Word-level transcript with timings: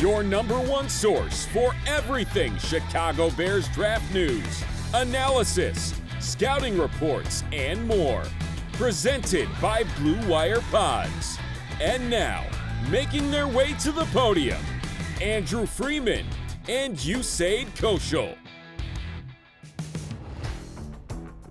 your 0.00 0.22
number 0.22 0.58
one 0.58 0.88
source 0.88 1.44
for 1.48 1.74
everything 1.86 2.56
Chicago 2.56 3.28
Bears 3.32 3.68
draft 3.68 4.14
news, 4.14 4.64
analysis, 4.94 5.92
scouting 6.20 6.78
reports, 6.78 7.44
and 7.52 7.86
more. 7.86 8.22
Presented 8.72 9.46
by 9.60 9.84
Blue 9.98 10.18
Wire 10.26 10.62
Pods. 10.70 11.36
And 11.82 12.08
now, 12.08 12.46
making 12.90 13.30
their 13.30 13.46
way 13.46 13.74
to 13.74 13.92
the 13.92 14.06
podium, 14.06 14.62
Andrew 15.20 15.66
Freeman 15.66 16.24
and 16.66 16.96
Usaid 16.96 17.66
Koshal. 17.76 18.34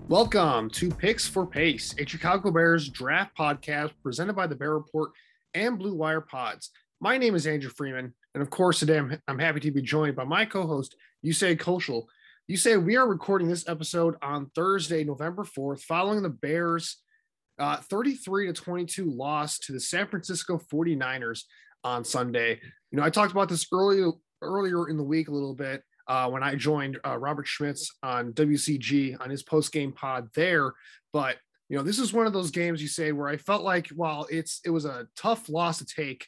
Welcome 0.08 0.72
to 0.72 0.90
Picks 0.90 1.28
for 1.28 1.46
Pace, 1.46 1.94
a 2.00 2.06
Chicago 2.08 2.50
Bears 2.50 2.90
draft 2.90 3.38
podcast 3.38 3.92
presented 4.02 4.36
by 4.36 4.48
the 4.48 4.56
Bear 4.56 4.74
Report 4.74 5.12
and 5.54 5.78
Blue 5.78 5.94
Wire 5.94 6.22
Pods. 6.22 6.72
My 7.00 7.20
name 7.20 7.36
is 7.36 7.46
Andrew 7.46 7.70
Freeman, 7.70 8.16
and 8.34 8.42
of 8.44 8.50
course, 8.50 8.80
today 8.80 8.98
I'm, 8.98 9.22
I'm 9.28 9.40
happy 9.40 9.60
to 9.62 9.72
be 9.72 9.82
joined 9.82 10.16
by 10.16 10.24
my 10.24 10.46
co-host, 10.46 10.96
Yusei 11.26 11.58
Koshal. 11.58 12.06
You 12.48 12.58
say 12.58 12.78
we 12.78 12.96
are 12.96 13.08
recording 13.08 13.48
this 13.48 13.68
episode 13.68 14.16
on 14.22 14.50
Thursday, 14.56 15.04
November 15.04 15.44
4th, 15.44 15.82
following 15.82 16.22
the 16.22 16.30
Bears' 16.30 16.98
uh, 17.60 17.78
33 17.78 18.48
to 18.48 18.54
22 18.54 19.06
loss 19.10 19.60
to 19.60 19.72
the 19.72 19.80
San 19.80 20.08
Francisco 20.08 20.60
49ers 20.72 21.44
on 21.84 22.04
Sunday. 22.04 22.60
You 22.92 22.98
know, 22.98 23.04
I 23.04 23.10
talked 23.10 23.32
about 23.32 23.50
this 23.50 23.68
earlier 23.72 24.12
earlier 24.42 24.88
in 24.88 24.96
the 24.96 25.04
week 25.04 25.28
a 25.28 25.32
little 25.32 25.54
bit 25.54 25.84
uh, 26.08 26.30
when 26.30 26.44
I 26.44 26.56
joined 26.56 26.98
uh, 27.06 27.18
Robert 27.18 27.46
Schmitz 27.48 27.92
on 28.02 28.34
WCG 28.34 29.20
on 29.20 29.30
his 29.30 29.44
post 29.44 29.72
game 29.72 29.92
pod 29.92 30.30
there. 30.34 30.74
But 31.14 31.38
you 31.68 31.78
know, 31.78 31.84
this 31.84 32.00
is 32.00 32.14
one 32.14 32.26
of 32.26 32.34
those 32.34 32.52
games 32.52 32.82
you 32.82 32.88
say 32.88 33.12
where 33.12 33.28
I 33.28 33.38
felt 33.38 33.64
like 33.64 33.88
while 33.90 34.28
it's 34.30 34.60
it 34.66 34.70
was 34.72 34.86
a 34.86 35.08
tough 35.16 35.50
loss 35.50 35.78
to 35.80 35.86
take 35.86 36.26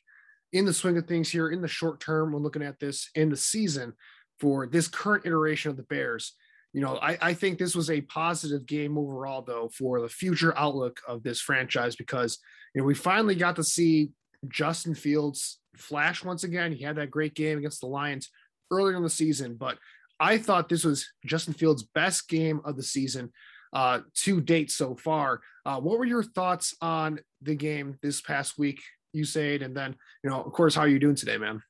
in 0.53 0.65
the 0.65 0.73
swing 0.73 0.97
of 0.97 1.07
things 1.07 1.29
here 1.29 1.49
in 1.49 1.61
the 1.61 1.67
short 1.67 1.99
term 1.99 2.33
when 2.33 2.43
looking 2.43 2.63
at 2.63 2.79
this 2.79 3.09
in 3.15 3.29
the 3.29 3.37
season 3.37 3.93
for 4.39 4.65
this 4.65 4.87
current 4.87 5.25
iteration 5.25 5.71
of 5.71 5.77
the 5.77 5.83
Bears. 5.83 6.33
You 6.73 6.81
know, 6.81 6.97
I, 7.01 7.17
I 7.21 7.33
think 7.33 7.57
this 7.57 7.75
was 7.75 7.89
a 7.89 8.01
positive 8.01 8.65
game 8.65 8.97
overall, 8.97 9.41
though, 9.41 9.69
for 9.77 10.01
the 10.01 10.09
future 10.09 10.57
outlook 10.57 10.99
of 11.07 11.21
this 11.21 11.41
franchise 11.41 11.95
because 11.95 12.39
you 12.73 12.81
know 12.81 12.85
we 12.85 12.95
finally 12.95 13.35
got 13.35 13.57
to 13.57 13.63
see 13.63 14.11
Justin 14.47 14.95
Fields 14.95 15.59
flash 15.75 16.23
once 16.23 16.43
again. 16.43 16.71
He 16.71 16.83
had 16.83 16.95
that 16.95 17.11
great 17.11 17.35
game 17.35 17.57
against 17.57 17.81
the 17.81 17.87
Lions 17.87 18.29
earlier 18.71 18.95
in 18.95 19.03
the 19.03 19.09
season, 19.09 19.55
but 19.55 19.77
I 20.19 20.37
thought 20.37 20.69
this 20.69 20.85
was 20.85 21.07
Justin 21.25 21.53
Fields' 21.53 21.83
best 21.83 22.29
game 22.29 22.61
of 22.63 22.77
the 22.77 22.83
season 22.83 23.31
uh, 23.73 24.01
to 24.15 24.39
date 24.39 24.71
so 24.71 24.95
far. 24.95 25.41
Uh, 25.65 25.79
what 25.79 25.97
were 25.97 26.05
your 26.05 26.23
thoughts 26.23 26.75
on 26.81 27.19
the 27.41 27.55
game 27.55 27.97
this 28.01 28.21
past 28.21 28.57
week, 28.57 28.81
Usaid? 29.15 29.63
And 29.63 29.75
then, 29.75 29.95
you 30.23 30.29
know, 30.29 30.41
of 30.41 30.51
course, 30.53 30.75
how 30.75 30.81
are 30.81 30.87
you 30.87 30.99
doing 30.99 31.15
today, 31.15 31.37
man? 31.37 31.61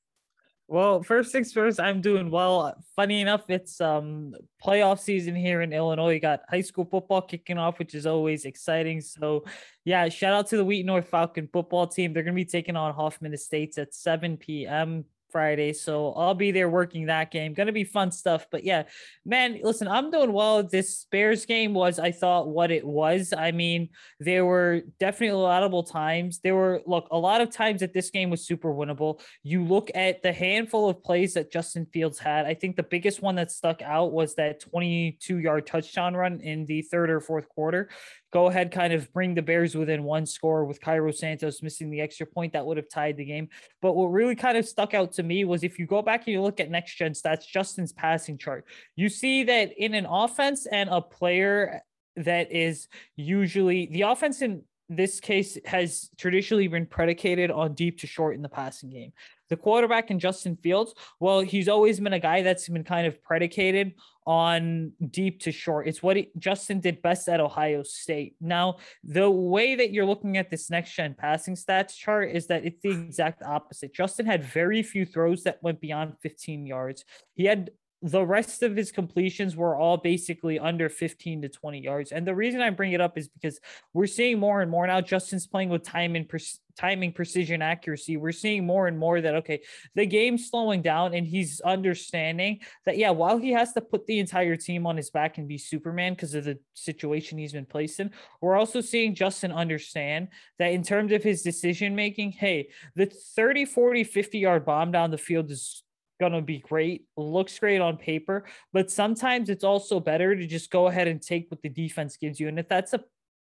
Well, 0.71 1.03
first 1.03 1.33
things 1.33 1.51
first, 1.51 1.81
I'm 1.81 1.99
doing 1.99 2.31
well. 2.31 2.73
Funny 2.95 3.19
enough, 3.19 3.43
it's 3.49 3.81
um 3.81 4.33
playoff 4.65 4.99
season 4.99 5.35
here 5.35 5.61
in 5.61 5.73
Illinois. 5.73 6.13
You 6.13 6.21
got 6.21 6.43
high 6.49 6.61
school 6.61 6.85
football 6.85 7.21
kicking 7.21 7.57
off, 7.57 7.77
which 7.77 7.93
is 7.93 8.05
always 8.05 8.45
exciting. 8.45 9.01
So, 9.01 9.43
yeah, 9.83 10.07
shout 10.07 10.33
out 10.33 10.47
to 10.47 10.55
the 10.55 10.63
Wheaton 10.63 10.85
North 10.85 11.09
Falcon 11.09 11.49
football 11.51 11.87
team. 11.87 12.13
They're 12.13 12.23
going 12.23 12.35
to 12.35 12.41
be 12.41 12.49
taking 12.49 12.77
on 12.77 12.93
Hoffman 12.93 13.33
Estates 13.33 13.77
at 13.77 13.93
7 13.93 14.37
p.m. 14.37 15.03
Friday. 15.31 15.73
So 15.73 16.13
I'll 16.13 16.35
be 16.35 16.51
there 16.51 16.69
working 16.69 17.07
that 17.07 17.31
game. 17.31 17.53
Gonna 17.53 17.71
be 17.71 17.83
fun 17.83 18.11
stuff. 18.11 18.47
But 18.51 18.63
yeah, 18.63 18.83
man, 19.25 19.59
listen, 19.63 19.87
I'm 19.87 20.11
doing 20.11 20.33
well. 20.33 20.63
This 20.63 21.05
Bears 21.11 21.45
game 21.45 21.73
was, 21.73 21.99
I 21.99 22.11
thought, 22.11 22.49
what 22.49 22.71
it 22.71 22.85
was. 22.85 23.33
I 23.35 23.51
mean, 23.51 23.89
there 24.19 24.45
were 24.45 24.81
definitely 24.99 25.41
laudable 25.41 25.83
times. 25.83 26.39
There 26.39 26.55
were, 26.55 26.81
look, 26.85 27.07
a 27.11 27.17
lot 27.17 27.41
of 27.41 27.49
times 27.51 27.81
that 27.81 27.93
this 27.93 28.09
game 28.09 28.29
was 28.29 28.45
super 28.45 28.73
winnable. 28.73 29.21
You 29.43 29.63
look 29.63 29.89
at 29.95 30.23
the 30.23 30.33
handful 30.33 30.89
of 30.89 31.03
plays 31.03 31.33
that 31.35 31.51
Justin 31.51 31.85
Fields 31.93 32.19
had. 32.19 32.45
I 32.45 32.53
think 32.53 32.75
the 32.75 32.83
biggest 32.83 33.21
one 33.21 33.35
that 33.35 33.51
stuck 33.51 33.81
out 33.81 34.11
was 34.11 34.35
that 34.35 34.59
22 34.59 35.37
yard 35.37 35.67
touchdown 35.67 36.15
run 36.15 36.41
in 36.41 36.65
the 36.65 36.81
third 36.81 37.09
or 37.09 37.19
fourth 37.19 37.47
quarter 37.49 37.89
go 38.31 38.47
ahead, 38.47 38.71
kind 38.71 38.93
of 38.93 39.11
bring 39.13 39.35
the 39.35 39.41
Bears 39.41 39.75
within 39.75 40.03
one 40.03 40.25
score 40.25 40.65
with 40.65 40.81
Cairo 40.81 41.11
Santos 41.11 41.61
missing 41.61 41.89
the 41.89 42.01
extra 42.01 42.25
point 42.25 42.53
that 42.53 42.65
would 42.65 42.77
have 42.77 42.89
tied 42.89 43.17
the 43.17 43.25
game. 43.25 43.49
But 43.81 43.93
what 43.93 44.07
really 44.07 44.35
kind 44.35 44.57
of 44.57 44.65
stuck 44.65 44.93
out 44.93 45.13
to 45.13 45.23
me 45.23 45.43
was 45.43 45.63
if 45.63 45.77
you 45.77 45.85
go 45.85 46.01
back 46.01 46.21
and 46.21 46.33
you 46.33 46.41
look 46.41 46.59
at 46.59 46.71
next 46.71 46.95
gen 46.95 47.11
stats, 47.11 47.45
Justin's 47.45 47.91
passing 47.93 48.37
chart, 48.37 48.65
you 48.95 49.09
see 49.09 49.43
that 49.43 49.73
in 49.77 49.93
an 49.93 50.05
offense 50.05 50.65
and 50.65 50.89
a 50.89 51.01
player 51.01 51.81
that 52.17 52.51
is 52.51 52.87
usually 53.15 53.87
the 53.87 54.01
offense 54.01 54.41
in 54.41 54.63
this 54.91 55.21
case 55.21 55.57
has 55.65 56.09
traditionally 56.17 56.67
been 56.67 56.85
predicated 56.85 57.49
on 57.49 57.73
deep 57.73 57.99
to 57.99 58.07
short 58.07 58.35
in 58.35 58.41
the 58.41 58.49
passing 58.49 58.89
game. 58.89 59.13
The 59.49 59.55
quarterback 59.55 60.11
in 60.11 60.19
Justin 60.19 60.57
Fields, 60.57 60.93
well, 61.19 61.39
he's 61.39 61.69
always 61.69 61.99
been 61.99 62.13
a 62.13 62.19
guy 62.19 62.41
that's 62.41 62.67
been 62.67 62.83
kind 62.83 63.07
of 63.07 63.21
predicated 63.23 63.93
on 64.25 64.91
deep 65.09 65.41
to 65.41 65.51
short. 65.51 65.87
It's 65.87 66.03
what 66.03 66.17
he, 66.17 66.29
Justin 66.37 66.81
did 66.81 67.01
best 67.01 67.29
at 67.29 67.39
Ohio 67.39 67.83
State. 67.83 68.35
Now, 68.41 68.77
the 69.03 69.29
way 69.29 69.75
that 69.75 69.91
you're 69.91 70.05
looking 70.05 70.37
at 70.37 70.49
this 70.49 70.69
next 70.69 70.93
gen 70.93 71.15
passing 71.17 71.55
stats 71.55 71.95
chart 71.95 72.31
is 72.31 72.47
that 72.47 72.65
it's 72.65 72.81
the 72.81 72.91
exact 72.91 73.43
opposite. 73.43 73.93
Justin 73.93 74.25
had 74.25 74.43
very 74.43 74.83
few 74.83 75.05
throws 75.05 75.43
that 75.43 75.63
went 75.63 75.79
beyond 75.79 76.15
15 76.21 76.65
yards. 76.65 77.05
He 77.33 77.45
had 77.45 77.71
the 78.01 78.25
rest 78.25 78.63
of 78.63 78.75
his 78.75 78.91
completions 78.91 79.55
were 79.55 79.75
all 79.75 79.97
basically 79.97 80.57
under 80.57 80.89
15 80.89 81.43
to 81.43 81.49
20 81.49 81.79
yards. 81.79 82.11
And 82.11 82.25
the 82.25 82.33
reason 82.33 82.61
I 82.61 82.71
bring 82.71 82.93
it 82.93 83.01
up 83.01 83.17
is 83.17 83.27
because 83.27 83.59
we're 83.93 84.07
seeing 84.07 84.39
more 84.39 84.61
and 84.61 84.71
more 84.71 84.87
now. 84.87 85.01
Justin's 85.01 85.45
playing 85.45 85.69
with 85.69 85.83
time 85.83 86.15
and 86.15 86.27
pre- 86.27 86.39
timing, 86.75 87.11
precision, 87.11 87.61
accuracy. 87.61 88.17
We're 88.17 88.31
seeing 88.31 88.65
more 88.65 88.87
and 88.87 88.97
more 88.97 89.21
that, 89.21 89.35
okay, 89.35 89.61
the 89.93 90.07
game's 90.07 90.49
slowing 90.49 90.81
down 90.81 91.13
and 91.13 91.27
he's 91.27 91.61
understanding 91.61 92.61
that, 92.85 92.97
yeah, 92.97 93.11
while 93.11 93.37
he 93.37 93.51
has 93.51 93.73
to 93.73 93.81
put 93.81 94.07
the 94.07 94.19
entire 94.19 94.55
team 94.55 94.87
on 94.87 94.97
his 94.97 95.11
back 95.11 95.37
and 95.37 95.47
be 95.47 95.59
Superman 95.59 96.13
because 96.13 96.33
of 96.33 96.45
the 96.45 96.57
situation 96.73 97.37
he's 97.37 97.53
been 97.53 97.65
placed 97.65 97.99
in, 97.99 98.09
we're 98.41 98.57
also 98.57 98.81
seeing 98.81 99.13
Justin 99.13 99.51
understand 99.51 100.29
that 100.57 100.71
in 100.71 100.81
terms 100.81 101.11
of 101.11 101.21
his 101.21 101.43
decision 101.43 101.95
making, 101.95 102.31
hey, 102.31 102.69
the 102.95 103.05
30, 103.05 103.65
40, 103.65 104.03
50 104.03 104.39
yard 104.39 104.65
bomb 104.65 104.91
down 104.91 105.11
the 105.11 105.17
field 105.19 105.51
is 105.51 105.83
going 106.21 106.33
to 106.33 106.41
be 106.41 106.59
great, 106.59 107.07
looks 107.17 107.57
great 107.57 107.81
on 107.81 107.97
paper, 107.97 108.45
but 108.71 108.91
sometimes 108.91 109.49
it's 109.49 109.63
also 109.63 109.99
better 109.99 110.35
to 110.35 110.45
just 110.45 110.69
go 110.69 110.85
ahead 110.85 111.07
and 111.07 111.19
take 111.19 111.49
what 111.49 111.63
the 111.63 111.69
defense 111.69 112.15
gives 112.15 112.39
you. 112.39 112.47
And 112.47 112.59
if 112.59 112.69
that's 112.69 112.93
a 112.93 113.03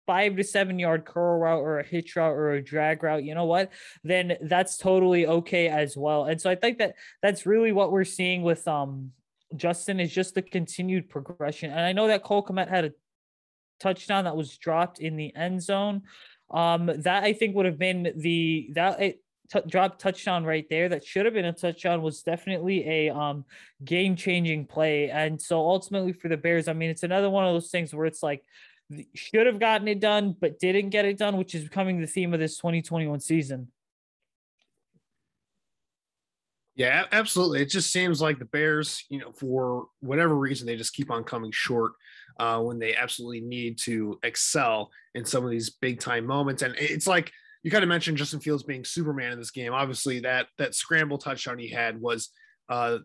five 0.06 0.36
to 0.36 0.42
seven 0.42 0.78
yard 0.78 1.04
curl 1.04 1.38
route 1.38 1.60
or 1.60 1.80
a 1.80 1.84
hitch 1.84 2.16
route 2.16 2.32
or 2.32 2.52
a 2.52 2.64
drag 2.64 3.02
route, 3.02 3.22
you 3.22 3.34
know 3.34 3.44
what? 3.44 3.70
Then 4.02 4.38
that's 4.40 4.78
totally 4.78 5.26
okay 5.26 5.68
as 5.68 5.94
well. 5.94 6.24
And 6.24 6.40
so 6.40 6.48
I 6.48 6.54
think 6.54 6.78
that 6.78 6.94
that's 7.22 7.44
really 7.44 7.72
what 7.72 7.92
we're 7.92 8.04
seeing 8.04 8.42
with 8.42 8.66
um 8.66 9.12
Justin 9.54 10.00
is 10.00 10.12
just 10.12 10.34
the 10.34 10.42
continued 10.42 11.10
progression. 11.10 11.70
And 11.70 11.80
I 11.80 11.92
know 11.92 12.08
that 12.08 12.24
Cole 12.24 12.44
Kmet 12.44 12.68
had 12.68 12.86
a 12.86 12.92
touchdown 13.78 14.24
that 14.24 14.36
was 14.36 14.56
dropped 14.56 15.00
in 15.00 15.16
the 15.16 15.36
end 15.36 15.62
zone. 15.62 16.02
Um, 16.50 16.90
that 16.98 17.24
I 17.24 17.34
think 17.34 17.54
would 17.54 17.66
have 17.66 17.78
been 17.78 18.12
the 18.16 18.70
that 18.74 19.00
it 19.00 19.23
t- 19.50 19.60
drop 19.68 19.98
touchdown 19.98 20.44
right 20.44 20.66
there 20.68 20.88
that 20.88 21.04
should 21.04 21.24
have 21.24 21.34
been 21.34 21.44
a 21.44 21.52
touchdown 21.52 22.02
was 22.02 22.22
definitely 22.22 22.88
a 22.88 23.10
um 23.10 23.44
game 23.84 24.16
changing 24.16 24.66
play. 24.66 25.10
And 25.10 25.40
so 25.40 25.58
ultimately 25.60 26.12
for 26.12 26.28
the 26.28 26.36
Bears, 26.36 26.68
I 26.68 26.72
mean, 26.72 26.90
it's 26.90 27.02
another 27.02 27.30
one 27.30 27.46
of 27.46 27.54
those 27.54 27.70
things 27.70 27.94
where 27.94 28.06
it's 28.06 28.22
like 28.22 28.42
should 29.14 29.46
have 29.46 29.60
gotten 29.60 29.88
it 29.88 30.00
done, 30.00 30.36
but 30.38 30.58
didn't 30.58 30.90
get 30.90 31.04
it 31.04 31.18
done, 31.18 31.36
which 31.36 31.54
is 31.54 31.64
becoming 31.64 32.00
the 32.00 32.06
theme 32.06 32.34
of 32.34 32.40
this 32.40 32.56
2021 32.56 33.20
season. 33.20 33.68
Yeah, 36.76 37.04
absolutely. 37.12 37.62
It 37.62 37.70
just 37.70 37.92
seems 37.92 38.20
like 38.20 38.38
the 38.38 38.46
Bears, 38.46 39.04
you 39.08 39.20
know, 39.20 39.30
for 39.32 39.86
whatever 40.00 40.34
reason, 40.34 40.66
they 40.66 40.76
just 40.76 40.92
keep 40.92 41.10
on 41.10 41.22
coming 41.22 41.52
short 41.52 41.92
uh, 42.40 42.60
when 42.60 42.80
they 42.80 42.96
absolutely 42.96 43.42
need 43.42 43.78
to 43.78 44.18
excel 44.24 44.90
in 45.14 45.24
some 45.24 45.44
of 45.44 45.50
these 45.50 45.70
big 45.70 46.00
time 46.00 46.26
moments. 46.26 46.62
And 46.62 46.74
it's 46.76 47.06
like 47.06 47.32
you 47.64 47.70
kind 47.70 47.82
of 47.82 47.88
mentioned 47.88 48.18
Justin 48.18 48.40
Fields 48.40 48.62
being 48.62 48.84
Superman 48.84 49.32
in 49.32 49.38
this 49.38 49.50
game. 49.50 49.72
Obviously, 49.72 50.20
that 50.20 50.46
that 50.58 50.74
scramble 50.74 51.18
touchdown 51.18 51.58
he 51.58 51.68
had 51.68 52.00
was 52.00 52.28
uh, 52.68 52.98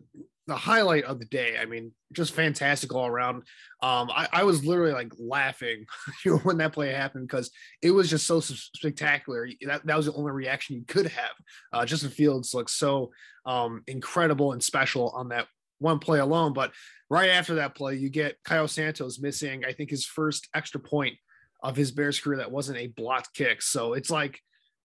the 0.46 0.54
highlight 0.54 1.04
of 1.04 1.18
the 1.18 1.24
day. 1.24 1.56
I 1.58 1.64
mean, 1.64 1.92
just 2.12 2.34
fantastic 2.34 2.94
all 2.94 3.06
around. 3.06 3.36
Um, 3.82 4.10
I, 4.10 4.28
I 4.32 4.44
was 4.44 4.64
literally 4.64 4.92
like 4.92 5.12
laughing 5.18 5.86
when 6.42 6.58
that 6.58 6.72
play 6.72 6.92
happened 6.92 7.26
because 7.26 7.50
it 7.82 7.90
was 7.90 8.10
just 8.10 8.26
so 8.26 8.40
spectacular. 8.40 9.48
That, 9.66 9.86
that 9.86 9.96
was 9.96 10.06
the 10.06 10.12
only 10.12 10.32
reaction 10.32 10.76
you 10.76 10.84
could 10.86 11.06
have. 11.06 11.32
Uh, 11.72 11.86
Justin 11.86 12.10
Fields 12.10 12.52
looks 12.52 12.74
so 12.74 13.12
um, 13.46 13.82
incredible 13.86 14.52
and 14.52 14.62
special 14.62 15.10
on 15.10 15.28
that 15.30 15.46
one 15.78 16.00
play 16.00 16.18
alone. 16.18 16.52
But 16.52 16.72
right 17.08 17.30
after 17.30 17.54
that 17.56 17.74
play, 17.74 17.96
you 17.96 18.10
get 18.10 18.36
Cairo 18.44 18.66
Santos 18.66 19.20
missing, 19.20 19.64
I 19.64 19.72
think, 19.72 19.88
his 19.88 20.04
first 20.04 20.48
extra 20.54 20.80
point 20.80 21.16
of 21.62 21.76
his 21.76 21.92
Bears 21.92 22.20
career 22.20 22.38
that 22.38 22.50
wasn't 22.50 22.78
a 22.78 22.88
blocked 22.88 23.34
kick. 23.34 23.62
So 23.62 23.94
it's 23.94 24.10
like 24.10 24.40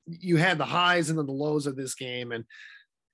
you 0.08 0.38
had 0.38 0.58
the 0.58 0.66
highs 0.66 1.10
and 1.10 1.18
then 1.18 1.26
the 1.26 1.32
lows 1.32 1.68
of 1.68 1.76
this 1.76 1.96
game. 1.96 2.32
And 2.32 2.46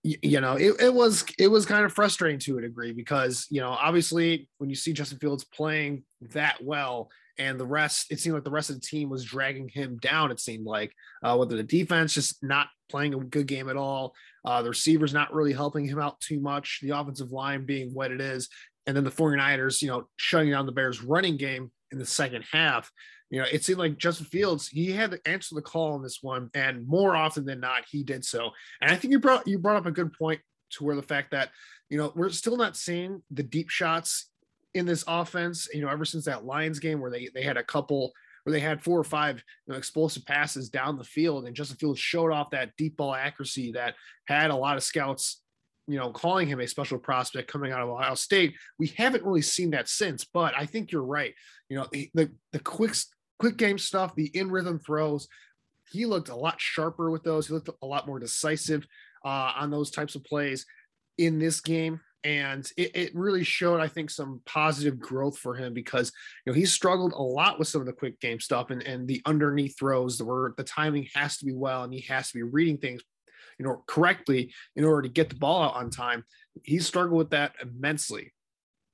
you 0.03 0.41
know 0.41 0.55
it, 0.55 0.73
it 0.81 0.93
was 0.93 1.23
it 1.37 1.47
was 1.47 1.65
kind 1.65 1.85
of 1.85 1.93
frustrating 1.93 2.39
to 2.39 2.57
a 2.57 2.61
degree 2.61 2.91
because 2.91 3.45
you 3.51 3.61
know 3.61 3.69
obviously 3.69 4.49
when 4.57 4.69
you 4.69 4.75
see 4.75 4.93
justin 4.93 5.19
fields 5.19 5.43
playing 5.43 6.03
that 6.31 6.57
well 6.63 7.09
and 7.37 7.59
the 7.59 7.65
rest 7.65 8.11
it 8.11 8.19
seemed 8.19 8.33
like 8.33 8.43
the 8.43 8.49
rest 8.49 8.71
of 8.71 8.75
the 8.75 8.81
team 8.81 9.09
was 9.09 9.23
dragging 9.23 9.69
him 9.69 9.97
down 10.01 10.31
it 10.31 10.39
seemed 10.39 10.65
like 10.65 10.91
uh, 11.23 11.35
whether 11.37 11.55
the 11.55 11.63
defense 11.63 12.15
just 12.15 12.43
not 12.43 12.67
playing 12.89 13.13
a 13.13 13.17
good 13.17 13.45
game 13.45 13.69
at 13.69 13.77
all 13.77 14.15
uh, 14.43 14.61
the 14.63 14.69
receivers 14.69 15.13
not 15.13 15.33
really 15.33 15.53
helping 15.53 15.85
him 15.85 15.99
out 15.99 16.19
too 16.19 16.39
much 16.39 16.79
the 16.81 16.89
offensive 16.89 17.31
line 17.31 17.63
being 17.63 17.93
what 17.93 18.11
it 18.11 18.19
is 18.19 18.49
and 18.87 18.97
then 18.97 19.03
the 19.03 19.11
49ers 19.11 19.83
you 19.83 19.87
know 19.87 20.07
shutting 20.15 20.49
down 20.49 20.65
the 20.65 20.71
bears 20.71 21.03
running 21.03 21.37
game 21.37 21.71
in 21.91 21.99
the 21.99 22.05
second 22.05 22.43
half 22.51 22.91
you 23.31 23.39
know, 23.39 23.47
it 23.49 23.63
seemed 23.63 23.79
like 23.79 23.97
Justin 23.97 24.25
Fields, 24.25 24.67
he 24.67 24.91
had 24.91 25.11
to 25.11 25.27
answer 25.27 25.55
the 25.55 25.61
call 25.61 25.93
on 25.93 26.03
this 26.03 26.19
one, 26.21 26.49
and 26.53 26.85
more 26.85 27.15
often 27.15 27.45
than 27.45 27.61
not, 27.61 27.85
he 27.89 28.03
did 28.03 28.25
so. 28.25 28.51
And 28.81 28.91
I 28.91 28.95
think 28.97 29.13
you 29.13 29.19
brought 29.19 29.47
you 29.47 29.57
brought 29.57 29.77
up 29.77 29.85
a 29.85 29.91
good 29.91 30.11
point 30.11 30.41
to 30.71 30.83
where 30.83 30.97
the 30.97 31.01
fact 31.01 31.31
that, 31.31 31.49
you 31.89 31.97
know, 31.97 32.11
we're 32.13 32.29
still 32.29 32.57
not 32.57 32.75
seeing 32.75 33.23
the 33.31 33.43
deep 33.43 33.69
shots 33.69 34.29
in 34.73 34.85
this 34.85 35.05
offense, 35.07 35.69
you 35.73 35.81
know, 35.81 35.89
ever 35.89 36.03
since 36.03 36.25
that 36.25 36.45
Lions 36.45 36.79
game 36.79 36.99
where 36.99 37.09
they 37.09 37.29
they 37.33 37.41
had 37.41 37.57
a 37.57 37.63
couple 37.63 38.11
where 38.43 38.51
they 38.51 38.59
had 38.59 38.83
four 38.83 38.99
or 38.99 39.03
five 39.03 39.37
you 39.65 39.71
know, 39.71 39.77
explosive 39.77 40.25
passes 40.25 40.69
down 40.69 40.97
the 40.97 41.03
field, 41.05 41.45
and 41.45 41.55
Justin 41.55 41.77
Fields 41.77 41.99
showed 41.99 42.33
off 42.33 42.51
that 42.51 42.75
deep 42.77 42.97
ball 42.97 43.15
accuracy 43.15 43.71
that 43.71 43.95
had 44.25 44.51
a 44.51 44.55
lot 44.55 44.75
of 44.75 44.83
scouts 44.83 45.41
you 45.87 45.97
know, 45.97 46.11
calling 46.11 46.47
him 46.47 46.59
a 46.59 46.67
special 46.67 46.97
prospect 46.97 47.51
coming 47.51 47.71
out 47.71 47.81
of 47.81 47.89
Ohio 47.89 48.13
State. 48.13 48.53
We 48.77 48.87
haven't 48.97 49.25
really 49.25 49.41
seen 49.41 49.71
that 49.71 49.89
since, 49.89 50.23
but 50.23 50.53
I 50.55 50.65
think 50.65 50.91
you're 50.91 51.03
right. 51.03 51.33
You 51.69 51.77
know, 51.77 51.87
the 51.91 52.09
the, 52.13 52.59
quick 52.59 52.95
quick 53.41 53.57
game 53.57 53.79
stuff, 53.79 54.13
the 54.13 54.27
in 54.35 54.51
rhythm 54.51 54.77
throws. 54.77 55.27
He 55.91 56.05
looked 56.05 56.29
a 56.29 56.35
lot 56.35 56.61
sharper 56.61 57.09
with 57.09 57.23
those. 57.23 57.47
He 57.47 57.53
looked 57.55 57.71
a 57.81 57.85
lot 57.85 58.05
more 58.05 58.19
decisive 58.19 58.85
uh, 59.25 59.53
on 59.57 59.71
those 59.71 59.89
types 59.89 60.13
of 60.13 60.23
plays 60.23 60.67
in 61.17 61.39
this 61.39 61.59
game. 61.59 61.99
And 62.23 62.69
it, 62.77 62.95
it, 62.95 63.15
really 63.15 63.43
showed, 63.43 63.81
I 63.81 63.87
think, 63.87 64.11
some 64.11 64.41
positive 64.45 64.99
growth 64.99 65.39
for 65.39 65.55
him 65.55 65.73
because 65.73 66.11
you 66.45 66.51
know 66.51 66.55
he 66.55 66.67
struggled 66.67 67.13
a 67.13 67.21
lot 67.21 67.57
with 67.57 67.67
some 67.67 67.81
of 67.81 67.87
the 67.87 67.93
quick 67.93 68.19
game 68.19 68.39
stuff 68.39 68.69
and, 68.69 68.83
and 68.83 69.07
the 69.07 69.23
underneath 69.25 69.75
throws 69.79 70.21
where 70.21 70.53
the 70.55 70.63
timing 70.63 71.07
has 71.15 71.37
to 71.37 71.45
be 71.45 71.53
well 71.53 71.83
and 71.83 71.91
he 71.91 72.01
has 72.01 72.27
to 72.27 72.35
be 72.35 72.43
reading 72.43 72.77
things, 72.77 73.01
you 73.57 73.65
know, 73.65 73.83
correctly 73.87 74.53
in 74.75 74.85
order 74.85 75.01
to 75.01 75.09
get 75.09 75.29
the 75.29 75.35
ball 75.35 75.63
out 75.63 75.75
on 75.75 75.89
time. 75.89 76.23
He 76.63 76.77
struggled 76.77 77.17
with 77.17 77.31
that 77.31 77.55
immensely 77.59 78.33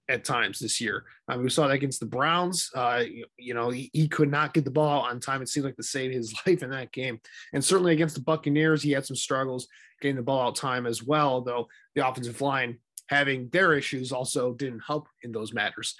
at 0.09 0.23
times 0.23 0.59
this 0.59 0.79
year. 0.79 1.05
Um, 1.27 1.43
we 1.43 1.49
saw 1.49 1.67
that 1.67 1.73
against 1.73 1.99
the 1.99 2.05
Browns. 2.05 2.71
Uh, 2.73 3.03
you, 3.05 3.25
you, 3.37 3.53
know, 3.53 3.69
he, 3.69 3.89
he, 3.93 4.07
could 4.07 4.31
not 4.31 4.53
get 4.53 4.63
the 4.63 4.71
ball 4.71 5.01
on 5.01 5.19
time. 5.19 5.41
It 5.41 5.49
seemed 5.49 5.65
like 5.65 5.75
to 5.75 5.83
save 5.83 6.11
his 6.11 6.33
life 6.47 6.63
in 6.63 6.69
that 6.69 6.91
game. 6.91 7.19
And 7.53 7.63
certainly 7.63 7.93
against 7.93 8.15
the 8.15 8.21
Buccaneers, 8.21 8.81
he 8.81 8.91
had 8.91 9.05
some 9.05 9.15
struggles 9.15 9.67
getting 10.01 10.15
the 10.15 10.21
ball 10.21 10.47
out 10.47 10.55
time 10.55 10.85
as 10.85 11.03
well, 11.03 11.41
though 11.41 11.67
the 11.95 12.07
offensive 12.07 12.39
line 12.41 12.77
having 13.07 13.49
their 13.49 13.73
issues 13.73 14.11
also 14.11 14.53
didn't 14.53 14.83
help 14.85 15.07
in 15.23 15.31
those 15.31 15.53
matters. 15.53 15.95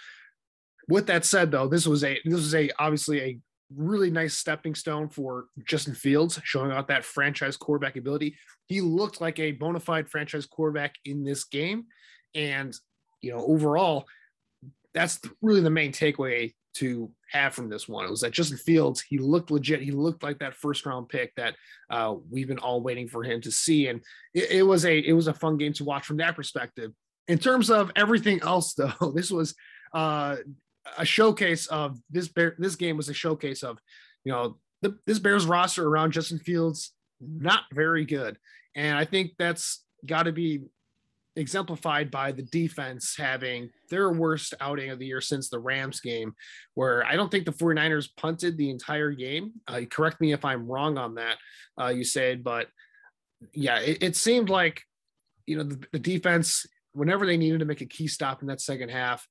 With 0.88 1.08
that 1.08 1.26
said, 1.26 1.52
though, 1.52 1.68
this 1.68 1.86
was 1.86 2.04
a 2.04 2.20
this 2.24 2.34
was 2.34 2.56
a 2.56 2.70
obviously 2.80 3.22
a 3.22 3.40
really 3.76 4.10
nice 4.10 4.34
stepping 4.34 4.76
stone 4.76 5.10
for 5.10 5.46
Justin 5.66 5.94
Fields, 5.94 6.40
showing 6.44 6.72
out 6.72 6.88
that 6.88 7.04
franchise 7.04 7.58
quarterback 7.58 7.98
ability. 7.98 8.38
He 8.68 8.80
looked 8.80 9.20
like 9.20 9.40
a 9.40 9.52
bona 9.52 9.80
fide 9.80 10.10
franchise 10.10 10.46
quarterback 10.46 10.96
in 11.04 11.24
this 11.24 11.44
game. 11.44 11.86
And 12.36 12.74
you 13.22 13.32
know, 13.32 13.46
overall, 13.46 14.06
that's 14.94 15.20
really 15.42 15.62
the 15.62 15.70
main 15.70 15.92
takeaway 15.92 16.54
to 16.78 17.12
have 17.32 17.54
from 17.54 17.70
this 17.70 17.88
one. 17.88 18.06
It 18.06 18.12
was 18.12 18.22
that 18.22 18.32
Justin 18.32 18.58
Fields, 18.58 19.02
he 19.02 19.18
looked 19.18 19.52
legit. 19.52 19.82
He 19.82 19.92
looked 19.92 20.24
like 20.24 20.40
that 20.40 20.54
first 20.54 20.86
round 20.86 21.10
pick 21.10 21.34
that 21.36 21.56
uh, 21.90 22.16
we've 22.30 22.48
been 22.48 22.60
all 22.60 22.82
waiting 22.82 23.08
for 23.08 23.24
him 23.24 23.42
to 23.42 23.52
see. 23.52 23.88
And 23.88 24.02
it, 24.34 24.52
it, 24.52 24.64
was 24.64 24.86
a 24.86 24.98
it 24.98 25.14
was 25.14 25.28
a 25.28 25.34
fun 25.34 25.58
game 25.58 25.74
to 25.74 25.84
watch 25.84 26.06
from 26.06 26.18
that 26.18 26.36
perspective. 26.36 26.92
In 27.28 27.40
terms 27.40 27.70
of 27.70 27.92
everything 27.96 28.42
else, 28.44 28.74
though, 28.78 29.12
this 29.14 29.32
was 29.32 29.56
uh, 29.94 30.38
a 30.98 31.06
showcase 31.06 31.68
of 31.68 31.98
this 32.10 32.28
bear. 32.28 32.56
This 32.60 32.76
game 32.76 32.98
was 32.98 33.10
a 33.10 33.14
showcase 33.14 33.64
of, 33.64 33.80
you 34.24 34.32
know, 34.32 34.58
the, 34.82 34.98
this 35.08 35.20
Bears 35.20 35.46
roster 35.48 35.88
around 35.88 36.12
Justin 36.12 36.40
Fields 36.40 36.94
not 37.20 37.64
very 37.74 38.06
good, 38.06 38.38
and 38.76 38.96
I 38.96 39.06
think 39.06 39.32
that's 39.40 39.84
got 40.06 40.24
to 40.24 40.32
be 40.32 40.62
exemplified 41.38 42.10
by 42.10 42.32
the 42.32 42.42
defense 42.42 43.16
having 43.16 43.70
their 43.90 44.12
worst 44.12 44.56
outing 44.60 44.90
of 44.90 45.00
the 45.00 45.06
year 45.06 45.22
since 45.22 45.50
the 45.50 45.60
Rams 45.60 46.02
game, 46.02 46.34
where 46.74 47.06
I 47.06 47.16
don't 47.16 47.30
think 47.30 47.46
the 47.46 47.52
49ers 47.52 48.10
punted 48.18 48.58
the 48.58 48.72
entire 48.72 49.12
game. 49.12 49.54
Uh, 49.68 49.82
correct 49.90 50.20
me 50.20 50.34
if 50.34 50.44
I'm 50.44 50.68
wrong 50.68 50.98
on 50.98 51.16
that, 51.16 51.38
uh, 51.80 51.90
you 51.90 52.04
said, 52.04 52.44
but 52.44 52.68
yeah, 53.54 53.80
it, 53.80 54.02
it 54.02 54.16
seemed 54.16 54.50
like, 54.50 54.82
you 55.46 55.58
know, 55.58 55.64
the, 55.64 55.80
the, 55.94 56.00
defense, 56.00 56.66
whenever 56.94 57.26
they 57.26 57.38
needed 57.38 57.60
to 57.60 57.66
make 57.66 57.82
a 57.82 57.86
key 57.86 58.08
stop 58.08 58.42
in 58.42 58.48
that 58.48 58.60
second 58.60 58.90
half, 58.90 59.26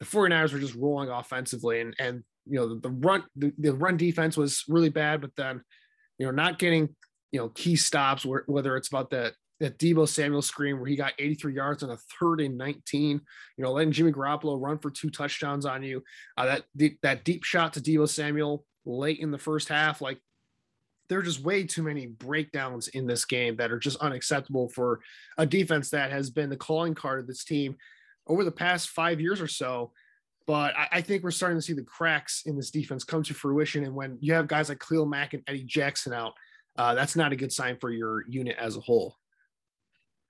the 0.00 0.06
49ers 0.06 0.52
were 0.54 0.58
just 0.58 0.74
rolling 0.74 1.10
offensively 1.10 1.80
and, 1.80 1.94
and, 2.00 2.24
you 2.46 2.58
know, 2.58 2.68
the, 2.68 2.80
the 2.80 2.90
run, 2.90 3.22
the, 3.36 3.52
the 3.58 3.74
run 3.74 3.98
defense 3.98 4.36
was 4.36 4.64
really 4.66 4.88
bad, 4.88 5.20
but 5.20 5.36
then, 5.36 5.60
you 6.18 6.24
know, 6.24 6.32
not 6.32 6.58
getting, 6.58 6.88
you 7.32 7.38
know, 7.38 7.50
key 7.50 7.76
stops, 7.76 8.26
whether 8.46 8.76
it's 8.78 8.88
about 8.88 9.10
the 9.10 9.32
that 9.60 9.78
Deebo 9.78 10.08
Samuel 10.08 10.42
screen 10.42 10.78
where 10.78 10.88
he 10.88 10.96
got 10.96 11.12
83 11.18 11.54
yards 11.54 11.82
on 11.82 11.90
a 11.90 11.98
third 12.18 12.40
and 12.40 12.58
19. 12.58 13.20
You 13.56 13.64
know, 13.64 13.72
letting 13.72 13.92
Jimmy 13.92 14.10
Garoppolo 14.10 14.60
run 14.60 14.78
for 14.78 14.90
two 14.90 15.10
touchdowns 15.10 15.66
on 15.66 15.82
you. 15.82 16.02
Uh, 16.36 16.46
that 16.46 16.64
deep, 16.76 16.98
that 17.02 17.24
deep 17.24 17.44
shot 17.44 17.74
to 17.74 17.80
Deebo 17.80 18.08
Samuel 18.08 18.64
late 18.86 19.20
in 19.20 19.30
the 19.30 19.38
first 19.38 19.68
half, 19.68 20.00
like 20.00 20.18
there 21.08 21.18
are 21.18 21.22
just 21.22 21.42
way 21.42 21.64
too 21.64 21.82
many 21.82 22.06
breakdowns 22.06 22.88
in 22.88 23.06
this 23.06 23.24
game 23.24 23.56
that 23.56 23.70
are 23.70 23.78
just 23.78 23.98
unacceptable 23.98 24.68
for 24.68 25.00
a 25.36 25.44
defense 25.44 25.90
that 25.90 26.10
has 26.10 26.30
been 26.30 26.48
the 26.48 26.56
calling 26.56 26.94
card 26.94 27.20
of 27.20 27.26
this 27.26 27.44
team 27.44 27.76
over 28.26 28.44
the 28.44 28.50
past 28.50 28.88
five 28.88 29.20
years 29.20 29.40
or 29.40 29.48
so. 29.48 29.92
But 30.46 30.74
I, 30.76 30.88
I 30.92 31.00
think 31.02 31.22
we're 31.22 31.32
starting 31.32 31.58
to 31.58 31.62
see 31.62 31.72
the 31.74 31.82
cracks 31.82 32.44
in 32.46 32.56
this 32.56 32.70
defense 32.70 33.04
come 33.04 33.22
to 33.24 33.34
fruition. 33.34 33.84
And 33.84 33.94
when 33.94 34.18
you 34.20 34.32
have 34.34 34.46
guys 34.46 34.68
like 34.68 34.80
Khalil 34.80 35.04
Mack 35.04 35.34
and 35.34 35.42
Eddie 35.46 35.64
Jackson 35.64 36.12
out, 36.12 36.32
uh, 36.78 36.94
that's 36.94 37.16
not 37.16 37.32
a 37.32 37.36
good 37.36 37.52
sign 37.52 37.76
for 37.78 37.90
your 37.90 38.24
unit 38.28 38.56
as 38.58 38.76
a 38.76 38.80
whole. 38.80 39.16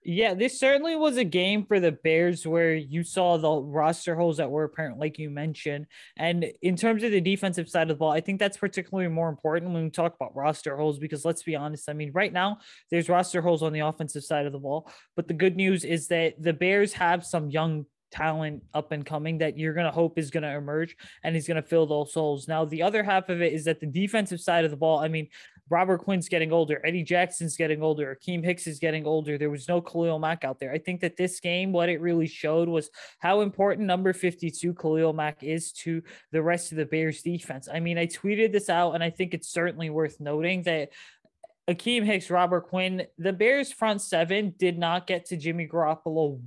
Yeah, 0.03 0.33
this 0.33 0.59
certainly 0.59 0.97
was 0.97 1.19
a 1.19 1.25
game 1.25 1.67
for 1.67 1.79
the 1.79 1.93
Bears 1.93 2.47
where 2.47 2.75
you 2.75 3.05
saw 3.05 3.37
the 3.37 3.51
roster 3.51 4.17
holes 4.17 4.39
that 4.39 4.51
were 4.51 4.65
apparent, 4.65 4.99
like 4.99 5.19
you 5.19 5.29
mentioned. 5.29 5.87
And 6.17 6.47
in 6.63 6.77
terms 6.77 7.03
of 7.03 7.11
the 7.11 7.21
defensive 7.21 7.69
side 7.69 7.83
of 7.83 7.89
the 7.89 7.97
ball, 7.97 8.11
I 8.11 8.23
think 8.23 8.39
that's 8.39 8.57
particularly 8.57 9.11
more 9.11 9.29
important 9.29 9.73
when 9.73 9.85
we 9.85 9.91
talk 9.91 10.15
about 10.15 10.35
roster 10.35 10.75
holes 10.75 10.99
because 10.99 11.27
let's 11.27 11.43
be 11.43 11.55
honest, 11.55 11.91
I 11.91 11.93
mean, 11.93 12.13
right 12.15 12.33
now 12.33 12.59
there's 12.91 13.11
roster 13.11 13.43
holes 13.43 13.63
on 13.63 13.75
the 13.75 13.81
offensive 13.81 14.25
side 14.25 14.47
of 14.47 14.53
the 14.53 14.59
ball. 14.59 14.91
But 15.17 15.29
the 15.29 15.35
good 15.35 15.57
news 15.57 15.85
is 15.85 16.09
that 16.09 16.43
the 16.43 16.55
Bears 16.55 16.95
have 16.95 17.27
some 17.27 17.51
young 17.51 17.85
talent 18.11 18.63
up 18.75 18.93
and 18.93 19.07
coming 19.07 19.39
that 19.39 19.59
you're 19.59 19.75
going 19.75 19.87
to 19.87 19.93
hope 19.93 20.19
is 20.19 20.31
going 20.31 20.43
to 20.43 20.51
emerge 20.51 20.97
and 21.23 21.35
he's 21.35 21.47
going 21.47 21.63
to 21.63 21.69
fill 21.69 21.87
those 21.87 22.13
holes. 22.13 22.49
Now, 22.49 22.65
the 22.65 22.83
other 22.83 23.03
half 23.03 23.29
of 23.29 23.41
it 23.41 23.53
is 23.53 23.65
that 23.65 23.81
the 23.81 23.87
defensive 23.87 24.41
side 24.41 24.65
of 24.65 24.71
the 24.71 24.77
ball, 24.77 24.99
I 24.99 25.09
mean, 25.09 25.29
Robert 25.71 25.99
Quinn's 25.99 26.29
getting 26.29 26.53
older, 26.53 26.85
Eddie 26.85 27.05
Jackson's 27.05 27.57
getting 27.57 27.81
older, 27.81 28.17
Akiem 28.17 28.45
Hicks 28.45 28.67
is 28.67 28.81
getting 28.81 29.07
older. 29.07 29.39
There 29.39 29.51
was 29.51 29.69
no 29.69 29.81
Khalil 29.81 30.19
Mack 30.19 30.45
out 30.45 30.59
there. 30.59 30.73
I 30.73 30.79
think 30.79 31.01
that 31.01 31.17
this 31.17 31.39
game, 31.39 31.73
what 31.73 31.89
it 31.89 32.01
really 32.01 32.27
showed 32.27 32.69
was 32.69 32.91
how 33.21 33.41
important 33.41 33.87
number 33.87 34.13
52 34.13 34.75
Khalil 34.75 35.13
Mack 35.13 35.43
is 35.43 35.73
to 35.73 36.03
the 36.33 36.43
rest 36.43 36.73
of 36.73 36.79
the 36.79 36.87
Bears 36.87 37.23
defense. 37.23 37.69
I 37.73 37.79
mean, 37.79 37.99
I 37.99 38.07
tweeted 38.07 38.51
this 38.53 38.69
out, 38.69 38.93
and 38.93 39.05
I 39.05 39.11
think 39.11 39.33
it's 39.33 39.49
certainly 39.49 39.91
worth 39.91 40.19
noting 40.19 40.65
that 40.65 40.91
Akiem 41.69 42.05
Hicks, 42.05 42.31
Robert 42.31 42.63
Quinn, 42.63 43.07
the 43.17 43.33
Bears 43.33 43.73
front 43.73 44.03
seven 44.03 44.55
did 44.59 44.77
not 44.77 45.07
get 45.07 45.27
to 45.27 45.37
Jimmy 45.37 45.69
Garoppolo 45.69 46.41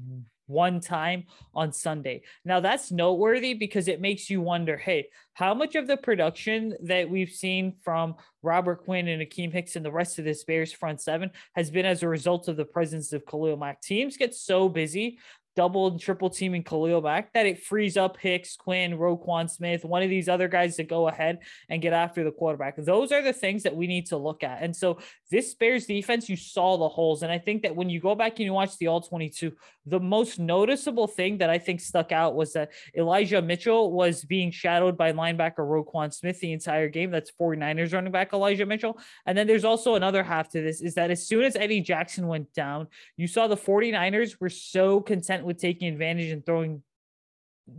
one 0.53 0.79
time 0.79 1.25
on 1.53 1.74
Sunday. 1.74 2.22
Now 2.45 2.60
that's 2.62 2.91
noteworthy 2.91 3.53
because 3.53 3.88
it 3.88 4.00
makes 4.00 4.29
you 4.29 4.39
wonder, 4.39 4.77
hey, 4.77 5.07
how 5.33 5.53
much 5.53 5.75
of 5.75 5.88
the 5.88 5.98
production 5.98 6.75
that 6.83 7.10
we've 7.10 7.31
seen 7.31 7.75
from 7.83 8.15
Robert 8.43 8.86
Quinn 8.86 9.07
and 9.07 9.22
Akiem 9.22 9.51
Hicks 9.51 9.75
and 9.75 9.83
the 9.83 9.91
rest 9.91 10.19
of 10.19 10.25
this 10.25 10.43
Bears 10.43 10.72
front 10.72 11.01
seven 11.01 11.31
has 11.55 11.72
been 11.72 11.86
as 11.86 12.03
a 12.03 12.07
result 12.07 12.48
of 12.48 12.55
the 12.55 12.65
presence 12.65 13.12
of 13.13 13.25
Khalil 13.25 13.57
Mack. 13.57 13.81
Teams 13.81 14.15
get 14.15 14.36
so 14.36 14.69
busy 14.69 15.17
double 15.55 15.88
and 15.88 16.00
triple 16.00 16.29
teaming 16.29 16.63
Khalil 16.63 17.01
Mack 17.01 17.33
that 17.33 17.45
it 17.45 17.63
frees 17.63 17.98
up 17.98 18.17
Hicks, 18.17 18.55
Quinn, 18.55 18.98
Roquan 18.98 19.50
Smith, 19.50 19.86
one 19.86 20.03
of 20.03 20.10
these 20.10 20.29
other 20.29 20.48
guys 20.48 20.75
to 20.77 20.83
go 20.83 21.07
ahead 21.07 21.39
and 21.69 21.81
get 21.81 21.93
after 21.93 22.24
the 22.24 22.31
quarterback. 22.31 22.75
Those 22.77 23.12
are 23.12 23.22
the 23.22 23.33
things 23.33 23.63
that 23.63 23.75
we 23.75 23.88
need 23.88 24.07
to 24.07 24.17
look 24.17 24.43
at. 24.43 24.62
And 24.62 24.75
so 24.75 25.00
this 25.29 25.53
Bears 25.53 25.86
defense, 25.86 26.29
you 26.29 26.36
saw 26.36 26.77
the 26.77 26.89
holes. 26.89 27.24
And 27.24 27.31
I 27.31 27.39
think 27.39 27.63
that 27.63 27.75
when 27.75 27.89
you 27.89 28.00
go 28.00 28.15
back 28.15 28.33
and 28.33 28.45
you 28.45 28.53
watch 28.53 28.77
the 28.77 28.88
all 28.88 29.01
22, 29.01 29.53
the 29.86 30.00
most 30.00 30.39
noticeable 30.39 31.07
thing 31.07 31.39
that 31.39 31.50
I 31.50 31.57
think 31.57 31.81
stuck 31.81 32.12
out 32.12 32.36
was 32.36 32.53
that 32.53 32.72
Elijah 32.95 33.41
Mitchell 33.41 33.91
was 33.91 34.24
being 34.24 34.51
shadowed 34.51 34.98
by 34.98 35.12
linebacker 35.12 35.57
Roquan 35.57 36.13
Smith 36.13 36.39
the 36.39 36.53
entire 36.53 36.88
game. 36.88 37.12
That's 37.12 37.31
49ers 37.39 37.93
running 37.93 38.12
back 38.12 38.33
Elijah 38.33 38.65
Mitchell. 38.65 38.98
And 39.25 39.38
then 39.38 39.48
there's 39.48 39.65
also 39.65 39.95
another 39.95 40.24
half 40.24 40.50
to 40.50 40.62
this 40.62 40.81
is 40.81 40.95
that 40.95 41.12
as 41.12 41.27
soon 41.27 41.43
as 41.43 41.55
Eddie 41.55 41.81
Jackson 41.81 42.27
went 42.27 42.53
down, 42.53 42.88
you 43.17 43.27
saw 43.27 43.48
the 43.48 43.57
49ers 43.57 44.39
were 44.39 44.50
so 44.50 45.01
content 45.01 45.42
with 45.43 45.59
taking 45.59 45.88
advantage 45.88 46.31
and 46.31 46.45
throwing 46.45 46.83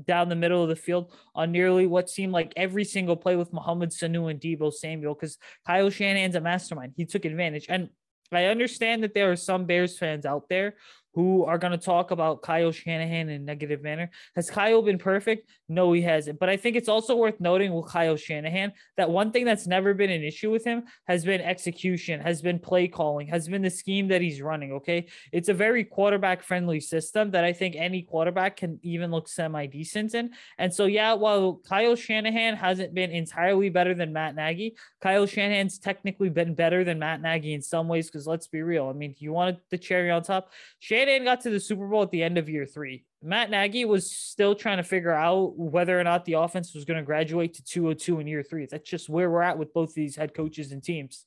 down 0.07 0.29
the 0.29 0.37
middle 0.37 0.63
of 0.63 0.69
the 0.69 0.77
field 0.77 1.13
on 1.35 1.53
nearly 1.53 1.87
what 1.87 2.09
seemed 2.09 2.33
like 2.33 2.53
every 2.57 2.85
single 2.85 3.17
play 3.17 3.37
with 3.37 3.53
Mohamed 3.53 3.91
Sanu 3.91 4.31
and 4.31 4.41
Deebo 4.41 4.73
Samuel 4.73 5.15
because 5.15 5.39
Kyle 5.67 5.91
Shanahan's 5.91 6.37
a 6.37 6.41
mastermind. 6.41 6.95
He 6.97 7.05
took 7.05 7.25
advantage. 7.25 7.67
And 7.69 7.91
I 8.33 8.47
understand 8.47 9.03
that 9.03 9.15
there 9.15 9.31
are 9.31 9.37
some 9.37 9.67
Bears 9.67 9.99
fans 9.99 10.25
out 10.25 10.49
there 10.49 10.75
who 11.15 11.45
are 11.45 11.59
going 11.59 11.71
to 11.71 11.79
talk 11.79 12.11
about 12.11 12.43
Kyle 12.43 12.73
Shanahan 12.73 13.29
in 13.29 13.41
a 13.41 13.45
negative 13.45 13.83
manner. 13.83 14.11
Has 14.35 14.51
Kyle 14.51 14.83
been 14.83 14.99
perfect? 14.99 15.49
No, 15.69 15.93
he 15.93 16.03
hasn't. 16.03 16.41
But 16.41 16.49
I 16.49 16.57
think 16.57 16.75
it's 16.75 16.89
also 16.89 17.15
worth 17.15 17.41
noting 17.41 17.73
with 17.73 17.87
Kyle 17.87 18.17
Shanahan 18.17 18.73
that 18.97 19.09
one 19.09 19.31
thing 19.31 19.45
that's 19.45 19.67
never 19.67 19.95
been 19.95 20.11
an 20.11 20.25
issue 20.25 20.51
with 20.51 20.65
him 20.65 20.85
has 21.07 21.25
been 21.25 21.41
execution, 21.41 22.21
has 22.21 22.43
been 22.43 22.59
play 22.59 22.89
calling, 22.89 23.29
has 23.29 23.49
been 23.49 23.63
the 23.63 23.71
scheme 23.71 24.09
that 24.09 24.21
he's 24.21 24.43
running. 24.43 24.73
Okay. 24.73 25.07
It's 25.31 25.49
a 25.49 25.55
very 25.55 25.85
quarterback 25.85 26.43
friendly 26.43 26.81
system 26.81 27.31
that 27.31 27.45
I 27.45 27.53
think 27.53 27.77
any 27.77 28.03
quarterback 28.03 28.57
can 28.57 28.81
even 28.83 29.13
look 29.13 29.29
semi 29.29 29.67
decent 29.67 30.15
in. 30.15 30.31
And 30.59 30.75
so, 30.75 30.87
yeah, 30.87 31.13
while 31.13 31.61
Kyle 31.69 31.95
Shanahan 31.95 32.57
hasn't 32.57 32.93
been 32.93 33.13
entirely 33.13 33.71
better 33.71 33.95
than 33.95 34.13
Matt 34.13 34.35
Nagy, 34.35 34.75
Kyle 35.01 35.27
Shanahan's 35.27 35.79
technically 35.79 36.29
been 36.29 36.55
better 36.55 36.83
than 36.83 36.99
Matt 36.99 37.23
Nagy 37.23 37.55
in 37.55 37.63
some 37.63 37.87
ways. 37.87 38.11
Because 38.11 38.27
let's 38.27 38.49
be 38.49 38.63
real. 38.63 38.89
I 38.89 38.93
mean, 38.93 39.15
you 39.19 39.33
wanted 39.33 39.59
the 39.71 39.79
cherry 39.79 40.11
on 40.11 40.25
top. 40.25 40.51
Shanahan 40.81 41.04
Shanahan 41.05 41.25
got 41.25 41.43
to 41.43 41.51
the 41.51 41.61
Super 41.61 41.87
Bowl 41.87 42.01
at 42.01 42.11
the 42.11 42.23
end 42.23 42.39
of 42.39 42.49
year 42.49 42.65
three. 42.65 43.05
Matt 43.23 43.51
Nagy 43.51 43.85
was 43.85 44.11
still 44.11 44.55
trying 44.55 44.79
to 44.79 44.83
figure 44.83 45.13
out 45.13 45.55
whether 45.55 46.01
or 46.01 46.03
not 46.03 46.25
the 46.25 46.33
offense 46.33 46.75
was 46.75 46.87
going 46.87 46.97
to 46.97 47.05
graduate 47.05 47.53
to 47.55 47.63
202 47.63 48.21
in 48.21 48.27
year 48.27 48.43
three. 48.43 48.67
That's 48.71 48.89
just 48.89 49.11
where 49.11 49.31
we're 49.31 49.43
at 49.43 49.59
with 49.59 49.75
both 49.75 49.93
these 49.93 50.17
head 50.17 50.33
coaches 50.33 50.73
and 50.73 50.83
teams. 50.83 51.27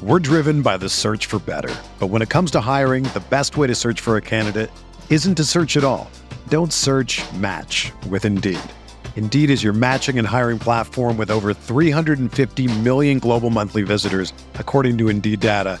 We're 0.00 0.20
driven 0.20 0.62
by 0.62 0.76
the 0.76 0.88
search 0.88 1.26
for 1.26 1.40
better. 1.40 1.74
But 1.98 2.08
when 2.08 2.22
it 2.22 2.28
comes 2.28 2.52
to 2.52 2.60
hiring, 2.60 3.02
the 3.04 3.24
best 3.28 3.56
way 3.56 3.66
to 3.66 3.74
search 3.74 4.00
for 4.00 4.16
a 4.16 4.22
candidate 4.22 4.70
isn't 5.10 5.34
to 5.34 5.44
search 5.44 5.76
at 5.76 5.82
all. 5.82 6.08
Don't 6.46 6.72
search 6.72 7.20
match 7.32 7.90
with 8.08 8.24
Indeed. 8.24 8.60
Indeed 9.16 9.50
is 9.50 9.64
your 9.64 9.72
matching 9.72 10.20
and 10.20 10.28
hiring 10.28 10.60
platform 10.60 11.16
with 11.16 11.32
over 11.32 11.52
350 11.52 12.68
million 12.80 13.18
global 13.18 13.50
monthly 13.50 13.82
visitors, 13.82 14.32
according 14.54 14.96
to 14.98 15.08
Indeed 15.08 15.40
data 15.40 15.80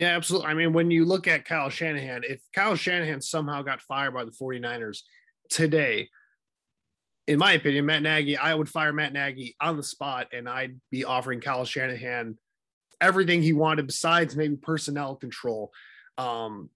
Yeah, 0.00 0.16
absolutely. 0.16 0.48
I 0.48 0.54
mean, 0.54 0.72
when 0.72 0.90
you 0.90 1.04
look 1.04 1.28
at 1.28 1.44
Kyle 1.44 1.68
Shanahan, 1.68 2.22
if 2.26 2.40
Kyle 2.54 2.74
Shanahan 2.74 3.20
somehow 3.20 3.60
got 3.60 3.82
fired 3.82 4.14
by 4.14 4.24
the 4.24 4.30
49ers 4.30 5.00
today, 5.50 6.08
in 7.26 7.38
my 7.38 7.52
opinion, 7.52 7.84
Matt 7.84 8.02
Nagy, 8.02 8.38
I 8.38 8.54
would 8.54 8.68
fire 8.68 8.94
Matt 8.94 9.12
Nagy 9.12 9.54
on 9.60 9.76
the 9.76 9.82
spot 9.82 10.28
and 10.32 10.48
I'd 10.48 10.80
be 10.90 11.04
offering 11.04 11.40
Kyle 11.42 11.66
Shanahan 11.66 12.38
everything 12.98 13.42
he 13.42 13.52
wanted 13.52 13.86
besides 13.86 14.34
maybe 14.36 14.56
personnel 14.56 15.16
control. 15.16 15.70
Um, 16.16 16.70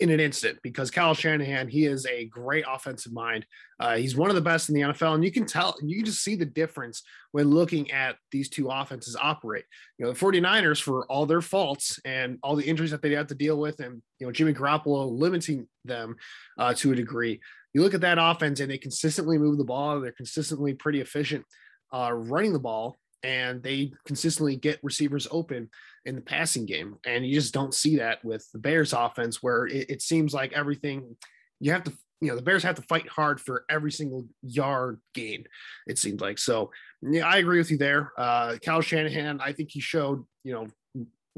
in 0.00 0.10
an 0.10 0.18
instant 0.18 0.58
because 0.62 0.90
Kyle 0.90 1.14
Shanahan, 1.14 1.68
he 1.68 1.84
is 1.84 2.06
a 2.06 2.24
great 2.24 2.64
offensive 2.68 3.12
mind. 3.12 3.44
Uh, 3.78 3.96
he's 3.96 4.16
one 4.16 4.30
of 4.30 4.34
the 4.34 4.42
best 4.42 4.68
in 4.68 4.74
the 4.74 4.80
NFL, 4.80 5.14
and 5.14 5.24
you 5.24 5.30
can 5.30 5.44
tell, 5.44 5.76
you 5.82 5.96
can 5.96 6.06
just 6.06 6.24
see 6.24 6.34
the 6.34 6.46
difference 6.46 7.02
when 7.32 7.50
looking 7.50 7.90
at 7.90 8.16
these 8.32 8.48
two 8.48 8.68
offenses 8.68 9.16
operate. 9.20 9.64
You 9.98 10.06
know, 10.06 10.12
the 10.12 10.18
49ers, 10.18 10.80
for 10.80 11.06
all 11.06 11.26
their 11.26 11.42
faults 11.42 12.00
and 12.04 12.38
all 12.42 12.56
the 12.56 12.66
injuries 12.66 12.90
that 12.90 13.02
they 13.02 13.12
have 13.14 13.28
to 13.28 13.34
deal 13.34 13.58
with, 13.58 13.80
and, 13.80 14.02
you 14.18 14.26
know, 14.26 14.32
Jimmy 14.32 14.54
Garoppolo 14.54 15.10
limiting 15.10 15.68
them 15.84 16.16
uh, 16.58 16.72
to 16.74 16.92
a 16.92 16.96
degree, 16.96 17.40
you 17.74 17.82
look 17.82 17.94
at 17.94 18.00
that 18.00 18.18
offense 18.18 18.60
and 18.60 18.70
they 18.70 18.78
consistently 18.78 19.38
move 19.38 19.58
the 19.58 19.64
ball, 19.64 20.00
they're 20.00 20.12
consistently 20.12 20.74
pretty 20.74 21.00
efficient 21.00 21.44
uh, 21.92 22.12
running 22.12 22.52
the 22.52 22.58
ball, 22.58 22.96
and 23.22 23.62
they 23.62 23.92
consistently 24.06 24.56
get 24.56 24.82
receivers 24.82 25.28
open 25.30 25.68
in 26.04 26.14
the 26.14 26.20
passing 26.20 26.66
game. 26.66 26.96
And 27.06 27.26
you 27.26 27.34
just 27.34 27.54
don't 27.54 27.74
see 27.74 27.96
that 27.96 28.24
with 28.24 28.46
the 28.52 28.58
Bears 28.58 28.92
offense, 28.92 29.42
where 29.42 29.66
it, 29.66 29.90
it 29.90 30.02
seems 30.02 30.32
like 30.32 30.52
everything 30.52 31.16
you 31.60 31.72
have 31.72 31.84
to, 31.84 31.92
you 32.20 32.28
know, 32.28 32.36
the 32.36 32.42
Bears 32.42 32.62
have 32.62 32.76
to 32.76 32.82
fight 32.82 33.08
hard 33.08 33.40
for 33.40 33.64
every 33.68 33.92
single 33.92 34.26
yard 34.42 35.00
gain, 35.14 35.44
it 35.86 35.98
seems 35.98 36.20
like. 36.20 36.38
So 36.38 36.70
yeah, 37.02 37.26
I 37.26 37.38
agree 37.38 37.58
with 37.58 37.70
you 37.70 37.78
there. 37.78 38.12
Uh, 38.16 38.56
Kyle 38.64 38.80
Shanahan, 38.80 39.40
I 39.40 39.52
think 39.52 39.70
he 39.70 39.80
showed, 39.80 40.24
you 40.44 40.52
know, 40.52 40.66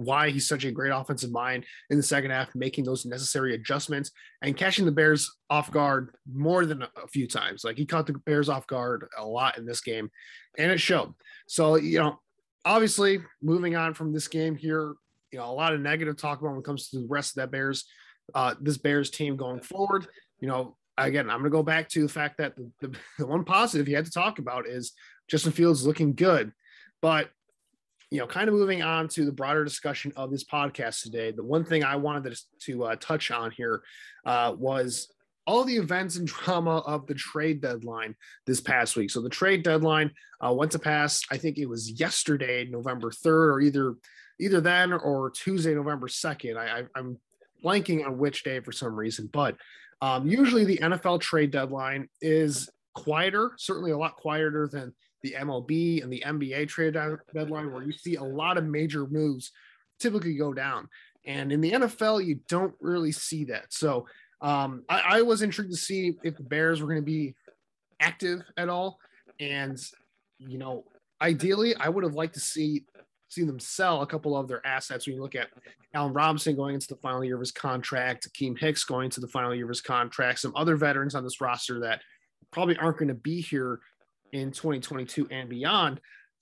why 0.04 0.30
he's 0.30 0.48
such 0.48 0.64
a 0.64 0.70
great 0.70 0.90
offensive 0.90 1.30
mind 1.30 1.64
in 1.90 1.96
the 1.96 2.02
second 2.02 2.30
half, 2.30 2.54
making 2.54 2.84
those 2.84 3.06
necessary 3.06 3.54
adjustments 3.54 4.10
and 4.42 4.56
catching 4.56 4.84
the 4.84 4.92
Bears 4.92 5.30
off 5.50 5.70
guard 5.70 6.14
more 6.32 6.66
than 6.66 6.82
a 6.82 7.08
few 7.08 7.26
times. 7.26 7.64
Like 7.64 7.76
he 7.76 7.86
caught 7.86 8.06
the 8.06 8.14
Bears 8.26 8.48
off 8.48 8.66
guard 8.66 9.08
a 9.18 9.24
lot 9.24 9.58
in 9.58 9.66
this 9.66 9.80
game, 9.80 10.10
and 10.58 10.70
it 10.70 10.78
showed. 10.78 11.14
So, 11.46 11.76
you 11.76 11.98
know, 11.98 12.20
obviously 12.64 13.20
moving 13.42 13.76
on 13.76 13.94
from 13.94 14.12
this 14.12 14.28
game 14.28 14.56
here, 14.56 14.94
you 15.30 15.38
know, 15.38 15.50
a 15.50 15.52
lot 15.52 15.72
of 15.72 15.80
negative 15.80 16.16
talk 16.16 16.40
about 16.40 16.50
when 16.50 16.60
it 16.60 16.64
comes 16.64 16.90
to 16.90 17.00
the 17.00 17.06
rest 17.08 17.32
of 17.32 17.42
that 17.42 17.50
Bears, 17.50 17.84
uh, 18.34 18.54
this 18.60 18.78
Bears 18.78 19.10
team 19.10 19.36
going 19.36 19.60
forward. 19.60 20.06
You 20.40 20.48
know, 20.48 20.76
again, 20.98 21.30
I'm 21.30 21.38
going 21.38 21.50
to 21.50 21.56
go 21.56 21.62
back 21.62 21.88
to 21.90 22.02
the 22.02 22.08
fact 22.08 22.38
that 22.38 22.54
the, 22.56 22.70
the, 22.80 22.96
the 23.18 23.26
one 23.26 23.44
positive 23.44 23.88
you 23.88 23.96
had 23.96 24.04
to 24.04 24.10
talk 24.10 24.38
about 24.38 24.66
is 24.66 24.92
Justin 25.28 25.52
Fields 25.52 25.86
looking 25.86 26.14
good. 26.14 26.52
But, 27.00 27.30
you 28.12 28.18
know, 28.18 28.26
kind 28.26 28.46
of 28.46 28.54
moving 28.54 28.82
on 28.82 29.08
to 29.08 29.24
the 29.24 29.32
broader 29.32 29.64
discussion 29.64 30.12
of 30.16 30.30
this 30.30 30.44
podcast 30.44 31.02
today, 31.02 31.30
the 31.30 31.42
one 31.42 31.64
thing 31.64 31.82
I 31.82 31.96
wanted 31.96 32.30
to, 32.30 32.42
to 32.66 32.84
uh, 32.84 32.96
touch 33.00 33.30
on 33.30 33.50
here 33.52 33.82
uh, 34.26 34.54
was 34.54 35.10
all 35.46 35.64
the 35.64 35.76
events 35.76 36.16
and 36.16 36.26
drama 36.28 36.80
of 36.80 37.06
the 37.06 37.14
trade 37.14 37.62
deadline 37.62 38.14
this 38.46 38.60
past 38.60 38.96
week. 38.96 39.10
So 39.10 39.22
the 39.22 39.30
trade 39.30 39.62
deadline 39.62 40.10
uh, 40.44 40.52
went 40.52 40.72
to 40.72 40.78
pass. 40.78 41.22
I 41.30 41.38
think 41.38 41.56
it 41.56 41.64
was 41.64 41.98
yesterday, 41.98 42.68
November 42.70 43.10
third, 43.10 43.48
or 43.48 43.60
either 43.60 43.94
either 44.38 44.60
then 44.60 44.92
or 44.92 45.30
Tuesday, 45.30 45.74
November 45.74 46.06
second. 46.06 46.58
I, 46.58 46.82
am 46.94 47.18
blanking 47.64 48.04
on 48.04 48.18
which 48.18 48.44
day 48.44 48.60
for 48.60 48.72
some 48.72 48.94
reason, 48.94 49.30
but 49.32 49.56
um, 50.02 50.26
usually 50.26 50.66
the 50.66 50.80
NFL 50.82 51.20
trade 51.22 51.50
deadline 51.50 52.10
is 52.20 52.68
quieter, 52.94 53.52
certainly 53.56 53.92
a 53.92 53.96
lot 53.96 54.16
quieter 54.16 54.68
than 54.70 54.92
the 55.22 55.34
MLB 55.38 56.02
and 56.02 56.12
the 56.12 56.22
NBA 56.26 56.68
trade 56.68 56.96
deadline, 57.34 57.72
where 57.72 57.82
you 57.82 57.92
see 57.92 58.16
a 58.16 58.22
lot 58.22 58.58
of 58.58 58.64
major 58.64 59.06
moves 59.06 59.52
typically 59.98 60.34
go 60.34 60.52
down. 60.52 60.88
And 61.24 61.52
in 61.52 61.60
the 61.60 61.72
NFL, 61.72 62.24
you 62.24 62.40
don't 62.48 62.74
really 62.80 63.12
see 63.12 63.44
that. 63.44 63.72
So 63.72 64.06
um, 64.40 64.82
I, 64.88 65.18
I 65.18 65.22
was 65.22 65.42
intrigued 65.42 65.70
to 65.70 65.76
see 65.76 66.14
if 66.24 66.36
the 66.36 66.42
Bears 66.42 66.80
were 66.80 66.88
going 66.88 67.00
to 67.00 67.02
be 67.02 67.34
active 68.00 68.40
at 68.56 68.68
all. 68.68 68.98
And, 69.38 69.78
you 70.38 70.58
know, 70.58 70.84
ideally, 71.20 71.74
I 71.76 71.88
would 71.88 72.04
have 72.04 72.14
liked 72.14 72.34
to 72.34 72.40
see 72.40 72.84
see 73.28 73.44
them 73.44 73.58
sell 73.58 74.02
a 74.02 74.06
couple 74.06 74.36
of 74.36 74.46
their 74.46 74.64
assets. 74.66 75.06
When 75.06 75.16
you 75.16 75.22
look 75.22 75.34
at 75.34 75.48
Allen 75.94 76.12
Robinson 76.12 76.54
going 76.54 76.74
into 76.74 76.88
the 76.88 76.96
final 76.96 77.24
year 77.24 77.36
of 77.36 77.40
his 77.40 77.50
contract, 77.50 78.28
Akiem 78.28 78.58
Hicks 78.58 78.84
going 78.84 79.08
to 79.08 79.20
the 79.20 79.28
final 79.28 79.54
year 79.54 79.64
of 79.64 79.70
his 79.70 79.80
contract, 79.80 80.40
some 80.40 80.52
other 80.54 80.76
veterans 80.76 81.14
on 81.14 81.24
this 81.24 81.40
roster 81.40 81.80
that 81.80 82.02
probably 82.50 82.76
aren't 82.76 82.98
going 82.98 83.08
to 83.08 83.14
be 83.14 83.40
here 83.40 83.80
in 84.32 84.50
2022 84.50 85.28
and 85.30 85.48
beyond. 85.48 86.00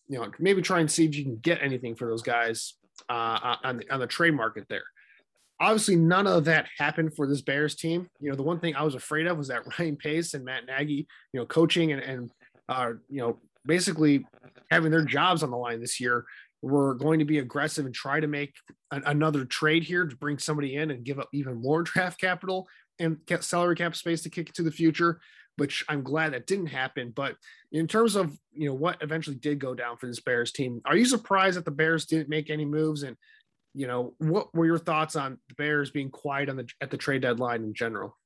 You 0.09 0.19
know, 0.19 0.31
maybe 0.39 0.63
try 0.63 0.81
and 0.81 0.91
see 0.91 1.05
if 1.05 1.15
you 1.15 1.25
can 1.25 1.37
get 1.37 1.63
anything 1.63 1.95
for 1.95 2.09
those 2.09 2.23
guys 2.23 2.75
uh, 3.09 3.57
on 3.63 3.79
the, 3.79 3.91
on 3.91 4.01
the 4.01 4.07
trade 4.07 4.35
market 4.35 4.67
there. 4.69 4.83
Obviously, 5.61 5.97
none 5.97 6.27
of 6.27 6.47
that 6.47 6.67
happened 6.79 7.15
for 7.15 7.27
this 7.27 7.43
Bears 7.43 7.75
team. 7.75 8.09
You 8.19 8.31
know, 8.31 8.37
the 8.37 8.43
one 8.43 8.61
thing 8.61 8.75
I 8.75 8.83
was 8.83 8.95
afraid 8.95 9.27
of 9.27 9.37
was 9.37 9.49
that 9.49 9.63
Ryan 9.79 9.97
Pace 9.97 10.35
and 10.35 10.45
Matt 10.45 10.67
Nagy, 10.67 11.07
you 11.33 11.41
know, 11.41 11.47
coaching 11.47 11.93
and, 11.93 12.03
and 12.03 12.31
uh, 12.69 12.93
you 13.09 13.21
know, 13.21 13.39
basically 13.67 14.25
having 14.71 14.91
their 14.91 15.05
jobs 15.05 15.43
on 15.43 15.51
the 15.51 15.57
line 15.57 15.81
this 15.81 16.01
year 16.01 16.25
were 16.63 16.95
going 16.95 17.19
to 17.19 17.25
be 17.25 17.39
aggressive 17.39 17.87
and 17.87 17.95
try 17.95 18.21
to 18.21 18.27
make 18.27 18.55
an, 18.91 19.03
another 19.07 19.45
trade 19.45 19.83
here 19.83 20.07
to 20.07 20.17
bring 20.17 20.39
somebody 20.39 20.77
in 20.77 20.91
and 20.91 21.05
give 21.05 21.19
up 21.19 21.29
even 21.33 21.61
more 21.61 21.83
draft 21.85 22.21
capital 22.21 22.67
and 22.99 23.19
salary 23.41 23.77
cap 23.77 23.97
space 23.97 24.23
to 24.23 24.31
kick 24.31 24.51
it 24.51 24.55
to 24.55 24.63
the 24.63 24.71
future 24.71 25.21
which 25.61 25.85
I'm 25.91 26.03
glad 26.03 26.33
that 26.33 26.47
didn't 26.47 26.69
happen. 26.69 27.13
But 27.15 27.37
in 27.71 27.87
terms 27.87 28.17
of 28.17 28.35
you 28.51 28.67
know 28.67 28.75
what 28.75 28.97
eventually 29.03 29.37
did 29.37 29.59
go 29.59 29.75
down 29.75 29.99
for 29.99 30.07
this 30.07 30.19
Bears 30.19 30.53
team, 30.53 30.81
are 30.87 30.97
you 30.97 31.05
surprised 31.05 31.59
that 31.59 31.67
the 31.67 31.71
Bears 31.71 32.07
didn't 32.07 32.31
make 32.31 32.49
any 32.49 32.65
moves? 32.65 33.03
And 33.03 33.15
you 33.75 33.87
know 33.87 34.15
what 34.17 34.55
were 34.55 34.65
your 34.65 34.79
thoughts 34.79 35.17
on 35.17 35.37
the 35.49 35.55
Bears 35.55 35.91
being 35.91 36.11
quiet 36.11 36.49
on 36.49 36.57
the 36.57 36.67
at 36.81 36.91
the 36.91 36.97
trade 36.97 37.21
deadline 37.21 37.63
in 37.63 37.75
general? 37.75 38.17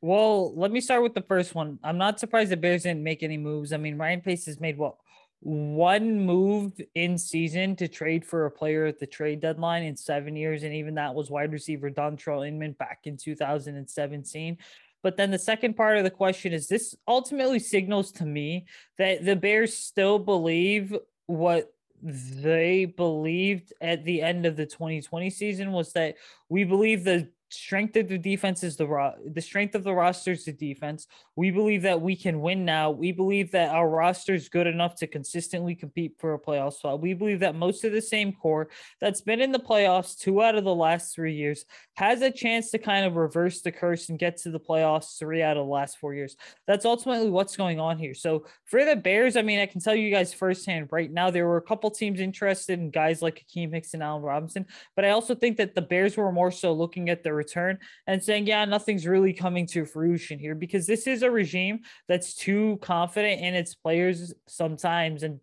Well, 0.00 0.54
let 0.56 0.70
me 0.70 0.80
start 0.80 1.02
with 1.02 1.12
the 1.12 1.22
first 1.22 1.54
one. 1.54 1.78
I'm 1.84 1.98
not 1.98 2.18
surprised 2.18 2.50
the 2.50 2.56
Bears 2.56 2.84
didn't 2.84 3.04
make 3.04 3.22
any 3.22 3.36
moves. 3.36 3.74
I 3.74 3.76
mean, 3.76 3.98
Ryan 3.98 4.22
Pace 4.22 4.46
has 4.46 4.58
made 4.58 4.78
what 4.78 4.94
one 5.40 6.20
move 6.24 6.72
in 6.94 7.18
season 7.18 7.76
to 7.76 7.88
trade 7.88 8.24
for 8.24 8.46
a 8.46 8.50
player 8.50 8.86
at 8.86 8.98
the 8.98 9.06
trade 9.06 9.40
deadline 9.40 9.82
in 9.82 9.96
seven 9.96 10.34
years, 10.34 10.62
and 10.62 10.72
even 10.72 10.94
that 10.94 11.14
was 11.14 11.30
wide 11.30 11.52
receiver 11.52 11.90
Dontrelle 11.90 12.48
Inman 12.48 12.72
back 12.72 13.00
in 13.04 13.18
2017. 13.18 14.56
But 15.02 15.16
then 15.16 15.30
the 15.30 15.38
second 15.38 15.74
part 15.74 15.96
of 15.96 16.04
the 16.04 16.10
question 16.10 16.52
is 16.52 16.66
this 16.68 16.94
ultimately 17.06 17.58
signals 17.58 18.12
to 18.12 18.24
me 18.24 18.66
that 18.98 19.24
the 19.24 19.36
Bears 19.36 19.74
still 19.74 20.18
believe 20.18 20.96
what 21.26 21.72
they 22.02 22.84
believed 22.84 23.72
at 23.80 24.04
the 24.04 24.22
end 24.22 24.46
of 24.46 24.56
the 24.56 24.66
2020 24.66 25.30
season 25.30 25.72
was 25.72 25.92
that 25.92 26.16
we 26.48 26.64
believe 26.64 27.04
the 27.04 27.28
strength 27.50 27.96
of 27.96 28.08
the 28.08 28.18
defense 28.18 28.62
is 28.62 28.76
the 28.76 28.86
ro- 28.86 29.14
the 29.26 29.40
strength 29.40 29.74
of 29.74 29.84
the 29.84 29.94
roster 29.94 30.32
is 30.32 30.44
the 30.44 30.52
defense. 30.52 31.06
We 31.36 31.50
believe 31.50 31.82
that 31.82 32.00
we 32.00 32.16
can 32.16 32.40
win 32.40 32.64
now. 32.64 32.90
We 32.90 33.12
believe 33.12 33.50
that 33.52 33.70
our 33.70 33.88
roster 33.88 34.34
is 34.34 34.48
good 34.48 34.66
enough 34.66 34.96
to 34.96 35.06
consistently 35.06 35.74
compete 35.74 36.16
for 36.18 36.34
a 36.34 36.38
playoff 36.38 36.74
spot. 36.74 37.00
We 37.00 37.14
believe 37.14 37.40
that 37.40 37.54
most 37.54 37.84
of 37.84 37.92
the 37.92 38.02
same 38.02 38.32
core 38.32 38.68
that's 39.00 39.20
been 39.20 39.40
in 39.40 39.52
the 39.52 39.58
playoffs 39.58 40.18
two 40.18 40.42
out 40.42 40.56
of 40.56 40.64
the 40.64 40.74
last 40.74 41.14
three 41.14 41.34
years 41.34 41.64
has 41.94 42.22
a 42.22 42.30
chance 42.30 42.70
to 42.70 42.78
kind 42.78 43.06
of 43.06 43.16
reverse 43.16 43.60
the 43.62 43.72
curse 43.72 44.08
and 44.08 44.18
get 44.18 44.36
to 44.38 44.50
the 44.50 44.60
playoffs 44.60 45.18
three 45.18 45.42
out 45.42 45.56
of 45.56 45.66
the 45.66 45.72
last 45.72 45.98
four 45.98 46.14
years. 46.14 46.36
That's 46.66 46.84
ultimately 46.84 47.30
what's 47.30 47.56
going 47.56 47.80
on 47.80 47.98
here. 47.98 48.14
So 48.14 48.46
for 48.64 48.84
the 48.84 48.96
Bears, 48.96 49.36
I 49.36 49.42
mean, 49.42 49.60
I 49.60 49.66
can 49.66 49.80
tell 49.80 49.94
you 49.94 50.10
guys 50.10 50.34
firsthand 50.34 50.88
right 50.90 51.10
now, 51.10 51.30
there 51.30 51.46
were 51.46 51.56
a 51.56 51.62
couple 51.62 51.90
teams 51.90 52.20
interested 52.20 52.78
in 52.78 52.90
guys 52.90 53.22
like 53.22 53.44
Akiem 53.44 53.72
Hicks 53.72 53.94
and 53.94 54.02
Allen 54.02 54.22
Robinson, 54.22 54.66
but 54.94 55.04
I 55.04 55.10
also 55.10 55.34
think 55.34 55.56
that 55.56 55.74
the 55.74 55.82
Bears 55.82 56.16
were 56.16 56.30
more 56.30 56.50
so 56.50 56.72
looking 56.72 57.08
at 57.08 57.22
the 57.22 57.37
return 57.38 57.78
and 58.06 58.22
saying, 58.22 58.46
yeah, 58.46 58.64
nothing's 58.64 59.06
really 59.06 59.32
coming 59.32 59.66
to 59.68 59.86
fruition 59.86 60.38
here 60.38 60.54
because 60.54 60.86
this 60.86 61.06
is 61.06 61.22
a 61.22 61.30
regime 61.30 61.80
that's 62.08 62.34
too 62.34 62.78
confident 62.82 63.40
in 63.40 63.54
its 63.54 63.74
players 63.74 64.34
sometimes. 64.46 65.22
And 65.22 65.40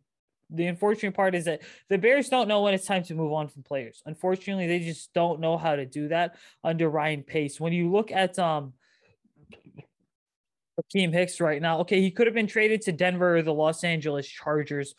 the 0.50 0.68
unfortunate 0.68 1.16
part 1.16 1.34
is 1.34 1.46
that 1.46 1.62
the 1.90 1.98
Bears 1.98 2.30
don't 2.30 2.48
know 2.48 2.62
when 2.62 2.74
it's 2.74 2.86
time 2.86 3.04
to 3.04 3.16
move 3.16 3.34
on 3.34 3.48
from 3.48 3.64
players. 3.64 4.04
Unfortunately, 4.06 4.68
they 4.68 4.80
just 4.80 5.14
don't 5.14 5.40
know 5.40 5.58
how 5.58 5.76
to 5.76 5.86
do 5.86 6.10
that 6.10 6.36
under 6.64 6.90
Ryan 6.90 7.24
Pace. 7.24 7.60
When 7.60 7.74
you 7.74 7.92
look 7.92 8.12
at 8.12 8.38
um 8.38 8.74
Akiem 10.80 11.14
Hicks 11.14 11.40
right 11.40 11.62
now, 11.62 11.80
okay, 11.80 12.02
he 12.02 12.12
could 12.12 12.28
have 12.28 12.34
been 12.34 12.48
traded 12.48 12.82
to 12.82 12.92
Denver 12.92 13.38
or 13.38 13.42
the 13.42 13.54
Los 13.54 13.84
Angeles 13.84 14.28
Chargers, 14.28 14.94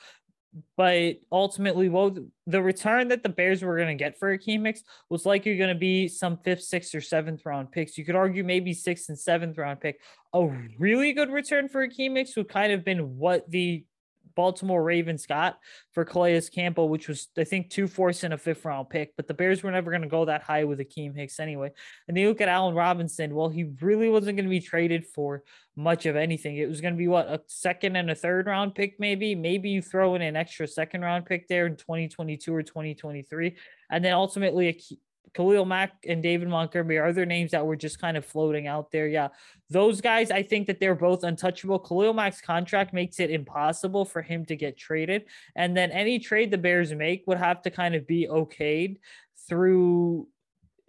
but 0.76 1.16
ultimately, 1.30 1.88
well, 1.88 2.16
the 2.46 2.62
return 2.62 3.08
that 3.08 3.22
the 3.22 3.28
Bears 3.28 3.62
were 3.62 3.76
going 3.76 3.96
to 3.96 4.02
get 4.02 4.18
for 4.18 4.36
Akiem 4.36 4.66
Hicks 4.66 4.82
was 5.10 5.26
likely 5.26 5.56
going 5.56 5.72
to 5.72 5.78
be 5.78 6.08
some 6.08 6.38
fifth, 6.38 6.62
sixth, 6.62 6.94
or 6.94 7.00
seventh 7.00 7.44
round 7.44 7.72
picks. 7.72 7.98
You 7.98 8.04
could 8.04 8.16
argue 8.16 8.44
maybe 8.44 8.72
sixth 8.72 9.08
and 9.08 9.18
seventh 9.18 9.58
round 9.58 9.80
pick. 9.80 10.00
A 10.32 10.46
really 10.78 11.12
good 11.12 11.30
return 11.30 11.68
for 11.68 11.86
Akiem 11.86 12.16
Hicks 12.16 12.36
would 12.36 12.48
kind 12.48 12.72
of 12.72 12.84
been 12.84 13.18
what 13.18 13.50
the 13.50 13.84
Baltimore 14.36 14.84
Ravens 14.84 15.26
got 15.26 15.58
for 15.92 16.04
Calais 16.04 16.42
Campbell, 16.54 16.88
which 16.88 17.08
was, 17.08 17.28
I 17.36 17.44
think, 17.44 17.70
two 17.70 17.88
fourths 17.88 18.22
and 18.22 18.34
a 18.34 18.38
fifth 18.38 18.64
round 18.64 18.90
pick. 18.90 19.16
But 19.16 19.26
the 19.26 19.34
Bears 19.34 19.62
were 19.62 19.70
never 19.72 19.90
going 19.90 20.02
to 20.02 20.08
go 20.08 20.26
that 20.26 20.42
high 20.42 20.64
with 20.64 20.78
Akiem 20.78 21.16
Hicks 21.16 21.40
anyway. 21.40 21.72
And 22.06 22.16
you 22.16 22.28
look 22.28 22.40
at 22.40 22.48
Allen 22.48 22.74
Robinson, 22.74 23.34
well, 23.34 23.48
he 23.48 23.64
really 23.80 24.08
wasn't 24.08 24.36
going 24.36 24.46
to 24.46 24.50
be 24.50 24.60
traded 24.60 25.06
for 25.06 25.42
much 25.74 26.06
of 26.06 26.16
anything. 26.16 26.56
It 26.56 26.68
was 26.68 26.80
going 26.80 26.94
to 26.94 26.98
be 26.98 27.08
what, 27.08 27.26
a 27.26 27.40
second 27.48 27.96
and 27.96 28.10
a 28.10 28.14
third 28.14 28.46
round 28.46 28.74
pick, 28.74 29.00
maybe. 29.00 29.34
Maybe 29.34 29.70
you 29.70 29.82
throw 29.82 30.14
in 30.14 30.22
an 30.22 30.36
extra 30.36 30.68
second 30.68 31.02
round 31.02 31.26
pick 31.26 31.48
there 31.48 31.66
in 31.66 31.76
2022 31.76 32.54
or 32.54 32.62
2023. 32.62 33.56
And 33.90 34.04
then 34.04 34.12
ultimately, 34.12 34.68
a 34.68 34.78
Khalil 35.34 35.64
Mack 35.64 35.92
and 36.08 36.22
David 36.22 36.48
Montgomery 36.48 36.98
are 36.98 37.06
other 37.06 37.26
names 37.26 37.50
that 37.50 37.66
were 37.66 37.76
just 37.76 38.00
kind 38.00 38.16
of 38.16 38.24
floating 38.24 38.66
out 38.66 38.90
there. 38.90 39.06
Yeah, 39.06 39.28
those 39.68 40.00
guys, 40.00 40.30
I 40.30 40.42
think 40.42 40.66
that 40.66 40.80
they're 40.80 40.94
both 40.94 41.24
untouchable. 41.24 41.78
Khalil 41.78 42.14
Mack's 42.14 42.40
contract 42.40 42.94
makes 42.94 43.20
it 43.20 43.30
impossible 43.30 44.04
for 44.04 44.22
him 44.22 44.44
to 44.46 44.56
get 44.56 44.78
traded. 44.78 45.24
And 45.54 45.76
then 45.76 45.90
any 45.90 46.18
trade 46.18 46.50
the 46.50 46.58
Bears 46.58 46.92
make 46.92 47.24
would 47.26 47.38
have 47.38 47.62
to 47.62 47.70
kind 47.70 47.94
of 47.94 48.06
be 48.06 48.28
okayed 48.30 48.98
through 49.48 50.28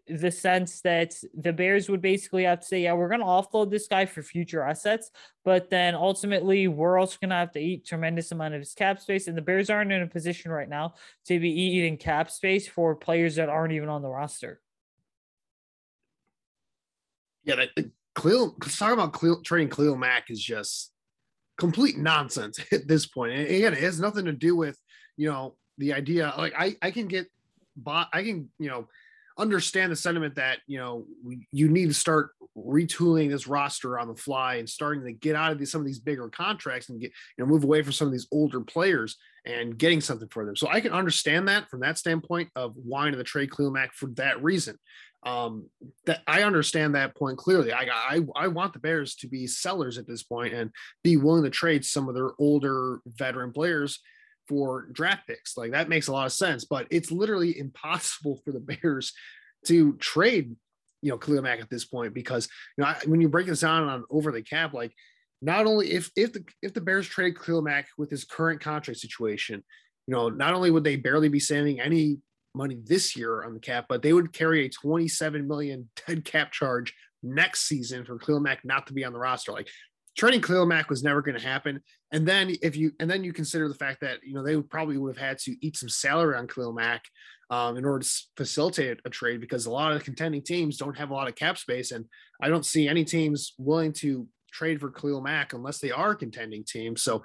the 0.09 0.31
sense 0.31 0.81
that 0.81 1.15
the 1.33 1.53
Bears 1.53 1.89
would 1.89 2.01
basically 2.01 2.43
have 2.43 2.61
to 2.61 2.65
say, 2.65 2.83
yeah, 2.83 2.93
we're 2.93 3.09
going 3.09 3.19
to 3.19 3.25
offload 3.25 3.69
this 3.69 3.87
guy 3.87 4.05
for 4.05 4.21
future 4.21 4.63
assets, 4.63 5.11
but 5.43 5.69
then 5.69 5.95
ultimately 5.95 6.67
we're 6.67 6.97
also 6.97 7.17
going 7.21 7.29
to 7.29 7.35
have 7.35 7.51
to 7.51 7.59
eat 7.59 7.85
tremendous 7.85 8.31
amount 8.31 8.53
of 8.53 8.61
his 8.61 8.73
cap 8.73 8.99
space, 8.99 9.27
and 9.27 9.37
the 9.37 9.41
Bears 9.41 9.69
aren't 9.69 9.91
in 9.91 10.01
a 10.01 10.07
position 10.07 10.51
right 10.51 10.69
now 10.69 10.93
to 11.25 11.39
be 11.39 11.49
eating 11.49 11.97
cap 11.97 12.31
space 12.31 12.67
for 12.67 12.95
players 12.95 13.35
that 13.35 13.49
aren't 13.49 13.73
even 13.73 13.89
on 13.89 14.01
the 14.01 14.09
roster. 14.09 14.61
Yeah, 17.43 17.55
that 17.55 17.69
uh, 17.77 17.81
Khalil, 18.15 18.57
talking 18.59 18.93
about 18.93 19.13
Khalil, 19.13 19.41
trading 19.41 19.69
Khalil 19.69 19.95
Mack 19.95 20.29
is 20.29 20.43
just 20.43 20.91
complete 21.57 21.97
nonsense 21.97 22.59
at 22.71 22.87
this 22.87 23.05
point. 23.05 23.33
And 23.33 23.47
again, 23.47 23.73
it 23.73 23.79
has 23.79 23.99
nothing 23.99 24.25
to 24.25 24.33
do 24.33 24.55
with 24.55 24.77
you 25.15 25.29
know 25.31 25.55
the 25.77 25.93
idea. 25.93 26.33
Like 26.37 26.53
I, 26.57 26.75
I 26.81 26.91
can 26.91 27.07
get, 27.07 27.27
bought, 27.75 28.09
I 28.13 28.23
can 28.23 28.49
you 28.59 28.69
know 28.69 28.87
understand 29.37 29.91
the 29.91 29.95
sentiment 29.95 30.35
that 30.35 30.59
you 30.67 30.77
know 30.77 31.05
you 31.51 31.69
need 31.69 31.87
to 31.87 31.93
start 31.93 32.31
retooling 32.57 33.29
this 33.29 33.47
roster 33.47 33.99
on 33.99 34.07
the 34.07 34.15
fly 34.15 34.55
and 34.55 34.69
starting 34.69 35.03
to 35.03 35.11
get 35.11 35.35
out 35.35 35.51
of 35.51 35.59
these, 35.59 35.71
some 35.71 35.81
of 35.81 35.87
these 35.87 35.99
bigger 35.99 36.27
contracts 36.29 36.89
and 36.89 36.99
get 36.99 37.11
you 37.37 37.43
know 37.43 37.49
move 37.49 37.63
away 37.63 37.81
from 37.81 37.91
some 37.93 38.07
of 38.07 38.11
these 38.11 38.27
older 38.31 38.61
players 38.61 39.17
and 39.45 39.77
getting 39.77 40.01
something 40.01 40.27
for 40.29 40.45
them. 40.45 40.55
So 40.55 40.67
I 40.67 40.81
can 40.81 40.91
understand 40.91 41.47
that 41.47 41.69
from 41.69 41.81
that 41.81 41.97
standpoint 41.97 42.49
of 42.55 42.73
wanting 42.75 43.15
to 43.15 43.23
trade 43.23 43.55
Khalil 43.55 43.71
Mack 43.71 43.93
for 43.93 44.07
that 44.15 44.41
reason. 44.43 44.77
Um, 45.23 45.67
that 46.05 46.21
I 46.27 46.43
understand 46.43 46.95
that 46.95 47.15
point 47.15 47.37
clearly. 47.37 47.73
I, 47.73 47.87
I 47.91 48.21
I 48.35 48.47
want 48.47 48.73
the 48.73 48.79
Bears 48.79 49.15
to 49.15 49.27
be 49.27 49.47
sellers 49.47 49.97
at 49.97 50.07
this 50.07 50.23
point 50.23 50.53
and 50.53 50.71
be 51.03 51.17
willing 51.17 51.43
to 51.43 51.49
trade 51.49 51.83
some 51.85 52.07
of 52.07 52.15
their 52.15 52.31
older 52.39 52.99
veteran 53.05 53.51
players 53.51 53.99
for 54.47 54.87
draft 54.91 55.27
picks. 55.27 55.57
Like 55.57 55.71
that 55.71 55.89
makes 55.89 56.07
a 56.07 56.11
lot 56.11 56.25
of 56.25 56.33
sense, 56.33 56.65
but 56.65 56.87
it's 56.89 57.11
literally 57.11 57.57
impossible 57.57 58.41
for 58.43 58.51
the 58.51 58.59
Bears 58.81 59.13
to 59.65 59.93
trade, 59.97 60.55
you 61.01 61.11
know, 61.11 61.17
Khalil 61.17 61.41
Mack 61.41 61.59
at 61.59 61.69
this 61.69 61.85
point 61.85 62.13
because 62.13 62.47
you 62.77 62.83
know 62.83 62.93
when 63.05 63.21
you 63.21 63.29
break 63.29 63.47
this 63.47 63.61
down 63.61 63.87
on 63.87 64.03
over 64.09 64.31
the 64.31 64.41
cap, 64.41 64.73
like 64.73 64.93
not 65.41 65.65
only 65.65 65.91
if 65.91 66.11
if 66.15 66.33
the 66.33 66.43
if 66.61 66.73
the 66.73 66.81
Bears 66.81 67.07
trade 67.07 67.39
Khalil 67.39 67.61
Mack 67.61 67.87
with 67.97 68.09
his 68.09 68.23
current 68.23 68.61
contract 68.61 68.99
situation, 68.99 69.63
you 70.07 70.15
know, 70.15 70.29
not 70.29 70.53
only 70.53 70.71
would 70.71 70.83
they 70.83 70.95
barely 70.95 71.29
be 71.29 71.39
saving 71.39 71.79
any 71.79 72.17
money 72.55 72.77
this 72.83 73.15
year 73.15 73.43
on 73.43 73.53
the 73.53 73.59
cap, 73.59 73.85
but 73.87 74.01
they 74.01 74.13
would 74.13 74.33
carry 74.33 74.65
a 74.65 74.69
27 74.69 75.47
million 75.47 75.89
dead 76.07 76.25
cap 76.25 76.51
charge 76.51 76.93
next 77.23 77.67
season 77.67 78.05
for 78.05 78.17
Khalil 78.17 78.39
Mack 78.39 78.63
not 78.63 78.87
to 78.87 78.93
be 78.93 79.03
on 79.03 79.13
the 79.13 79.19
roster. 79.19 79.51
Like 79.51 79.69
trading 80.17 80.41
Khalil 80.41 80.65
Mack 80.65 80.89
was 80.89 81.03
never 81.03 81.21
going 81.21 81.37
to 81.37 81.47
happen. 81.47 81.79
And 82.11 82.27
then 82.27 82.55
if 82.61 82.75
you 82.75 82.91
and 82.99 83.09
then 83.09 83.23
you 83.23 83.31
consider 83.31 83.67
the 83.67 83.75
fact 83.75 84.01
that 84.01 84.19
you 84.23 84.33
know 84.33 84.43
they 84.43 84.59
probably 84.59 84.97
would 84.97 85.15
have 85.15 85.25
had 85.25 85.37
to 85.39 85.55
eat 85.65 85.77
some 85.77 85.89
salary 85.89 86.35
on 86.35 86.47
Khalil 86.47 86.73
Mack 86.73 87.03
um, 87.49 87.77
in 87.77 87.85
order 87.85 88.03
to 88.03 88.21
facilitate 88.35 88.99
a 89.05 89.09
trade 89.09 89.39
because 89.39 89.65
a 89.65 89.71
lot 89.71 89.91
of 89.91 89.99
the 89.99 90.03
contending 90.03 90.41
teams 90.41 90.77
don't 90.77 90.97
have 90.97 91.11
a 91.11 91.13
lot 91.13 91.27
of 91.27 91.35
cap 91.35 91.57
space, 91.57 91.91
and 91.91 92.05
I 92.41 92.49
don't 92.49 92.65
see 92.65 92.87
any 92.87 93.05
teams 93.05 93.53
willing 93.57 93.93
to 93.93 94.27
trade 94.51 94.79
for 94.81 94.91
Khalil 94.91 95.21
Mack 95.21 95.53
unless 95.53 95.79
they 95.79 95.91
are 95.91 96.11
a 96.11 96.15
contending 96.15 96.63
team. 96.63 96.97
So 96.97 97.23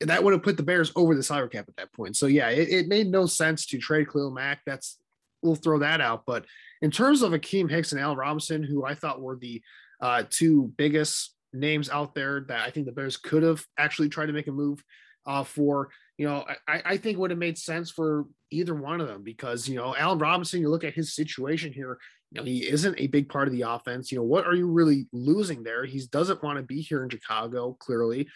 that 0.00 0.24
would 0.24 0.32
have 0.32 0.42
put 0.42 0.56
the 0.56 0.64
Bears 0.64 0.90
over 0.96 1.14
the 1.14 1.22
salary 1.22 1.48
cap 1.48 1.66
at 1.68 1.76
that 1.76 1.92
point. 1.92 2.16
So 2.16 2.26
yeah, 2.26 2.50
it, 2.50 2.68
it 2.68 2.88
made 2.88 3.06
no 3.06 3.26
sense 3.26 3.66
to 3.66 3.78
trade 3.78 4.10
Khalil 4.10 4.32
Mack. 4.32 4.62
That's 4.66 4.98
we'll 5.42 5.54
throw 5.54 5.78
that 5.80 6.00
out. 6.00 6.24
But 6.26 6.46
in 6.80 6.90
terms 6.90 7.22
of 7.22 7.32
Akiem 7.32 7.70
Hicks 7.70 7.92
and 7.92 8.00
Al 8.00 8.16
Robinson, 8.16 8.62
who 8.62 8.84
I 8.84 8.94
thought 8.94 9.20
were 9.20 9.36
the 9.36 9.62
uh, 10.00 10.24
two 10.28 10.72
biggest 10.76 11.31
names 11.52 11.90
out 11.90 12.14
there 12.14 12.44
that 12.48 12.66
I 12.66 12.70
think 12.70 12.86
the 12.86 12.92
Bears 12.92 13.16
could 13.16 13.42
have 13.42 13.64
actually 13.78 14.08
tried 14.08 14.26
to 14.26 14.32
make 14.32 14.48
a 14.48 14.52
move 14.52 14.82
uh, 15.26 15.44
for. 15.44 15.90
You 16.18 16.26
know, 16.26 16.44
I, 16.68 16.82
I 16.84 16.96
think 16.96 17.18
would 17.18 17.30
have 17.30 17.38
made 17.38 17.58
sense 17.58 17.90
for 17.90 18.26
either 18.50 18.74
one 18.74 19.00
of 19.00 19.08
them 19.08 19.22
because 19.22 19.68
you 19.68 19.76
know 19.76 19.96
Allen 19.96 20.18
Robinson. 20.18 20.60
You 20.60 20.68
look 20.68 20.84
at 20.84 20.94
his 20.94 21.14
situation 21.14 21.72
here. 21.72 21.98
You 22.30 22.40
know, 22.40 22.44
he 22.44 22.68
isn't 22.68 22.98
a 22.98 23.08
big 23.08 23.28
part 23.28 23.48
of 23.48 23.54
the 23.54 23.62
offense. 23.62 24.10
You 24.10 24.18
know, 24.18 24.24
what 24.24 24.46
are 24.46 24.54
you 24.54 24.66
really 24.66 25.06
losing 25.12 25.62
there? 25.62 25.84
He 25.84 26.00
doesn't 26.10 26.42
want 26.42 26.58
to 26.58 26.62
be 26.62 26.80
here 26.80 27.02
in 27.02 27.10
Chicago. 27.10 27.76
Clearly, 27.78 28.28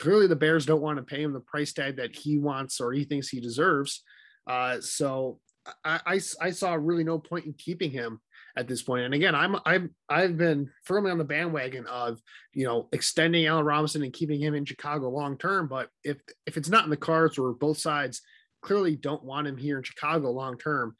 clearly 0.00 0.26
the 0.26 0.36
Bears 0.36 0.66
don't 0.66 0.82
want 0.82 0.98
to 0.98 1.02
pay 1.02 1.22
him 1.22 1.32
the 1.32 1.40
price 1.40 1.72
tag 1.72 1.96
that 1.96 2.16
he 2.16 2.38
wants 2.38 2.80
or 2.80 2.92
he 2.92 3.04
thinks 3.04 3.28
he 3.28 3.40
deserves. 3.40 4.02
Uh, 4.46 4.80
so 4.80 5.38
I, 5.84 6.00
I, 6.06 6.20
I 6.40 6.50
saw 6.50 6.74
really 6.74 7.04
no 7.04 7.18
point 7.18 7.46
in 7.46 7.52
keeping 7.52 7.90
him 7.90 8.20
at 8.58 8.66
this 8.66 8.82
point. 8.82 9.04
And 9.04 9.14
again, 9.14 9.34
I'm 9.34 9.56
I'm 9.64 9.94
I've 10.08 10.36
been 10.36 10.68
firmly 10.84 11.12
on 11.12 11.18
the 11.18 11.24
bandwagon 11.24 11.86
of 11.86 12.20
you 12.52 12.66
know 12.66 12.88
extending 12.92 13.46
Allen 13.46 13.64
Robinson 13.64 14.02
and 14.02 14.12
keeping 14.12 14.40
him 14.40 14.54
in 14.54 14.64
Chicago 14.64 15.08
long 15.08 15.38
term. 15.38 15.68
But 15.68 15.88
if 16.02 16.18
if 16.44 16.56
it's 16.56 16.68
not 16.68 16.84
in 16.84 16.90
the 16.90 16.96
cards 16.96 17.38
or 17.38 17.52
both 17.52 17.78
sides 17.78 18.20
clearly 18.60 18.96
don't 18.96 19.22
want 19.22 19.46
him 19.46 19.56
here 19.56 19.78
in 19.78 19.84
Chicago 19.84 20.32
long 20.32 20.58
term, 20.58 20.96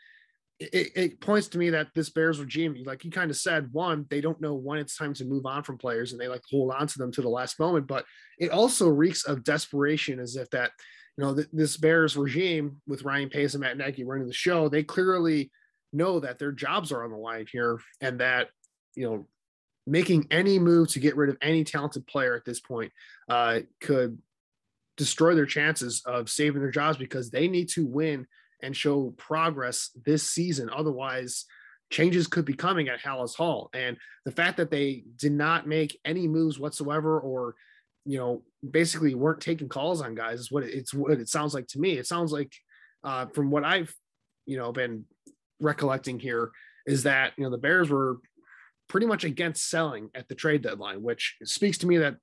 it, 0.60 0.92
it, 0.94 1.20
points 1.20 1.48
to 1.48 1.58
me 1.58 1.70
that 1.70 1.88
this 1.96 2.10
Bears 2.10 2.38
regime, 2.38 2.76
like 2.86 3.04
you 3.04 3.10
kind 3.10 3.30
of 3.30 3.36
said, 3.36 3.72
one, 3.72 4.06
they 4.08 4.20
don't 4.20 4.40
know 4.40 4.54
when 4.54 4.78
it's 4.78 4.96
time 4.96 5.14
to 5.14 5.24
move 5.24 5.44
on 5.44 5.64
from 5.64 5.78
players 5.78 6.12
and 6.12 6.20
they 6.20 6.28
like 6.28 6.42
hold 6.48 6.72
on 6.72 6.86
to 6.86 6.98
them 6.98 7.10
to 7.12 7.22
the 7.22 7.28
last 7.28 7.58
moment. 7.58 7.88
But 7.88 8.04
it 8.38 8.52
also 8.52 8.88
reeks 8.88 9.24
of 9.24 9.42
desperation 9.42 10.20
as 10.20 10.36
if 10.36 10.48
that, 10.50 10.70
you 11.16 11.24
know, 11.24 11.34
th- 11.34 11.48
this 11.52 11.76
Bears 11.76 12.16
regime 12.16 12.80
with 12.86 13.02
Ryan 13.02 13.28
Pace 13.28 13.54
and 13.54 13.62
Matt 13.62 13.76
Nagy 13.76 14.04
running 14.04 14.28
the 14.28 14.32
show, 14.32 14.68
they 14.68 14.84
clearly 14.84 15.50
know 15.92 16.20
that 16.20 16.38
their 16.38 16.52
jobs 16.52 16.92
are 16.92 17.04
on 17.04 17.10
the 17.10 17.16
line 17.16 17.46
here 17.50 17.78
and 18.00 18.20
that, 18.20 18.48
you 18.94 19.08
know, 19.08 19.26
making 19.86 20.26
any 20.30 20.58
move 20.58 20.88
to 20.88 21.00
get 21.00 21.16
rid 21.16 21.30
of 21.30 21.38
any 21.40 21.64
talented 21.64 22.06
player 22.06 22.34
at 22.34 22.44
this 22.44 22.60
point 22.60 22.92
uh, 23.28 23.60
could 23.80 24.18
destroy 24.96 25.34
their 25.34 25.46
chances 25.46 26.02
of 26.04 26.28
saving 26.28 26.60
their 26.60 26.70
jobs 26.70 26.98
because 26.98 27.30
they 27.30 27.48
need 27.48 27.68
to 27.70 27.86
win 27.86 28.26
and 28.62 28.76
show 28.76 29.14
progress 29.16 29.90
this 30.04 30.28
season. 30.28 30.68
Otherwise, 30.74 31.46
changes 31.90 32.26
could 32.26 32.44
be 32.44 32.54
coming 32.54 32.88
at 32.88 33.00
Halas 33.00 33.34
Hall. 33.34 33.70
And 33.72 33.96
the 34.24 34.32
fact 34.32 34.58
that 34.58 34.70
they 34.70 35.04
did 35.16 35.32
not 35.32 35.66
make 35.66 35.98
any 36.04 36.28
moves 36.28 36.58
whatsoever 36.58 37.18
or 37.18 37.54
you 38.04 38.18
know 38.18 38.42
basically 38.68 39.14
weren't 39.14 39.40
taking 39.40 39.68
calls 39.68 40.00
on 40.00 40.14
guys 40.14 40.40
is 40.40 40.50
what 40.50 40.64
it's 40.64 40.94
what 40.94 41.12
it 41.12 41.28
sounds 41.28 41.54
like 41.54 41.66
to 41.68 41.80
me. 41.80 41.92
It 41.92 42.06
sounds 42.06 42.32
like 42.32 42.52
uh, 43.04 43.26
from 43.26 43.50
what 43.50 43.64
I've 43.64 43.94
you 44.46 44.56
know 44.56 44.72
been 44.72 45.04
recollecting 45.60 46.18
here 46.18 46.50
is 46.86 47.02
that 47.04 47.32
you 47.36 47.44
know 47.44 47.50
the 47.50 47.58
Bears 47.58 47.90
were 47.90 48.18
pretty 48.88 49.06
much 49.06 49.24
against 49.24 49.68
selling 49.68 50.08
at 50.14 50.28
the 50.28 50.34
trade 50.34 50.62
deadline, 50.62 51.02
which 51.02 51.36
speaks 51.44 51.78
to 51.78 51.86
me 51.86 51.98
that 51.98 52.16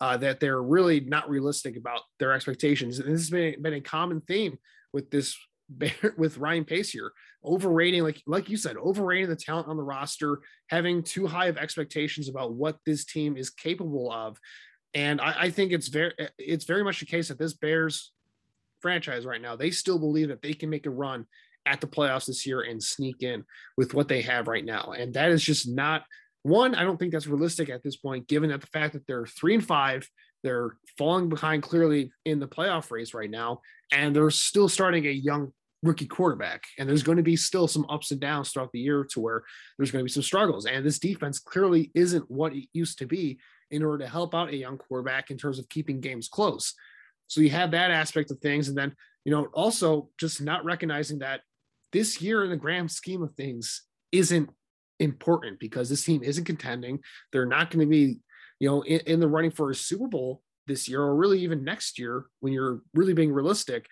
uh, 0.00 0.16
that 0.16 0.40
they're 0.40 0.62
really 0.62 1.00
not 1.00 1.28
realistic 1.28 1.76
about 1.76 2.00
their 2.18 2.32
expectations. 2.32 2.98
And 2.98 3.12
this 3.12 3.20
has 3.20 3.30
been, 3.30 3.60
been 3.60 3.74
a 3.74 3.80
common 3.80 4.20
theme 4.22 4.58
with 4.92 5.10
this 5.10 5.36
with 6.16 6.38
Ryan 6.38 6.64
Pace 6.64 6.90
here, 6.90 7.12
overrating 7.44 8.02
like 8.02 8.20
like 8.26 8.48
you 8.48 8.56
said, 8.56 8.76
overrating 8.76 9.28
the 9.28 9.36
talent 9.36 9.68
on 9.68 9.76
the 9.76 9.82
roster, 9.82 10.40
having 10.68 11.02
too 11.02 11.26
high 11.26 11.46
of 11.46 11.56
expectations 11.56 12.28
about 12.28 12.54
what 12.54 12.78
this 12.84 13.04
team 13.04 13.36
is 13.36 13.50
capable 13.50 14.10
of. 14.10 14.38
And 14.94 15.20
I, 15.20 15.34
I 15.42 15.50
think 15.50 15.72
it's 15.72 15.88
very 15.88 16.12
it's 16.38 16.64
very 16.64 16.82
much 16.82 17.00
the 17.00 17.06
case 17.06 17.28
that 17.28 17.38
this 17.38 17.54
Bears 17.54 18.12
franchise 18.80 19.26
right 19.26 19.40
now, 19.40 19.54
they 19.54 19.70
still 19.70 19.98
believe 19.98 20.28
that 20.28 20.42
they 20.42 20.54
can 20.54 20.70
make 20.70 20.86
a 20.86 20.90
run 20.90 21.26
at 21.66 21.80
the 21.80 21.86
playoffs 21.86 22.26
this 22.26 22.46
year 22.46 22.62
and 22.62 22.82
sneak 22.82 23.22
in 23.22 23.44
with 23.76 23.94
what 23.94 24.08
they 24.08 24.22
have 24.22 24.48
right 24.48 24.64
now. 24.64 24.92
And 24.96 25.14
that 25.14 25.30
is 25.30 25.42
just 25.42 25.68
not 25.68 26.04
one, 26.42 26.74
I 26.74 26.84
don't 26.84 26.96
think 26.96 27.12
that's 27.12 27.26
realistic 27.26 27.68
at 27.68 27.82
this 27.82 27.96
point, 27.96 28.26
given 28.26 28.50
that 28.50 28.62
the 28.62 28.66
fact 28.68 28.94
that 28.94 29.06
they're 29.06 29.26
three 29.26 29.54
and 29.54 29.64
five, 29.64 30.08
they're 30.42 30.76
falling 30.96 31.28
behind 31.28 31.62
clearly 31.62 32.12
in 32.24 32.40
the 32.40 32.48
playoff 32.48 32.90
race 32.90 33.12
right 33.12 33.30
now, 33.30 33.60
and 33.92 34.16
they're 34.16 34.30
still 34.30 34.68
starting 34.68 35.06
a 35.06 35.10
young 35.10 35.52
rookie 35.82 36.06
quarterback. 36.06 36.64
And 36.78 36.88
there's 36.88 37.02
going 37.02 37.18
to 37.18 37.22
be 37.22 37.36
still 37.36 37.68
some 37.68 37.86
ups 37.88 38.10
and 38.10 38.20
downs 38.20 38.50
throughout 38.50 38.72
the 38.72 38.80
year 38.80 39.06
to 39.12 39.20
where 39.20 39.42
there's 39.76 39.90
going 39.90 40.02
to 40.02 40.08
be 40.08 40.12
some 40.12 40.22
struggles. 40.22 40.66
And 40.66 40.84
this 40.84 40.98
defense 40.98 41.38
clearly 41.38 41.90
isn't 41.94 42.30
what 42.30 42.54
it 42.54 42.68
used 42.72 42.98
to 42.98 43.06
be 43.06 43.38
in 43.70 43.82
order 43.82 44.04
to 44.04 44.10
help 44.10 44.34
out 44.34 44.50
a 44.50 44.56
young 44.56 44.78
quarterback 44.78 45.30
in 45.30 45.38
terms 45.38 45.58
of 45.58 45.68
keeping 45.68 46.00
games 46.00 46.28
close. 46.28 46.74
So 47.28 47.40
you 47.40 47.50
have 47.50 47.70
that 47.70 47.90
aspect 47.90 48.30
of 48.30 48.38
things. 48.40 48.68
And 48.68 48.76
then, 48.76 48.94
you 49.24 49.32
know, 49.32 49.44
also 49.54 50.08
just 50.18 50.40
not 50.40 50.64
recognizing 50.64 51.20
that 51.20 51.42
this 51.92 52.20
year 52.20 52.44
in 52.44 52.50
the 52.50 52.56
grand 52.56 52.90
scheme 52.90 53.22
of 53.22 53.32
things 53.32 53.82
isn't 54.12 54.50
important 54.98 55.58
because 55.58 55.88
this 55.88 56.04
team 56.04 56.22
isn't 56.22 56.44
contending. 56.44 57.00
They're 57.32 57.46
not 57.46 57.70
going 57.70 57.80
to 57.80 57.90
be, 57.90 58.18
you 58.58 58.68
know, 58.68 58.82
in, 58.82 59.00
in, 59.06 59.20
the 59.20 59.28
running 59.28 59.50
for 59.50 59.70
a 59.70 59.74
Super 59.74 60.06
Bowl 60.06 60.42
this 60.66 60.88
year 60.88 61.00
or 61.02 61.16
really 61.16 61.40
even 61.40 61.64
next 61.64 61.98
year 61.98 62.26
when 62.40 62.52
you're 62.52 62.82
really 62.94 63.14
being 63.14 63.32
realistic. 63.32 63.86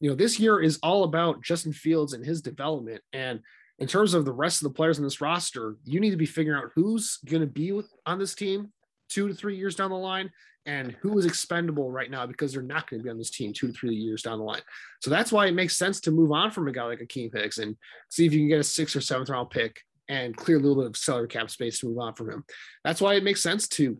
You 0.00 0.10
know, 0.10 0.16
this 0.16 0.40
year 0.40 0.60
is 0.60 0.78
all 0.82 1.04
about 1.04 1.42
Justin 1.42 1.72
Fields 1.72 2.12
and 2.12 2.24
his 2.24 2.42
development. 2.42 3.02
And 3.12 3.40
in 3.78 3.86
terms 3.86 4.14
of 4.14 4.24
the 4.24 4.32
rest 4.32 4.62
of 4.62 4.68
the 4.68 4.74
players 4.74 4.98
in 4.98 5.04
this 5.04 5.20
roster, 5.20 5.76
you 5.84 6.00
need 6.00 6.10
to 6.10 6.16
be 6.16 6.26
figuring 6.26 6.58
out 6.58 6.70
who's 6.74 7.18
going 7.26 7.42
to 7.42 7.46
be 7.46 7.78
on 8.06 8.18
this 8.18 8.34
team 8.34 8.72
two 9.08 9.28
to 9.28 9.34
three 9.34 9.56
years 9.56 9.76
down 9.76 9.90
the 9.90 9.96
line 9.96 10.30
and 10.66 10.96
who 11.00 11.16
is 11.18 11.26
expendable 11.26 11.90
right 11.90 12.10
now 12.10 12.26
because 12.26 12.52
they're 12.52 12.62
not 12.62 12.90
going 12.90 13.00
to 13.00 13.04
be 13.04 13.10
on 13.10 13.18
this 13.18 13.30
team 13.30 13.52
two 13.52 13.68
to 13.68 13.72
three 13.72 13.94
years 13.94 14.22
down 14.22 14.38
the 14.38 14.44
line. 14.44 14.62
So 15.00 15.10
that's 15.10 15.32
why 15.32 15.46
it 15.46 15.54
makes 15.54 15.76
sense 15.76 16.00
to 16.00 16.10
move 16.10 16.32
on 16.32 16.50
from 16.50 16.68
a 16.68 16.72
guy 16.72 16.84
like 16.84 16.98
Akiem 16.98 17.32
Hicks 17.32 17.58
and 17.58 17.76
see 18.10 18.26
if 18.26 18.32
you 18.32 18.40
can 18.40 18.48
get 18.48 18.60
a 18.60 18.64
sixth 18.64 18.96
or 18.96 19.00
seventh 19.00 19.30
round 19.30 19.50
pick 19.50 19.80
and 20.08 20.36
clear 20.36 20.56
a 20.56 20.60
little 20.60 20.82
bit 20.82 20.86
of 20.90 20.96
salary 20.96 21.28
cap 21.28 21.50
space 21.50 21.78
to 21.80 21.86
move 21.86 21.98
on 21.98 22.14
from 22.14 22.30
him. 22.30 22.44
That's 22.84 23.00
why 23.00 23.14
it 23.14 23.24
makes 23.24 23.42
sense 23.42 23.68
to 23.68 23.96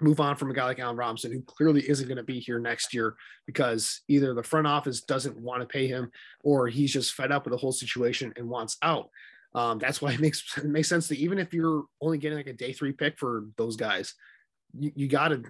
move 0.00 0.20
on 0.20 0.36
from 0.36 0.50
a 0.50 0.54
guy 0.54 0.64
like 0.64 0.78
Allen 0.78 0.96
Robinson, 0.96 1.32
who 1.32 1.40
clearly 1.42 1.88
isn't 1.88 2.06
going 2.06 2.16
to 2.18 2.22
be 2.22 2.38
here 2.38 2.58
next 2.58 2.92
year 2.92 3.16
because 3.46 4.02
either 4.08 4.34
the 4.34 4.42
front 4.42 4.66
office 4.66 5.00
doesn't 5.00 5.40
want 5.40 5.62
to 5.62 5.66
pay 5.66 5.86
him 5.86 6.10
or 6.44 6.68
he's 6.68 6.92
just 6.92 7.14
fed 7.14 7.32
up 7.32 7.44
with 7.44 7.52
the 7.52 7.58
whole 7.58 7.72
situation 7.72 8.32
and 8.36 8.48
wants 8.48 8.76
out. 8.82 9.08
Um, 9.54 9.78
that's 9.78 10.02
why 10.02 10.12
it 10.12 10.20
makes 10.20 10.44
it 10.58 10.66
makes 10.66 10.88
sense 10.88 11.08
that 11.08 11.18
even 11.18 11.38
if 11.38 11.54
you're 11.54 11.84
only 12.00 12.18
getting 12.18 12.38
like 12.38 12.46
a 12.46 12.52
day 12.52 12.72
three 12.72 12.92
pick 12.92 13.18
for 13.18 13.46
those 13.56 13.76
guys, 13.76 14.14
you, 14.78 14.92
you 14.94 15.08
got 15.08 15.28
to 15.28 15.42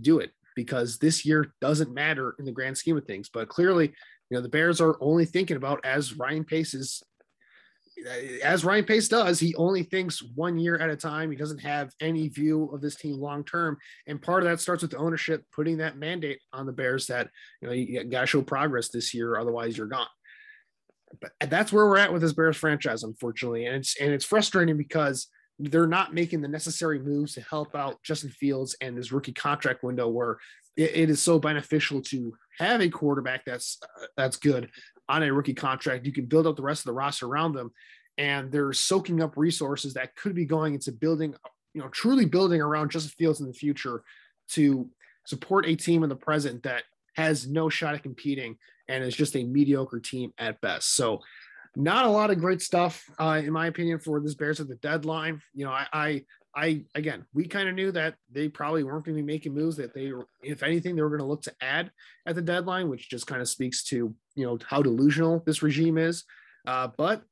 do 0.00 0.18
it 0.18 0.30
because 0.54 0.98
this 0.98 1.24
year 1.24 1.52
doesn't 1.60 1.92
matter 1.92 2.34
in 2.38 2.44
the 2.44 2.52
grand 2.52 2.76
scheme 2.78 2.96
of 2.96 3.04
things. 3.04 3.28
But 3.28 3.48
clearly, 3.48 3.88
you 4.30 4.36
know, 4.36 4.40
the 4.40 4.48
Bears 4.48 4.80
are 4.80 4.96
only 5.00 5.24
thinking 5.24 5.56
about 5.56 5.84
as 5.84 6.16
Ryan 6.16 6.44
Pace 6.44 6.74
is 6.74 7.02
uh, 8.06 8.42
as 8.42 8.64
Ryan 8.64 8.84
Pace 8.84 9.08
does, 9.08 9.38
he 9.38 9.54
only 9.54 9.84
thinks 9.84 10.22
one 10.34 10.58
year 10.58 10.76
at 10.76 10.90
a 10.90 10.96
time. 10.96 11.30
He 11.30 11.36
doesn't 11.36 11.60
have 11.60 11.92
any 12.00 12.28
view 12.28 12.70
of 12.72 12.80
this 12.80 12.96
team 12.96 13.18
long 13.20 13.44
term, 13.44 13.76
and 14.06 14.20
part 14.20 14.42
of 14.42 14.48
that 14.48 14.60
starts 14.60 14.82
with 14.82 14.90
the 14.90 14.96
ownership 14.96 15.44
putting 15.54 15.78
that 15.78 15.96
mandate 15.96 16.40
on 16.52 16.66
the 16.66 16.72
Bears 16.72 17.06
that 17.06 17.30
you 17.60 17.68
know 17.68 17.74
you 17.74 18.04
got 18.04 18.22
to 18.22 18.26
show 18.26 18.42
progress 18.42 18.88
this 18.88 19.14
year, 19.14 19.38
otherwise 19.38 19.78
you're 19.78 19.86
gone. 19.86 20.08
But 21.20 21.32
that's 21.48 21.72
where 21.72 21.86
we're 21.86 21.98
at 21.98 22.12
with 22.12 22.22
this 22.22 22.32
Bears 22.32 22.56
franchise, 22.56 23.04
unfortunately, 23.04 23.66
and 23.66 23.76
it's 23.76 24.00
and 24.00 24.12
it's 24.12 24.24
frustrating 24.24 24.76
because 24.76 25.28
they're 25.58 25.86
not 25.86 26.14
making 26.14 26.40
the 26.40 26.48
necessary 26.48 26.98
moves 26.98 27.34
to 27.34 27.40
help 27.42 27.74
out 27.74 28.02
Justin 28.02 28.30
Fields 28.30 28.76
and 28.80 28.96
his 28.96 29.12
rookie 29.12 29.32
contract 29.32 29.82
window, 29.82 30.08
where 30.08 30.38
it, 30.76 30.90
it 30.94 31.10
is 31.10 31.22
so 31.22 31.38
beneficial 31.38 32.00
to 32.02 32.34
have 32.58 32.80
a 32.80 32.88
quarterback 32.88 33.44
that's 33.44 33.78
uh, 33.82 34.06
that's 34.16 34.36
good 34.36 34.68
on 35.08 35.22
a 35.22 35.32
rookie 35.32 35.54
contract. 35.54 36.06
You 36.06 36.12
can 36.12 36.26
build 36.26 36.46
up 36.46 36.56
the 36.56 36.62
rest 36.62 36.80
of 36.80 36.86
the 36.86 36.92
roster 36.92 37.26
around 37.26 37.54
them, 37.54 37.72
and 38.18 38.50
they're 38.50 38.72
soaking 38.72 39.22
up 39.22 39.36
resources 39.36 39.94
that 39.94 40.16
could 40.16 40.34
be 40.34 40.44
going 40.44 40.74
into 40.74 40.92
building, 40.92 41.34
you 41.72 41.80
know, 41.80 41.88
truly 41.88 42.24
building 42.24 42.60
around 42.60 42.90
Justin 42.90 43.12
Fields 43.16 43.40
in 43.40 43.46
the 43.46 43.52
future 43.52 44.02
to 44.50 44.88
support 45.26 45.66
a 45.66 45.76
team 45.76 46.02
in 46.02 46.08
the 46.08 46.16
present 46.16 46.62
that 46.64 46.82
has 47.16 47.48
no 47.48 47.68
shot 47.68 47.94
at 47.94 48.02
competing 48.02 48.56
and 48.88 49.02
is 49.02 49.14
just 49.14 49.36
a 49.36 49.44
mediocre 49.44 50.00
team 50.00 50.32
at 50.38 50.60
best. 50.60 50.94
So, 50.94 51.20
not 51.76 52.06
a 52.06 52.10
lot 52.10 52.30
of 52.30 52.38
great 52.38 52.62
stuff, 52.62 53.04
uh, 53.18 53.40
in 53.44 53.52
my 53.52 53.66
opinion, 53.66 53.98
for 53.98 54.20
this 54.20 54.34
Bears 54.34 54.60
at 54.60 54.68
the 54.68 54.76
deadline. 54.76 55.40
You 55.54 55.64
know, 55.64 55.72
I, 55.72 55.86
I 55.92 56.24
I 56.56 56.84
again, 56.94 57.24
we 57.34 57.46
kind 57.46 57.68
of 57.68 57.74
knew 57.74 57.90
that 57.92 58.14
they 58.30 58.48
probably 58.48 58.84
weren't 58.84 59.04
going 59.04 59.16
to 59.16 59.22
be 59.22 59.26
making 59.26 59.54
moves 59.54 59.76
that 59.76 59.92
they, 59.92 60.12
if 60.42 60.62
anything, 60.62 60.94
they 60.94 61.02
were 61.02 61.08
going 61.08 61.20
to 61.20 61.26
look 61.26 61.42
to 61.42 61.54
add 61.60 61.90
at 62.26 62.36
the 62.36 62.42
deadline, 62.42 62.88
which 62.88 63.10
just 63.10 63.26
kind 63.26 63.40
of 63.40 63.48
speaks 63.48 63.82
to 63.84 64.14
you 64.36 64.46
know 64.46 64.58
how 64.66 64.82
delusional 64.82 65.42
this 65.46 65.62
regime 65.62 65.98
is. 65.98 66.24
Uh, 66.66 66.88
but 66.96 67.22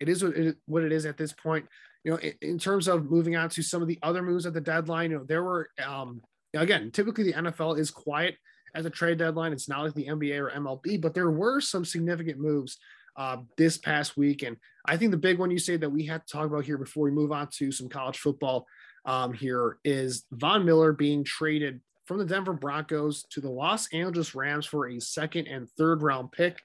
it 0.00 0.08
is 0.08 0.24
what 0.66 0.82
it, 0.82 0.92
is 0.92 1.06
at 1.06 1.16
this 1.16 1.32
point. 1.32 1.66
You 2.04 2.12
know, 2.12 2.18
in, 2.40 2.58
terms 2.58 2.88
of 2.88 3.08
moving 3.08 3.36
on 3.36 3.48
to 3.50 3.62
some 3.62 3.80
of 3.80 3.88
the 3.88 3.98
other 4.02 4.22
moves 4.22 4.44
at 4.44 4.54
the 4.54 4.60
deadline, 4.60 5.12
you 5.12 5.18
know, 5.18 5.24
there 5.24 5.44
were 5.44 5.68
um, 5.84 6.20
again, 6.52 6.90
typically 6.90 7.24
the 7.24 7.34
NFL 7.34 7.78
is 7.78 7.90
quiet 7.90 8.36
at 8.74 8.82
the 8.82 8.90
trade 8.90 9.18
deadline. 9.18 9.52
It's 9.52 9.68
not 9.68 9.84
like 9.84 9.94
the 9.94 10.06
NBA 10.06 10.40
or 10.40 10.50
MLB, 10.50 11.00
but 11.00 11.14
there 11.14 11.30
were 11.30 11.60
some 11.60 11.84
significant 11.84 12.40
moves 12.40 12.78
uh, 13.16 13.38
this 13.56 13.78
past 13.78 14.16
week. 14.16 14.42
And 14.42 14.56
I 14.86 14.96
think 14.96 15.10
the 15.10 15.16
big 15.16 15.38
one 15.38 15.50
you 15.50 15.58
say 15.58 15.76
that 15.76 15.90
we 15.90 16.06
have 16.06 16.24
to 16.24 16.32
talk 16.32 16.46
about 16.46 16.64
here 16.64 16.78
before 16.78 17.04
we 17.04 17.10
move 17.10 17.32
on 17.32 17.48
to 17.58 17.72
some 17.72 17.88
college 17.88 18.18
football 18.18 18.66
um, 19.04 19.32
here 19.32 19.78
is 19.84 20.24
Von 20.32 20.64
Miller 20.64 20.92
being 20.92 21.24
traded 21.24 21.80
from 22.06 22.18
the 22.18 22.24
Denver 22.24 22.52
Broncos 22.52 23.24
to 23.30 23.40
the 23.40 23.50
Los 23.50 23.92
Angeles 23.92 24.34
Rams 24.34 24.66
for 24.66 24.88
a 24.88 25.00
second 25.00 25.46
and 25.46 25.68
third 25.70 26.02
round 26.02 26.32
pick. 26.32 26.60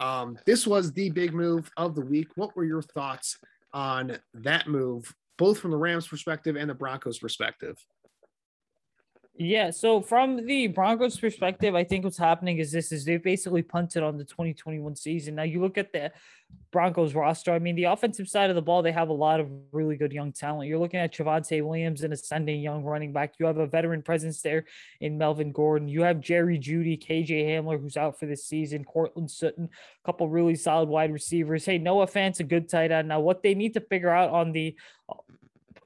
Um, 0.00 0.38
this 0.46 0.66
was 0.66 0.92
the 0.92 1.10
big 1.10 1.32
move 1.32 1.70
of 1.76 1.94
the 1.94 2.00
week. 2.00 2.28
What 2.34 2.56
were 2.56 2.64
your 2.64 2.82
thoughts 2.82 3.38
on 3.72 4.18
that 4.34 4.68
move, 4.68 5.14
both 5.38 5.58
from 5.58 5.70
the 5.70 5.76
Rams 5.76 6.08
perspective 6.08 6.56
and 6.56 6.68
the 6.68 6.74
Broncos 6.74 7.18
perspective? 7.18 7.76
Yeah, 9.34 9.70
so 9.70 10.02
from 10.02 10.44
the 10.44 10.66
Broncos 10.66 11.18
perspective, 11.18 11.74
I 11.74 11.84
think 11.84 12.04
what's 12.04 12.18
happening 12.18 12.58
is 12.58 12.70
this 12.70 12.92
is 12.92 13.06
they've 13.06 13.22
basically 13.22 13.62
punted 13.62 14.02
on 14.02 14.18
the 14.18 14.24
2021 14.24 14.94
season. 14.94 15.36
Now 15.36 15.44
you 15.44 15.58
look 15.58 15.78
at 15.78 15.90
the 15.90 16.12
Broncos 16.70 17.14
roster. 17.14 17.50
I 17.50 17.58
mean, 17.58 17.74
the 17.74 17.84
offensive 17.84 18.28
side 18.28 18.50
of 18.50 18.56
the 18.56 18.62
ball, 18.62 18.82
they 18.82 18.92
have 18.92 19.08
a 19.08 19.14
lot 19.14 19.40
of 19.40 19.48
really 19.72 19.96
good 19.96 20.12
young 20.12 20.32
talent. 20.32 20.68
You're 20.68 20.78
looking 20.78 21.00
at 21.00 21.14
Javonte 21.14 21.64
Williams, 21.64 22.02
an 22.02 22.12
ascending 22.12 22.60
young 22.60 22.84
running 22.84 23.14
back. 23.14 23.32
You 23.38 23.46
have 23.46 23.56
a 23.56 23.66
veteran 23.66 24.02
presence 24.02 24.42
there 24.42 24.66
in 25.00 25.16
Melvin 25.16 25.50
Gordon. 25.50 25.88
You 25.88 26.02
have 26.02 26.20
Jerry 26.20 26.58
Jeudy, 26.58 27.02
KJ 27.02 27.46
Hamler, 27.46 27.80
who's 27.80 27.96
out 27.96 28.18
for 28.18 28.26
this 28.26 28.44
season, 28.44 28.84
Courtland 28.84 29.30
Sutton, 29.30 29.64
a 29.64 30.06
couple 30.06 30.28
really 30.28 30.56
solid 30.56 30.90
wide 30.90 31.10
receivers. 31.12 31.64
Hey, 31.64 31.78
Noah 31.78 32.06
Fant's 32.06 32.40
a 32.40 32.44
good 32.44 32.68
tight 32.68 32.92
end. 32.92 33.08
Now, 33.08 33.20
what 33.20 33.42
they 33.42 33.54
need 33.54 33.72
to 33.74 33.80
figure 33.80 34.10
out 34.10 34.28
on 34.28 34.52
the 34.52 34.76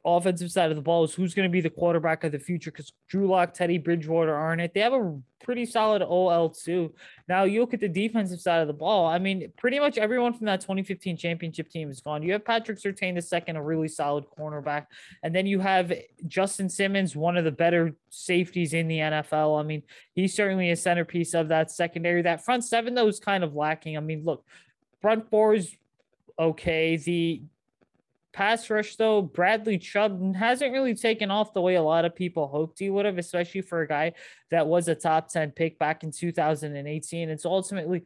offensive 0.07 0.53
side 0.53 0.71
of 0.71 0.77
the 0.77 0.83
ball 0.83 1.03
is 1.03 1.13
who's 1.13 1.35
going 1.35 1.49
to 1.49 1.53
be 1.53 1.61
the 1.61 1.69
quarterback 1.69 2.23
of 2.23 2.31
the 2.31 2.39
future 2.39 2.71
because 2.71 2.93
Drew 3.09 3.27
Lock, 3.27 3.53
Teddy 3.53 3.77
Bridgewater 3.77 4.35
aren't 4.35 4.61
it. 4.61 4.73
They 4.73 4.81
have 4.81 4.93
a 4.93 5.19
pretty 5.43 5.67
solid 5.67 6.01
OL 6.01 6.49
too. 6.51 6.95
Now 7.29 7.43
you 7.43 7.61
look 7.61 7.75
at 7.75 7.81
the 7.81 7.89
defensive 7.89 8.41
side 8.41 8.61
of 8.61 8.69
the 8.69 8.73
ball. 8.73 9.07
I 9.07 9.19
mean, 9.19 9.53
pretty 9.59 9.81
much 9.81 9.99
everyone 9.99 10.33
from 10.33 10.47
that 10.47 10.61
2015 10.61 11.17
championship 11.17 11.69
team 11.69 11.91
is 11.91 12.01
gone. 12.01 12.23
You 12.23 12.33
have 12.35 12.45
Patrick 12.45 12.79
Surtain 12.79 13.17
the 13.17 13.23
second, 13.23 13.57
a 13.57 13.63
really 13.63 13.89
solid 13.89 14.25
cornerback, 14.39 14.87
and 15.25 15.35
then 15.35 15.45
you 15.45 15.59
have 15.59 15.93
Justin 16.29 16.69
Simmons, 16.69 17.17
one 17.17 17.37
of 17.37 17.45
the 17.45 17.51
better 17.51 17.95
safeties 18.11 18.75
in 18.75 18.87
the 18.87 18.99
NFL. 18.99 19.59
I 19.59 19.65
mean, 19.65 19.83
he's 20.15 20.35
certainly 20.35 20.71
a 20.71 20.77
centerpiece 20.77 21.35
of 21.35 21.49
that 21.49 21.73
secondary. 21.73 22.23
That 22.23 22.45
front 22.45 22.65
seven 22.65 22.95
though 22.95 23.09
is 23.09 23.19
kind 23.19 23.43
of 23.43 23.55
lacking. 23.55 23.97
I 23.97 24.01
mean, 24.01 24.25
look, 24.25 24.45
front 25.03 25.29
four 25.31 25.55
is 25.55 25.75
okay. 26.39 26.97
The 26.97 27.43
pass 28.37 28.69
rush, 28.69 28.97
though, 28.97 29.23
Bradley 29.23 29.79
Chubb 29.79 30.37
hasn't 30.37 30.71
really 30.71 30.95
taken 30.95 31.31
off 31.31 31.55
the 31.55 31.63
way 31.63 31.77
a 31.77 31.83
lot 31.83 32.05
of 32.05 32.15
people 32.15 32.47
hoped 32.47 32.79
he 32.79 32.91
would 32.91 33.07
have, 33.07 33.17
especially 33.17 33.63
for 33.63 33.81
a 33.81 33.89
guy 33.89 34.13
that 34.51 34.67
was 34.67 34.89
a 34.89 34.95
top 34.95 35.29
10 35.31 35.53
pick 35.53 35.79
back 35.79 36.05
in 36.05 36.11
2018. 36.11 37.31
It's 37.31 37.47
ultimately 37.47 38.03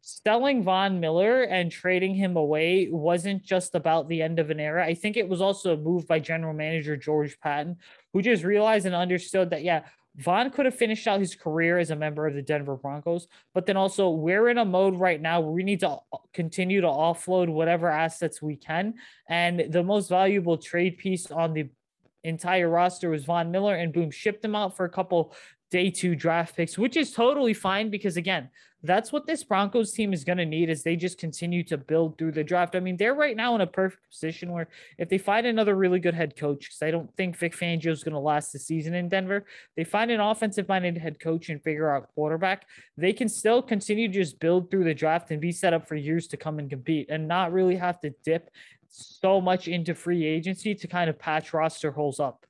selling 0.00 0.62
Von 0.62 1.00
Miller 1.00 1.42
and 1.42 1.72
trading 1.72 2.14
him 2.14 2.36
away 2.36 2.86
wasn't 2.88 3.42
just 3.42 3.74
about 3.74 4.08
the 4.08 4.22
end 4.22 4.38
of 4.38 4.50
an 4.50 4.60
era. 4.60 4.86
I 4.86 4.94
think 4.94 5.16
it 5.16 5.28
was 5.28 5.42
also 5.42 5.74
a 5.74 5.76
move 5.76 6.06
by 6.06 6.20
general 6.20 6.54
manager 6.54 6.96
George 6.96 7.36
Paton, 7.40 7.78
who 8.12 8.22
just 8.22 8.44
realized 8.44 8.86
and 8.86 8.94
understood 8.94 9.50
that, 9.50 9.64
yeah, 9.64 9.82
Von 10.16 10.50
could 10.50 10.64
have 10.64 10.76
finished 10.76 11.06
out 11.08 11.18
his 11.18 11.34
career 11.34 11.78
as 11.78 11.90
a 11.90 11.96
member 11.96 12.26
of 12.26 12.34
the 12.34 12.42
Denver 12.42 12.76
Broncos, 12.76 13.26
but 13.52 13.66
then 13.66 13.76
also 13.76 14.10
we're 14.10 14.48
in 14.48 14.58
a 14.58 14.64
mode 14.64 14.94
right 14.94 15.20
now 15.20 15.40
where 15.40 15.50
we 15.50 15.64
need 15.64 15.80
to 15.80 15.88
uh, 15.88 16.18
continue 16.32 16.80
to 16.80 16.86
offload 16.86 17.48
whatever 17.48 17.88
assets 17.88 18.40
we 18.40 18.54
can. 18.54 18.94
And 19.28 19.72
the 19.72 19.82
most 19.82 20.08
valuable 20.08 20.56
trade 20.56 20.98
piece 20.98 21.30
on 21.32 21.52
the 21.52 21.68
entire 22.22 22.68
roster 22.68 23.10
was 23.10 23.24
Von 23.24 23.50
Miller, 23.50 23.74
and 23.74 23.92
boom, 23.92 24.10
shipped 24.10 24.44
him 24.44 24.54
out 24.54 24.76
for 24.76 24.84
a 24.84 24.90
couple 24.90 25.34
day 25.70 25.90
two 25.90 26.14
draft 26.14 26.56
picks, 26.56 26.78
which 26.78 26.96
is 26.96 27.10
totally 27.10 27.52
fine 27.52 27.90
because 27.90 28.16
again, 28.16 28.48
that's 28.84 29.12
what 29.12 29.26
this 29.26 29.42
Broncos 29.42 29.92
team 29.92 30.12
is 30.12 30.24
going 30.24 30.38
to 30.38 30.44
need 30.44 30.68
as 30.68 30.82
they 30.82 30.94
just 30.94 31.16
continue 31.18 31.64
to 31.64 31.78
build 31.78 32.18
through 32.18 32.32
the 32.32 32.44
draft. 32.44 32.76
I 32.76 32.80
mean, 32.80 32.96
they're 32.96 33.14
right 33.14 33.36
now 33.36 33.54
in 33.54 33.62
a 33.62 33.66
perfect 33.66 34.08
position 34.10 34.52
where 34.52 34.68
if 34.98 35.08
they 35.08 35.16
find 35.16 35.46
another 35.46 35.74
really 35.74 35.98
good 35.98 36.14
head 36.14 36.36
coach, 36.36 36.66
because 36.66 36.82
I 36.82 36.90
don't 36.90 37.14
think 37.16 37.36
Vic 37.38 37.56
Fangio 37.56 37.86
is 37.86 38.04
going 38.04 38.12
to 38.12 38.18
last 38.18 38.52
the 38.52 38.58
season 38.58 38.94
in 38.94 39.08
Denver, 39.08 39.46
they 39.74 39.84
find 39.84 40.10
an 40.10 40.20
offensive 40.20 40.68
minded 40.68 40.98
head 40.98 41.18
coach 41.18 41.48
and 41.48 41.62
figure 41.62 41.90
out 41.90 42.14
quarterback, 42.14 42.66
they 42.96 43.12
can 43.12 43.28
still 43.28 43.62
continue 43.62 44.06
to 44.06 44.14
just 44.14 44.38
build 44.38 44.70
through 44.70 44.84
the 44.84 44.94
draft 44.94 45.30
and 45.30 45.40
be 45.40 45.50
set 45.50 45.72
up 45.72 45.88
for 45.88 45.96
years 45.96 46.26
to 46.28 46.36
come 46.36 46.58
and 46.58 46.68
compete 46.68 47.08
and 47.08 47.26
not 47.26 47.52
really 47.52 47.76
have 47.76 47.98
to 48.00 48.10
dip 48.22 48.50
so 48.88 49.40
much 49.40 49.66
into 49.66 49.94
free 49.94 50.26
agency 50.26 50.74
to 50.74 50.86
kind 50.86 51.08
of 51.08 51.18
patch 51.18 51.54
roster 51.54 51.90
holes 51.90 52.20
up. 52.20 52.44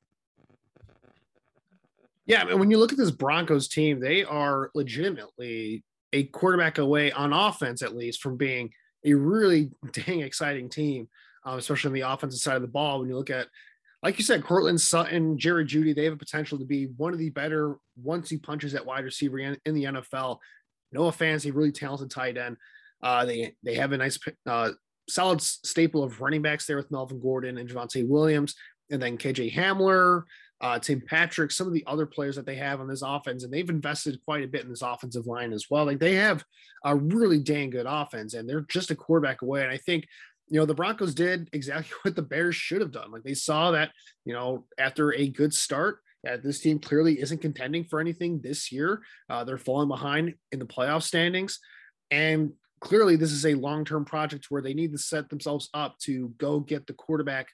Yeah, 2.25 2.41
I 2.41 2.45
mean, 2.45 2.59
when 2.59 2.71
you 2.71 2.77
look 2.77 2.91
at 2.91 2.97
this 2.97 3.11
Broncos 3.11 3.67
team, 3.67 3.99
they 3.99 4.23
are 4.23 4.71
legitimately 4.73 5.83
a 6.15 6.23
quarterback 6.23 6.77
away 6.77 7.11
on 7.11 7.33
offense, 7.33 7.81
at 7.81 7.95
least, 7.95 8.21
from 8.21 8.37
being 8.37 8.71
a 9.03 9.13
really 9.13 9.71
dang 9.91 10.21
exciting 10.21 10.69
team, 10.69 11.09
um, 11.45 11.59
especially 11.59 11.89
on 11.89 11.93
the 11.93 12.13
offensive 12.13 12.39
side 12.39 12.55
of 12.55 12.61
the 12.61 12.67
ball. 12.69 12.99
When 12.99 13.09
you 13.09 13.17
look 13.17 13.29
at, 13.29 13.47
like 14.01 14.17
you 14.17 14.23
said, 14.23 14.43
Courtland 14.43 14.79
Sutton, 14.79 15.37
Jerry 15.37 15.65
Jeudy, 15.65 15.93
they 15.93 16.05
have 16.05 16.13
a 16.13 16.17
potential 16.17 16.57
to 16.57 16.65
be 16.65 16.85
one 16.97 17.11
of 17.11 17.19
the 17.19 17.29
better 17.31 17.75
one-two 18.01 18.39
punches 18.39 18.73
at 18.75 18.85
wide 18.85 19.03
receiver 19.03 19.39
in, 19.39 19.57
in 19.65 19.75
the 19.75 19.83
NFL. 19.83 20.39
Noah 20.93 21.11
Fant, 21.11 21.45
a 21.45 21.51
really 21.51 21.73
talented 21.73 22.09
tight 22.09 22.37
end. 22.37 22.55
Uh, 23.03 23.25
they 23.25 23.53
they 23.61 23.75
have 23.75 23.91
a 23.91 23.97
nice, 23.97 24.17
uh, 24.45 24.71
solid 25.09 25.41
staple 25.41 26.01
of 26.01 26.21
running 26.21 26.41
backs 26.41 26.65
there 26.65 26.77
with 26.77 26.91
Melvin 26.91 27.19
Gordon 27.19 27.57
and 27.57 27.69
Javonte 27.69 28.07
Williams, 28.07 28.55
and 28.89 29.01
then 29.01 29.17
KJ 29.17 29.53
Hamler 29.53 30.23
uh, 30.61 30.79
Tim 30.79 31.01
Patrick, 31.01 31.51
some 31.51 31.67
of 31.67 31.73
the 31.73 31.83
other 31.85 32.05
players 32.05 32.35
that 32.35 32.45
they 32.45 32.55
have 32.55 32.79
on 32.79 32.87
this 32.87 33.01
offense, 33.01 33.43
and 33.43 33.53
they've 33.53 33.69
invested 33.69 34.19
quite 34.23 34.43
a 34.43 34.47
bit 34.47 34.63
in 34.63 34.69
this 34.69 34.81
offensive 34.81 35.27
line 35.27 35.51
as 35.51 35.65
well. 35.69 35.85
Like 35.85 35.99
they 35.99 36.15
have 36.15 36.43
a 36.83 36.95
really 36.95 37.39
dang 37.39 37.69
good 37.69 37.85
offense, 37.87 38.33
and 38.33 38.47
they're 38.47 38.61
just 38.61 38.91
a 38.91 38.95
quarterback 38.95 39.41
away. 39.41 39.63
And 39.63 39.71
I 39.71 39.77
think, 39.77 40.07
you 40.47 40.59
know, 40.59 40.65
the 40.65 40.73
Broncos 40.73 41.13
did 41.13 41.49
exactly 41.51 41.95
what 42.03 42.15
the 42.15 42.21
Bears 42.21 42.55
should 42.55 42.81
have 42.81 42.91
done. 42.91 43.11
Like 43.11 43.23
they 43.23 43.33
saw 43.33 43.71
that, 43.71 43.91
you 44.23 44.33
know, 44.33 44.65
after 44.77 45.13
a 45.13 45.27
good 45.27 45.53
start, 45.53 45.99
this 46.41 46.59
team 46.59 46.79
clearly 46.79 47.21
isn't 47.21 47.41
contending 47.41 47.83
for 47.83 47.99
anything 47.99 48.41
this 48.41 48.71
year. 48.71 49.03
Uh, 49.29 49.43
they're 49.43 49.59
falling 49.59 49.87
behind 49.87 50.33
in 50.51 50.57
the 50.57 50.65
playoff 50.65 51.03
standings, 51.03 51.59
and 52.09 52.51
clearly 52.79 53.15
this 53.15 53.31
is 53.31 53.45
a 53.45 53.53
long-term 53.55 54.05
project 54.05 54.47
where 54.49 54.61
they 54.61 54.73
need 54.73 54.91
to 54.91 54.97
set 54.97 55.29
themselves 55.29 55.69
up 55.73 55.97
to 55.99 56.29
go 56.37 56.59
get 56.59 56.87
the 56.87 56.93
quarterback 56.93 57.49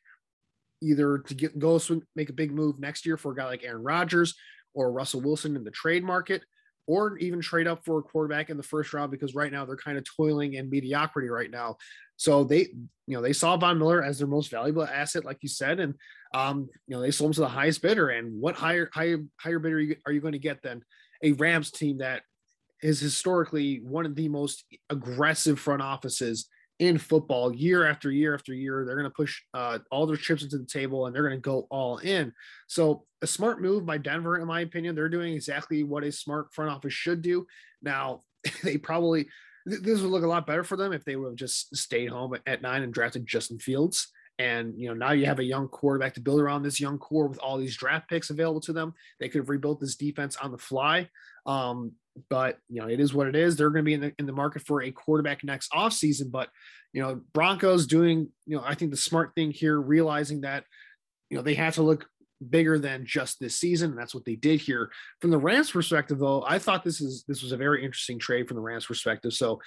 either 0.82 1.20
to 1.20 1.34
get 1.34 1.58
go 1.58 1.78
swing, 1.78 2.04
make 2.15 2.30
a 2.30 2.34
big 2.34 2.52
move 2.52 2.80
next 2.80 3.06
year 3.06 3.17
for 3.17 3.32
a 3.32 3.36
guy 3.36 3.46
like 3.46 3.63
Aaron 3.63 3.84
Rodgers 3.84 4.36
or 4.74 4.91
Russell 4.91 5.22
Wilson 5.22 5.56
in 5.56 5.63
the 5.63 5.72
trade 5.72 6.04
market, 6.04 6.44
or 6.88 7.17
even 7.17 7.41
trade 7.41 7.67
up 7.67 7.84
for 7.86 8.00
a 8.00 8.04
quarterback 8.04 8.50
in 8.50 8.58
the 8.58 8.63
first 8.63 8.94
round 8.94 9.12
because 9.12 9.36
right 9.36 9.52
now 9.52 9.65
they're 9.65 9.76
kind 9.76 9.98
of 9.98 10.06
toiling 10.06 10.54
in 10.54 10.70
mediocrity 10.70 11.30
right 11.30 11.52
now. 11.52 11.78
So 12.17 12.44
they, 12.44 12.70
you 13.08 13.15
know, 13.15 13.22
they 13.22 13.34
saw 13.34 13.58
Von 13.58 13.80
Miller 13.80 14.04
as 14.04 14.20
their 14.20 14.28
most 14.28 14.52
valuable 14.52 14.84
asset, 14.84 15.26
like 15.26 15.39
you 15.41 15.50
said, 15.50 15.80
and 15.80 15.96
um, 16.34 16.70
you 16.88 16.96
know 16.96 17.02
they 17.02 17.12
sold 17.12 17.30
him 17.30 17.34
to 17.34 17.41
the 17.41 17.48
highest 17.48 17.82
bidder. 17.82 18.10
And 18.10 18.39
what 18.39 18.56
higher 18.56 18.89
higher 18.94 19.20
higher 19.38 19.60
bidder 19.60 19.78
are 19.78 19.82
you, 19.82 19.96
are 20.06 20.12
you 20.12 20.22
going 20.22 20.34
to 20.34 20.39
get 20.39 20.62
than 20.62 20.84
a 21.24 21.34
Rams 21.34 21.72
team 21.72 22.00
that 22.00 22.24
is 22.82 23.00
historically 23.00 23.78
one 23.84 24.06
of 24.06 24.15
the 24.15 24.28
most 24.28 24.65
aggressive 24.89 25.60
front 25.60 25.82
offices 25.82 26.48
in 26.82 26.98
football 26.98 27.54
year 27.54 27.86
after 27.86 28.12
year 28.12 28.34
after 28.34 28.56
year. 28.56 28.84
They're 28.84 28.96
going 28.96 29.08
to 29.08 29.15
push 29.15 29.39
uh, 29.54 29.78
all 29.91 30.08
their 30.08 30.17
chips 30.17 30.41
into 30.44 30.58
the 30.58 30.65
table 30.65 31.06
and 31.06 31.15
they're 31.15 31.22
going 31.22 31.38
to 31.38 31.39
go 31.39 31.67
all 31.70 32.00
in. 32.00 32.34
So, 32.67 33.06
a 33.22 33.28
smart 33.28 33.62
move 33.62 33.86
by 33.86 34.00
Denver, 34.00 34.39
in 34.39 34.48
my 34.48 34.62
opinion. 34.62 34.96
They're 34.96 35.08
doing 35.08 35.34
exactly 35.34 35.84
what 35.84 36.04
a 36.04 36.12
smart 36.12 36.52
front 36.56 36.72
office 36.72 36.91
should 36.91 37.22
do. 37.22 37.46
Now, 37.84 38.24
they 38.63 38.80
probably, 38.80 39.28
this 39.63 40.02
would 40.02 40.10
look 40.10 40.24
a 40.24 40.28
lot 40.28 40.48
better 40.48 40.63
for 40.63 40.76
them 40.76 40.91
if 40.91 41.06
they 41.06 41.15
would 41.15 41.28
have 41.28 41.36
just 41.36 41.76
stayed 41.76 42.10
home 42.10 42.36
at 42.48 42.63
nine 42.63 42.82
and 42.82 42.91
drafted 42.91 43.28
Justin 43.28 43.60
Fields. 43.60 44.08
And 44.39 44.74
you 44.78 44.88
know 44.88 44.94
now 44.94 45.12
you 45.12 45.26
have 45.28 45.39
a 45.39 45.44
young 45.44 45.67
quarterback 45.67 46.15
to 46.15 46.22
build 46.22 46.41
around 46.41 46.63
this 46.63 46.80
young 46.80 46.98
core 46.98 47.28
with 47.28 47.39
all 47.39 47.58
these 47.58 47.78
draft 47.78 48.10
picks 48.10 48.30
available 48.30 48.62
to 48.62 48.74
them. 48.74 48.94
They 49.20 49.30
could 49.30 49.39
have 49.39 49.50
rebuilt 49.50 49.80
this 49.80 49.96
defense 49.96 50.36
on 50.38 50.52
the 50.52 50.58
fly. 50.58 51.10
Um, 51.46 51.94
but 52.30 52.58
you 52.70 52.82
know 52.82 52.88
it 52.88 53.00
is 53.00 53.13
what 53.13 53.28
it 53.28 53.36
is. 53.36 53.56
They're 53.56 53.70
going 53.70 53.86
to 53.86 53.89
be 53.89 53.94
in 53.94 54.02
the 54.02 54.13
in 54.20 54.26
the 54.26 54.34
market 54.34 54.63
for 54.63 54.82
a 54.82 54.91
quarterback 54.91 55.44
next 55.44 55.72
offseason. 55.72 56.32
But 56.32 56.50
you 56.94 57.02
know 57.02 57.22
Broncos 57.34 57.88
doing 57.88 58.30
you 58.46 58.58
know 58.58 58.63
I 58.65 58.76
think 58.76 58.91
the 58.91 58.98
smart 58.98 59.34
thing 59.36 59.52
here, 59.52 59.80
realizing 59.80 60.41
that 60.41 60.65
you 61.30 61.38
know 61.38 61.44
they 61.44 61.56
have 61.56 61.76
to 61.76 61.84
look 61.84 62.08
bigger 62.50 62.80
than 62.80 63.06
just 63.06 63.39
this 63.39 63.56
season, 63.56 63.91
and 63.91 64.00
that's 64.00 64.15
what 64.15 64.26
they 64.26 64.36
did 64.36 64.60
here. 64.60 64.91
From 65.20 65.32
the 65.32 65.38
Rams' 65.38 65.72
perspective, 65.72 66.20
though, 66.20 66.44
I 66.48 66.60
thought 66.60 66.84
this 66.84 67.02
is 67.02 67.24
this 67.28 67.44
was 67.44 67.52
a 67.52 67.58
very 67.58 67.84
interesting 67.84 68.20
trade 68.20 68.48
from 68.48 68.56
the 68.56 68.62
Rams' 68.62 68.86
perspective. 68.86 69.34
So, 69.34 69.62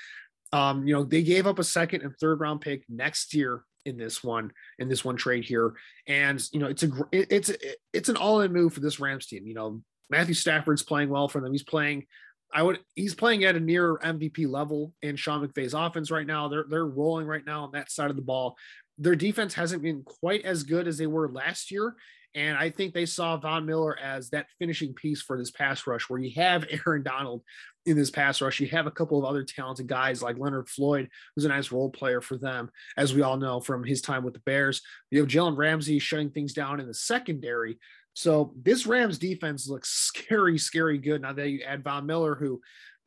um, 0.52 0.86
you 0.86 0.94
know, 0.94 1.04
they 1.04 1.22
gave 1.22 1.46
up 1.46 1.58
a 1.58 1.64
second 1.64 2.02
and 2.02 2.14
third 2.20 2.40
round 2.40 2.60
pick 2.60 2.84
next 2.88 3.34
year 3.34 3.62
in 3.84 3.96
this 3.96 4.22
one 4.24 4.52
in 4.78 4.88
this 4.88 5.04
one 5.04 5.16
trade 5.16 5.44
here, 5.44 5.74
and 6.06 6.42
you 6.52 6.60
know 6.60 6.66
it's 6.66 6.82
a 6.82 6.90
it's 7.12 7.52
it's 7.92 8.08
an 8.08 8.16
all 8.16 8.40
in 8.40 8.52
move 8.52 8.72
for 8.72 8.80
this 8.80 9.00
Rams 9.00 9.26
team. 9.26 9.46
You 9.46 9.54
know, 9.54 9.82
Matthew 10.10 10.34
Stafford's 10.34 10.82
playing 10.82 11.10
well 11.10 11.28
for 11.28 11.40
them. 11.40 11.52
He's 11.52 11.62
playing 11.62 12.06
I 12.54 12.62
would 12.62 12.78
he's 12.94 13.14
playing 13.14 13.44
at 13.44 13.56
a 13.56 13.60
near 13.60 13.96
MVP 13.98 14.48
level 14.48 14.92
in 15.02 15.16
Sean 15.16 15.46
McVay's 15.46 15.74
offense 15.74 16.10
right 16.10 16.26
now. 16.26 16.48
They're 16.48 16.64
they're 16.68 16.86
rolling 16.86 17.26
right 17.26 17.44
now 17.44 17.64
on 17.64 17.72
that 17.72 17.90
side 17.90 18.10
of 18.10 18.16
the 18.16 18.22
ball. 18.22 18.56
their 18.96 19.16
defense 19.16 19.54
hasn't 19.54 19.82
been 19.82 20.04
quite 20.04 20.44
as 20.44 20.62
good 20.62 20.86
as 20.86 20.96
they 20.96 21.08
were 21.08 21.28
last 21.28 21.72
year. 21.72 21.96
And 22.34 22.58
I 22.58 22.70
think 22.70 22.94
they 22.94 23.06
saw 23.06 23.36
Von 23.36 23.64
Miller 23.64 23.96
as 23.98 24.30
that 24.30 24.46
finishing 24.58 24.92
piece 24.92 25.22
for 25.22 25.38
this 25.38 25.50
pass 25.50 25.86
rush, 25.86 26.10
where 26.10 26.18
you 26.18 26.32
have 26.36 26.66
Aaron 26.86 27.02
Donald 27.02 27.42
in 27.86 27.96
this 27.96 28.10
pass 28.10 28.40
rush. 28.40 28.60
You 28.60 28.66
have 28.68 28.86
a 28.86 28.90
couple 28.92 29.18
of 29.18 29.24
other 29.24 29.44
talented 29.44 29.86
guys 29.86 30.22
like 30.22 30.38
Leonard 30.38 30.68
Floyd, 30.68 31.08
who's 31.34 31.44
a 31.44 31.48
nice 31.48 31.70
role 31.70 31.90
player 31.90 32.20
for 32.20 32.36
them, 32.36 32.70
as 32.96 33.14
we 33.14 33.22
all 33.22 33.36
know 33.36 33.60
from 33.60 33.84
his 33.84 34.00
time 34.00 34.24
with 34.24 34.34
the 34.34 34.40
Bears. 34.40 34.82
You 35.10 35.20
have 35.20 35.28
Jalen 35.28 35.56
Ramsey 35.56 35.98
shutting 35.98 36.30
things 36.30 36.52
down 36.52 36.80
in 36.80 36.86
the 36.86 36.94
secondary. 36.94 37.78
So 38.14 38.52
this 38.60 38.86
Rams 38.86 39.18
defense 39.18 39.68
looks 39.68 39.88
scary, 39.90 40.58
scary 40.58 40.98
good. 40.98 41.22
Now 41.22 41.32
that 41.32 41.48
you 41.48 41.62
add 41.62 41.84
Von 41.84 42.06
Miller, 42.06 42.34
who, 42.34 42.60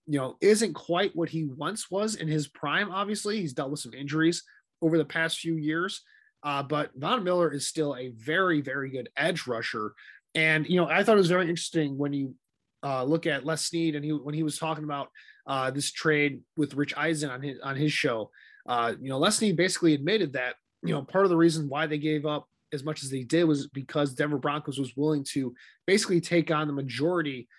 you 0.05 0.19
know, 0.19 0.37
isn't 0.41 0.73
quite 0.73 1.15
what 1.15 1.29
he 1.29 1.45
once 1.45 1.91
was 1.91 2.15
in 2.15 2.27
his 2.27 2.47
prime. 2.47 2.91
Obviously, 2.91 3.41
he's 3.41 3.53
dealt 3.53 3.71
with 3.71 3.79
some 3.79 3.93
injuries 3.93 4.43
over 4.81 4.97
the 4.97 5.05
past 5.05 5.39
few 5.39 5.55
years. 5.55 6.01
Uh, 6.47 6.63
but 6.63 6.91
Von 6.95 7.25
Miller 7.25 7.51
is 7.51 7.67
still 7.67 7.93
a 7.97 8.07
very, 8.11 8.61
very 8.61 8.89
good 8.89 9.09
edge 9.17 9.47
rusher. 9.47 9.93
And, 10.33 10.65
you 10.65 10.77
know, 10.77 10.87
I 10.87 11.03
thought 11.03 11.15
it 11.15 11.17
was 11.17 11.27
very 11.27 11.49
interesting 11.49 11.97
when 11.97 12.13
you 12.13 12.35
uh, 12.83 13.03
look 13.03 13.25
at 13.25 13.43
Les 13.43 13.65
Snead 13.65 13.95
and 13.95 14.05
he, 14.05 14.11
when 14.11 14.33
he 14.33 14.43
was 14.43 14.57
talking 14.57 14.85
about 14.85 15.09
uh, 15.45 15.71
this 15.71 15.91
trade 15.91 16.39
with 16.55 16.73
Rich 16.73 16.93
Eisen 16.95 17.29
on 17.29 17.41
his, 17.41 17.59
on 17.59 17.75
his 17.75 17.91
show, 17.91 18.31
uh, 18.65 18.93
you 18.97 19.09
know, 19.09 19.19
Les 19.19 19.35
Snead 19.35 19.57
basically 19.57 19.93
admitted 19.93 20.31
that, 20.33 20.55
you 20.83 20.93
know, 20.93 21.01
part 21.01 21.25
of 21.25 21.31
the 21.31 21.35
reason 21.35 21.67
why 21.67 21.85
they 21.85 21.97
gave 21.97 22.25
up 22.25 22.47
as 22.71 22.81
much 22.81 23.03
as 23.03 23.09
they 23.09 23.23
did 23.23 23.43
was 23.43 23.67
because 23.67 24.13
Denver 24.13 24.37
Broncos 24.37 24.79
was 24.79 24.95
willing 24.95 25.25
to 25.31 25.53
basically 25.85 26.21
take 26.21 26.49
on 26.49 26.67
the 26.67 26.73
majority 26.73 27.49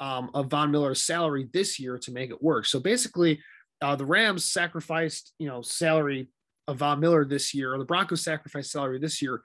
um, 0.00 0.30
of 0.32 0.46
Von 0.46 0.70
Miller's 0.70 1.02
salary 1.02 1.46
this 1.52 1.78
year 1.78 1.98
to 1.98 2.10
make 2.10 2.30
it 2.30 2.42
work. 2.42 2.64
So 2.64 2.80
basically, 2.80 3.42
uh, 3.82 3.96
the 3.96 4.06
Rams 4.06 4.46
sacrificed, 4.46 5.34
you 5.38 5.46
know, 5.46 5.60
salary 5.60 6.30
of 6.70 6.78
Von 6.78 7.00
Miller 7.00 7.24
this 7.24 7.52
year, 7.52 7.74
or 7.74 7.78
the 7.78 7.84
Broncos 7.84 8.22
sacrificed 8.22 8.70
salary 8.70 8.98
this 8.98 9.20
year 9.20 9.42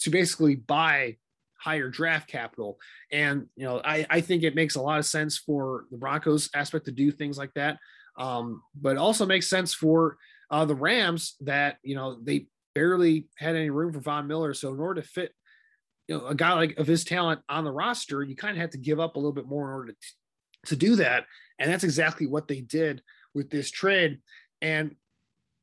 to 0.00 0.10
basically 0.10 0.54
buy 0.54 1.16
higher 1.58 1.90
draft 1.90 2.28
capital. 2.28 2.78
And, 3.10 3.46
you 3.56 3.64
know, 3.64 3.80
I, 3.84 4.06
I 4.08 4.20
think 4.20 4.44
it 4.44 4.54
makes 4.54 4.76
a 4.76 4.80
lot 4.80 5.00
of 5.00 5.06
sense 5.06 5.36
for 5.36 5.86
the 5.90 5.98
Broncos 5.98 6.48
aspect 6.54 6.84
to 6.84 6.92
do 6.92 7.10
things 7.10 7.36
like 7.36 7.52
that. 7.54 7.78
Um, 8.16 8.62
but 8.80 8.96
also 8.96 9.26
makes 9.26 9.48
sense 9.48 9.74
for 9.74 10.16
uh, 10.50 10.64
the 10.64 10.74
Rams 10.74 11.34
that, 11.40 11.76
you 11.82 11.96
know, 11.96 12.18
they 12.22 12.46
barely 12.74 13.26
had 13.36 13.56
any 13.56 13.70
room 13.70 13.92
for 13.92 14.00
Von 14.00 14.26
Miller. 14.26 14.54
So 14.54 14.72
in 14.72 14.80
order 14.80 15.02
to 15.02 15.08
fit, 15.08 15.32
you 16.06 16.16
know, 16.16 16.26
a 16.26 16.34
guy 16.34 16.52
like 16.52 16.78
of 16.78 16.86
his 16.86 17.04
talent 17.04 17.40
on 17.48 17.64
the 17.64 17.72
roster, 17.72 18.22
you 18.22 18.36
kind 18.36 18.56
of 18.56 18.60
have 18.60 18.70
to 18.70 18.78
give 18.78 19.00
up 19.00 19.16
a 19.16 19.18
little 19.18 19.32
bit 19.32 19.48
more 19.48 19.68
in 19.68 19.74
order 19.74 19.92
to, 19.92 19.96
to 20.66 20.76
do 20.76 20.96
that. 20.96 21.24
And 21.58 21.70
that's 21.70 21.84
exactly 21.84 22.26
what 22.26 22.46
they 22.46 22.60
did 22.60 23.02
with 23.34 23.50
this 23.50 23.70
trade. 23.70 24.20
And 24.62 24.94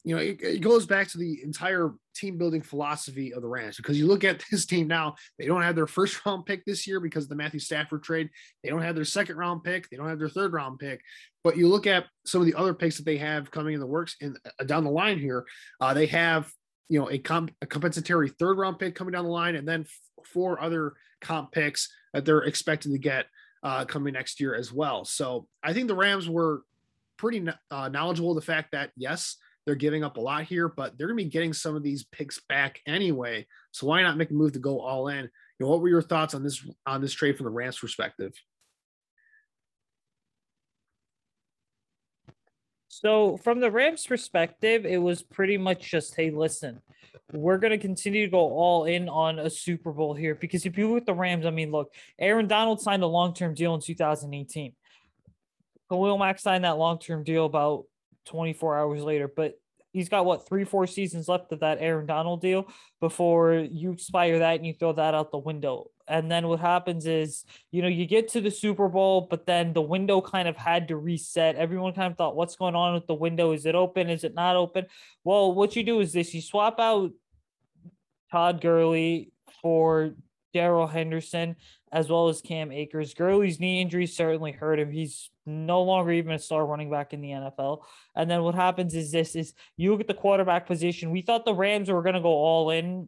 you 0.05 0.15
know, 0.15 0.21
it, 0.21 0.39
it, 0.41 0.61
goes 0.61 0.85
back 0.85 1.07
to 1.09 1.17
the 1.17 1.41
entire 1.43 1.91
team 2.15 2.37
building 2.37 2.61
philosophy 2.61 3.33
of 3.33 3.41
the 3.41 3.47
Rams 3.47 3.77
because 3.77 3.97
you 3.97 4.05
look 4.05 4.23
at 4.23 4.43
this 4.51 4.67
team 4.67 4.87
now, 4.87 5.15
they 5.39 5.47
don't 5.47 5.63
have 5.63 5.75
their 5.75 5.87
first 5.87 6.23
round 6.25 6.45
pick 6.45 6.63
this 6.63 6.85
year 6.85 6.99
because 6.99 7.23
of 7.23 7.29
the 7.29 7.35
Matthew 7.35 7.59
Stafford 7.59 8.03
trade. 8.03 8.29
They 8.63 8.69
don't 8.69 8.83
have 8.83 8.95
their 8.95 9.03
second 9.03 9.37
round 9.37 9.63
pick. 9.63 9.89
They 9.89 9.97
don't 9.97 10.07
have 10.07 10.19
their 10.19 10.29
third 10.29 10.53
round 10.53 10.77
pick. 10.77 11.01
But 11.43 11.57
you 11.57 11.67
look 11.67 11.87
at 11.87 12.05
some 12.23 12.39
of 12.39 12.47
the 12.47 12.53
other 12.53 12.75
picks 12.75 12.97
that 12.97 13.05
they 13.05 13.17
have 13.17 13.49
coming 13.49 13.73
in 13.73 13.79
the 13.79 13.87
works 13.87 14.15
and 14.21 14.37
uh, 14.59 14.63
down 14.63 14.83
the 14.83 14.91
line 14.91 15.17
here. 15.17 15.43
Uh, 15.81 15.95
they 15.95 16.05
have, 16.05 16.51
you 16.87 16.99
know, 16.99 17.09
a, 17.09 17.17
comp, 17.17 17.51
a 17.63 17.65
compensatory 17.65 18.29
third 18.29 18.59
round 18.59 18.77
pick 18.77 18.93
coming 18.93 19.11
down 19.11 19.25
the 19.25 19.31
line 19.31 19.55
and 19.55 19.67
then 19.67 19.81
f- 19.81 20.27
four 20.27 20.61
other 20.61 20.93
comp 21.19 21.51
picks 21.51 21.89
that 22.13 22.25
they're 22.25 22.43
expected 22.43 22.91
to 22.91 22.99
get 22.99 23.25
uh, 23.63 23.85
coming 23.85 24.13
next 24.13 24.39
year 24.39 24.53
as 24.53 24.71
well. 24.71 25.03
So 25.03 25.47
I 25.63 25.73
think 25.73 25.87
the 25.87 25.95
Rams 25.95 26.29
were 26.29 26.61
pretty 27.17 27.47
uh, 27.71 27.89
knowledgeable 27.89 28.31
of 28.31 28.35
the 28.35 28.41
fact 28.41 28.73
that, 28.73 28.91
yes, 28.95 29.37
they're 29.65 29.75
giving 29.75 30.03
up 30.03 30.17
a 30.17 30.21
lot 30.21 30.43
here, 30.43 30.69
but 30.69 30.97
they're 30.97 31.07
going 31.07 31.17
to 31.17 31.23
be 31.23 31.29
getting 31.29 31.53
some 31.53 31.75
of 31.75 31.83
these 31.83 32.03
picks 32.03 32.39
back 32.47 32.81
anyway. 32.85 33.47
So 33.71 33.87
why 33.87 34.01
not 34.01 34.17
make 34.17 34.29
a 34.29 34.33
move 34.33 34.53
to 34.53 34.59
go 34.59 34.79
all 34.79 35.07
in? 35.07 35.23
You 35.23 35.65
know, 35.65 35.67
what 35.67 35.81
were 35.81 35.89
your 35.89 36.01
thoughts 36.01 36.33
on 36.33 36.43
this 36.43 36.63
on 36.85 37.01
this 37.01 37.13
trade 37.13 37.37
from 37.37 37.45
the 37.45 37.51
Rams 37.51 37.79
perspective? 37.79 38.33
So 42.87 43.37
from 43.37 43.59
the 43.59 43.69
Rams 43.69 44.05
perspective, 44.05 44.85
it 44.85 44.97
was 44.97 45.21
pretty 45.21 45.57
much 45.57 45.91
just, 45.91 46.15
hey, 46.15 46.29
listen, 46.29 46.81
we're 47.33 47.57
going 47.57 47.71
to 47.71 47.77
continue 47.77 48.25
to 48.25 48.31
go 48.31 48.37
all 48.39 48.85
in 48.85 49.09
on 49.09 49.37
a 49.37 49.49
Super 49.49 49.91
Bowl 49.91 50.13
here 50.13 50.33
because 50.33 50.65
if 50.65 50.77
you 50.77 50.89
look 50.89 51.01
at 51.01 51.05
the 51.05 51.13
Rams, 51.13 51.45
I 51.45 51.49
mean, 51.49 51.71
look, 51.71 51.93
Aaron 52.17 52.47
Donald 52.47 52.81
signed 52.81 53.03
a 53.03 53.07
long-term 53.07 53.53
deal 53.53 53.75
in 53.75 53.81
2018. 53.81 54.73
Khalil 55.89 56.17
Mack 56.17 56.39
signed 56.39 56.63
that 56.63 56.77
long-term 56.77 57.25
deal 57.25 57.45
about 57.45 57.83
24 58.25 58.77
hours 58.77 59.01
later. 59.01 59.27
But 59.27 59.59
he's 59.95 60.09
got 60.09 60.25
what 60.25 60.47
three, 60.47 60.65
four 60.65 60.87
seasons 60.87 61.29
left 61.29 61.51
of 61.53 61.61
that 61.61 61.77
Aaron 61.79 62.05
Donald 62.05 62.41
deal 62.41 62.67
before 62.99 63.53
you 63.53 63.91
expire 63.91 64.39
that 64.39 64.57
and 64.57 64.65
you 64.65 64.73
throw 64.73 64.91
that 64.93 65.13
out 65.13 65.31
the 65.31 65.37
window. 65.37 65.89
And 66.07 66.29
then 66.29 66.47
what 66.47 66.59
happens 66.59 67.05
is, 67.05 67.45
you 67.71 67.81
know, 67.81 67.87
you 67.87 68.05
get 68.05 68.27
to 68.29 68.41
the 68.41 68.51
Super 68.51 68.89
Bowl, 68.89 69.27
but 69.29 69.45
then 69.45 69.73
the 69.73 69.81
window 69.81 70.21
kind 70.21 70.47
of 70.47 70.57
had 70.57 70.89
to 70.89 70.97
reset. 70.97 71.55
Everyone 71.55 71.93
kind 71.93 72.11
of 72.11 72.17
thought, 72.17 72.35
what's 72.35 72.57
going 72.57 72.75
on 72.75 72.93
with 72.93 73.07
the 73.07 73.13
window? 73.13 73.53
Is 73.53 73.65
it 73.65 73.73
open? 73.73 74.09
Is 74.09 74.23
it 74.23 74.35
not 74.35 74.55
open? 74.55 74.85
Well, 75.23 75.53
what 75.53 75.75
you 75.75 75.83
do 75.83 76.01
is 76.01 76.13
this 76.13 76.33
you 76.33 76.41
swap 76.41 76.79
out 76.79 77.11
Todd 78.31 78.61
Gurley 78.61 79.31
for 79.61 80.13
Darrell 80.53 80.87
Henderson 80.87 81.55
as 81.95 82.09
well 82.09 82.27
as 82.27 82.41
Cam 82.41 82.73
Akers. 82.73 83.13
Gurley's 83.13 83.57
knee 83.57 83.79
injury 83.79 84.05
certainly 84.05 84.51
hurt 84.51 84.79
him. 84.79 84.91
He's 84.91 85.29
no 85.45 85.81
longer 85.81 86.11
even 86.11 86.33
a 86.33 86.39
star 86.39 86.65
running 86.65 86.91
back 86.91 87.13
in 87.13 87.21
the 87.21 87.29
NFL. 87.29 87.83
And 88.17 88.29
then 88.29 88.43
what 88.43 88.53
happens 88.53 88.93
is 88.93 89.11
this 89.11 89.33
is 89.33 89.53
you 89.77 89.91
look 89.91 90.01
at 90.01 90.07
the 90.07 90.13
quarterback 90.13 90.67
position. 90.67 91.09
We 91.09 91.21
thought 91.21 91.45
the 91.45 91.53
Rams 91.53 91.89
were 91.89 92.01
going 92.01 92.15
to 92.15 92.21
go 92.21 92.27
all 92.27 92.69
in 92.69 93.07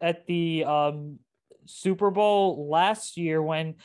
at 0.00 0.26
the 0.26 0.64
um, 0.64 1.20
Super 1.64 2.10
Bowl 2.10 2.68
last 2.68 3.16
year 3.16 3.40
when 3.40 3.76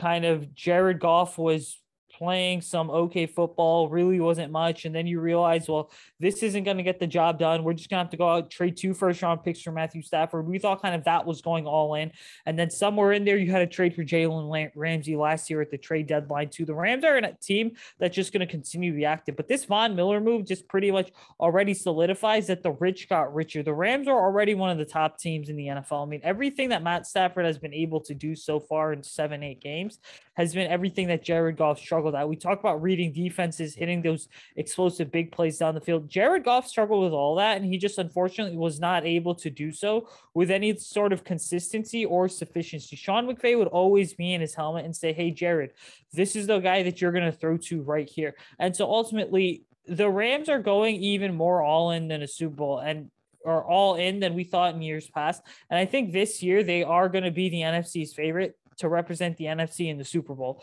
kind 0.00 0.24
of 0.24 0.54
Jared 0.54 0.98
Goff 0.98 1.36
was 1.36 1.78
playing 2.20 2.60
some 2.60 2.90
okay 2.90 3.24
football, 3.24 3.88
really 3.88 4.20
wasn't 4.20 4.52
much. 4.52 4.84
And 4.84 4.94
then 4.94 5.06
you 5.06 5.20
realize, 5.20 5.66
well, 5.66 5.90
this 6.18 6.42
isn't 6.42 6.64
going 6.64 6.76
to 6.76 6.82
get 6.82 7.00
the 7.00 7.06
job 7.06 7.38
done. 7.38 7.64
We're 7.64 7.72
just 7.72 7.88
going 7.88 7.96
to 7.96 8.04
have 8.04 8.10
to 8.10 8.18
go 8.18 8.28
out, 8.28 8.50
trade 8.50 8.76
two 8.76 8.92
first 8.92 9.22
round 9.22 9.42
picks 9.42 9.62
for 9.62 9.72
Matthew 9.72 10.02
Stafford. 10.02 10.46
We 10.46 10.58
thought 10.58 10.82
kind 10.82 10.94
of 10.94 11.04
that 11.04 11.24
was 11.24 11.40
going 11.40 11.66
all 11.66 11.94
in. 11.94 12.12
And 12.44 12.58
then 12.58 12.68
somewhere 12.68 13.12
in 13.12 13.24
there, 13.24 13.38
you 13.38 13.50
had 13.50 13.62
a 13.62 13.66
trade 13.66 13.94
for 13.94 14.04
Jalen 14.04 14.70
Ramsey 14.74 15.16
last 15.16 15.48
year 15.48 15.62
at 15.62 15.70
the 15.70 15.78
trade 15.78 16.08
deadline, 16.08 16.50
too. 16.50 16.66
The 16.66 16.74
Rams 16.74 17.04
are 17.04 17.16
a 17.16 17.32
team 17.40 17.72
that's 17.98 18.14
just 18.14 18.34
going 18.34 18.46
to 18.46 18.46
continue 18.46 18.92
to 18.92 18.96
be 18.96 19.06
active. 19.06 19.34
But 19.34 19.48
this 19.48 19.64
Von 19.64 19.96
Miller 19.96 20.20
move 20.20 20.46
just 20.46 20.68
pretty 20.68 20.90
much 20.90 21.10
already 21.40 21.72
solidifies 21.72 22.48
that 22.48 22.62
the 22.62 22.72
rich 22.72 23.08
got 23.08 23.34
richer. 23.34 23.62
The 23.62 23.72
Rams 23.72 24.08
are 24.08 24.20
already 24.20 24.54
one 24.54 24.68
of 24.68 24.76
the 24.76 24.84
top 24.84 25.18
teams 25.18 25.48
in 25.48 25.56
the 25.56 25.68
NFL. 25.68 26.06
I 26.06 26.10
mean, 26.10 26.20
everything 26.22 26.68
that 26.68 26.82
Matt 26.82 27.06
Stafford 27.06 27.46
has 27.46 27.56
been 27.56 27.72
able 27.72 28.00
to 28.02 28.14
do 28.14 28.36
so 28.36 28.60
far 28.60 28.92
in 28.92 29.02
seven, 29.02 29.42
eight 29.42 29.62
games 29.62 29.98
has 30.34 30.54
been 30.54 30.70
everything 30.70 31.08
that 31.08 31.22
Jared 31.22 31.56
Goff 31.56 31.78
struggled 31.78 32.09
at. 32.14 32.28
We 32.28 32.36
talk 32.36 32.60
about 32.60 32.82
reading 32.82 33.12
defenses, 33.12 33.74
hitting 33.74 34.02
those 34.02 34.28
explosive 34.56 35.10
big 35.10 35.32
plays 35.32 35.58
down 35.58 35.74
the 35.74 35.80
field. 35.80 36.08
Jared 36.08 36.44
Goff 36.44 36.66
struggled 36.66 37.04
with 37.04 37.12
all 37.12 37.36
that, 37.36 37.56
and 37.56 37.64
he 37.64 37.78
just 37.78 37.98
unfortunately 37.98 38.56
was 38.56 38.80
not 38.80 39.06
able 39.06 39.34
to 39.36 39.50
do 39.50 39.72
so 39.72 40.08
with 40.34 40.50
any 40.50 40.76
sort 40.76 41.12
of 41.12 41.24
consistency 41.24 42.04
or 42.04 42.28
sufficiency. 42.28 42.96
Sean 42.96 43.26
McVay 43.26 43.56
would 43.56 43.68
always 43.68 44.14
be 44.14 44.34
in 44.34 44.40
his 44.40 44.54
helmet 44.54 44.84
and 44.84 44.94
say, 44.94 45.12
Hey, 45.12 45.30
Jared, 45.30 45.72
this 46.12 46.36
is 46.36 46.46
the 46.46 46.58
guy 46.58 46.82
that 46.82 47.00
you're 47.00 47.12
going 47.12 47.24
to 47.24 47.32
throw 47.32 47.56
to 47.56 47.82
right 47.82 48.08
here. 48.08 48.34
And 48.58 48.74
so 48.74 48.86
ultimately, 48.86 49.64
the 49.86 50.08
Rams 50.08 50.48
are 50.48 50.60
going 50.60 50.96
even 50.96 51.34
more 51.34 51.62
all 51.62 51.90
in 51.90 52.08
than 52.08 52.22
a 52.22 52.28
Super 52.28 52.56
Bowl. 52.56 52.78
And 52.78 53.10
are 53.46 53.64
all 53.64 53.94
in 53.94 54.20
than 54.20 54.34
we 54.34 54.44
thought 54.44 54.74
in 54.74 54.82
years 54.82 55.08
past. 55.08 55.42
And 55.70 55.78
I 55.78 55.86
think 55.86 56.12
this 56.12 56.42
year 56.42 56.62
they 56.62 56.82
are 56.82 57.08
going 57.08 57.24
to 57.24 57.30
be 57.30 57.48
the 57.48 57.62
NFC's 57.62 58.12
favorite 58.12 58.56
to 58.78 58.88
represent 58.88 59.36
the 59.36 59.44
NFC 59.44 59.88
in 59.90 59.98
the 59.98 60.04
Super 60.04 60.34
Bowl. 60.34 60.62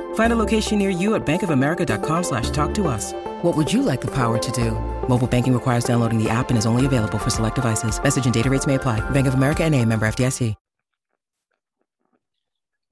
Find 0.13 0.31
a 0.31 0.37
location 0.37 0.79
near 0.79 0.89
you 0.89 1.15
at 1.15 1.25
bankofamerica.com 1.25 2.23
slash 2.23 2.49
talk 2.51 2.73
to 2.75 2.87
us. 2.87 3.11
What 3.41 3.57
would 3.57 3.71
you 3.71 3.81
like 3.81 3.99
the 3.99 4.11
power 4.11 4.37
to 4.37 4.51
do? 4.53 4.71
Mobile 5.09 5.27
banking 5.27 5.53
requires 5.53 5.83
downloading 5.83 6.17
the 6.17 6.29
app 6.29 6.49
and 6.49 6.57
is 6.57 6.65
only 6.65 6.85
available 6.85 7.17
for 7.17 7.29
select 7.29 7.55
devices. 7.55 8.01
Message 8.01 8.23
and 8.23 8.33
data 8.33 8.49
rates 8.49 8.65
may 8.65 8.75
apply. 8.75 9.01
Bank 9.09 9.27
of 9.27 9.33
America 9.33 9.65
and 9.65 9.75
a 9.75 9.83
member 9.83 10.05
FDIC. 10.05 10.55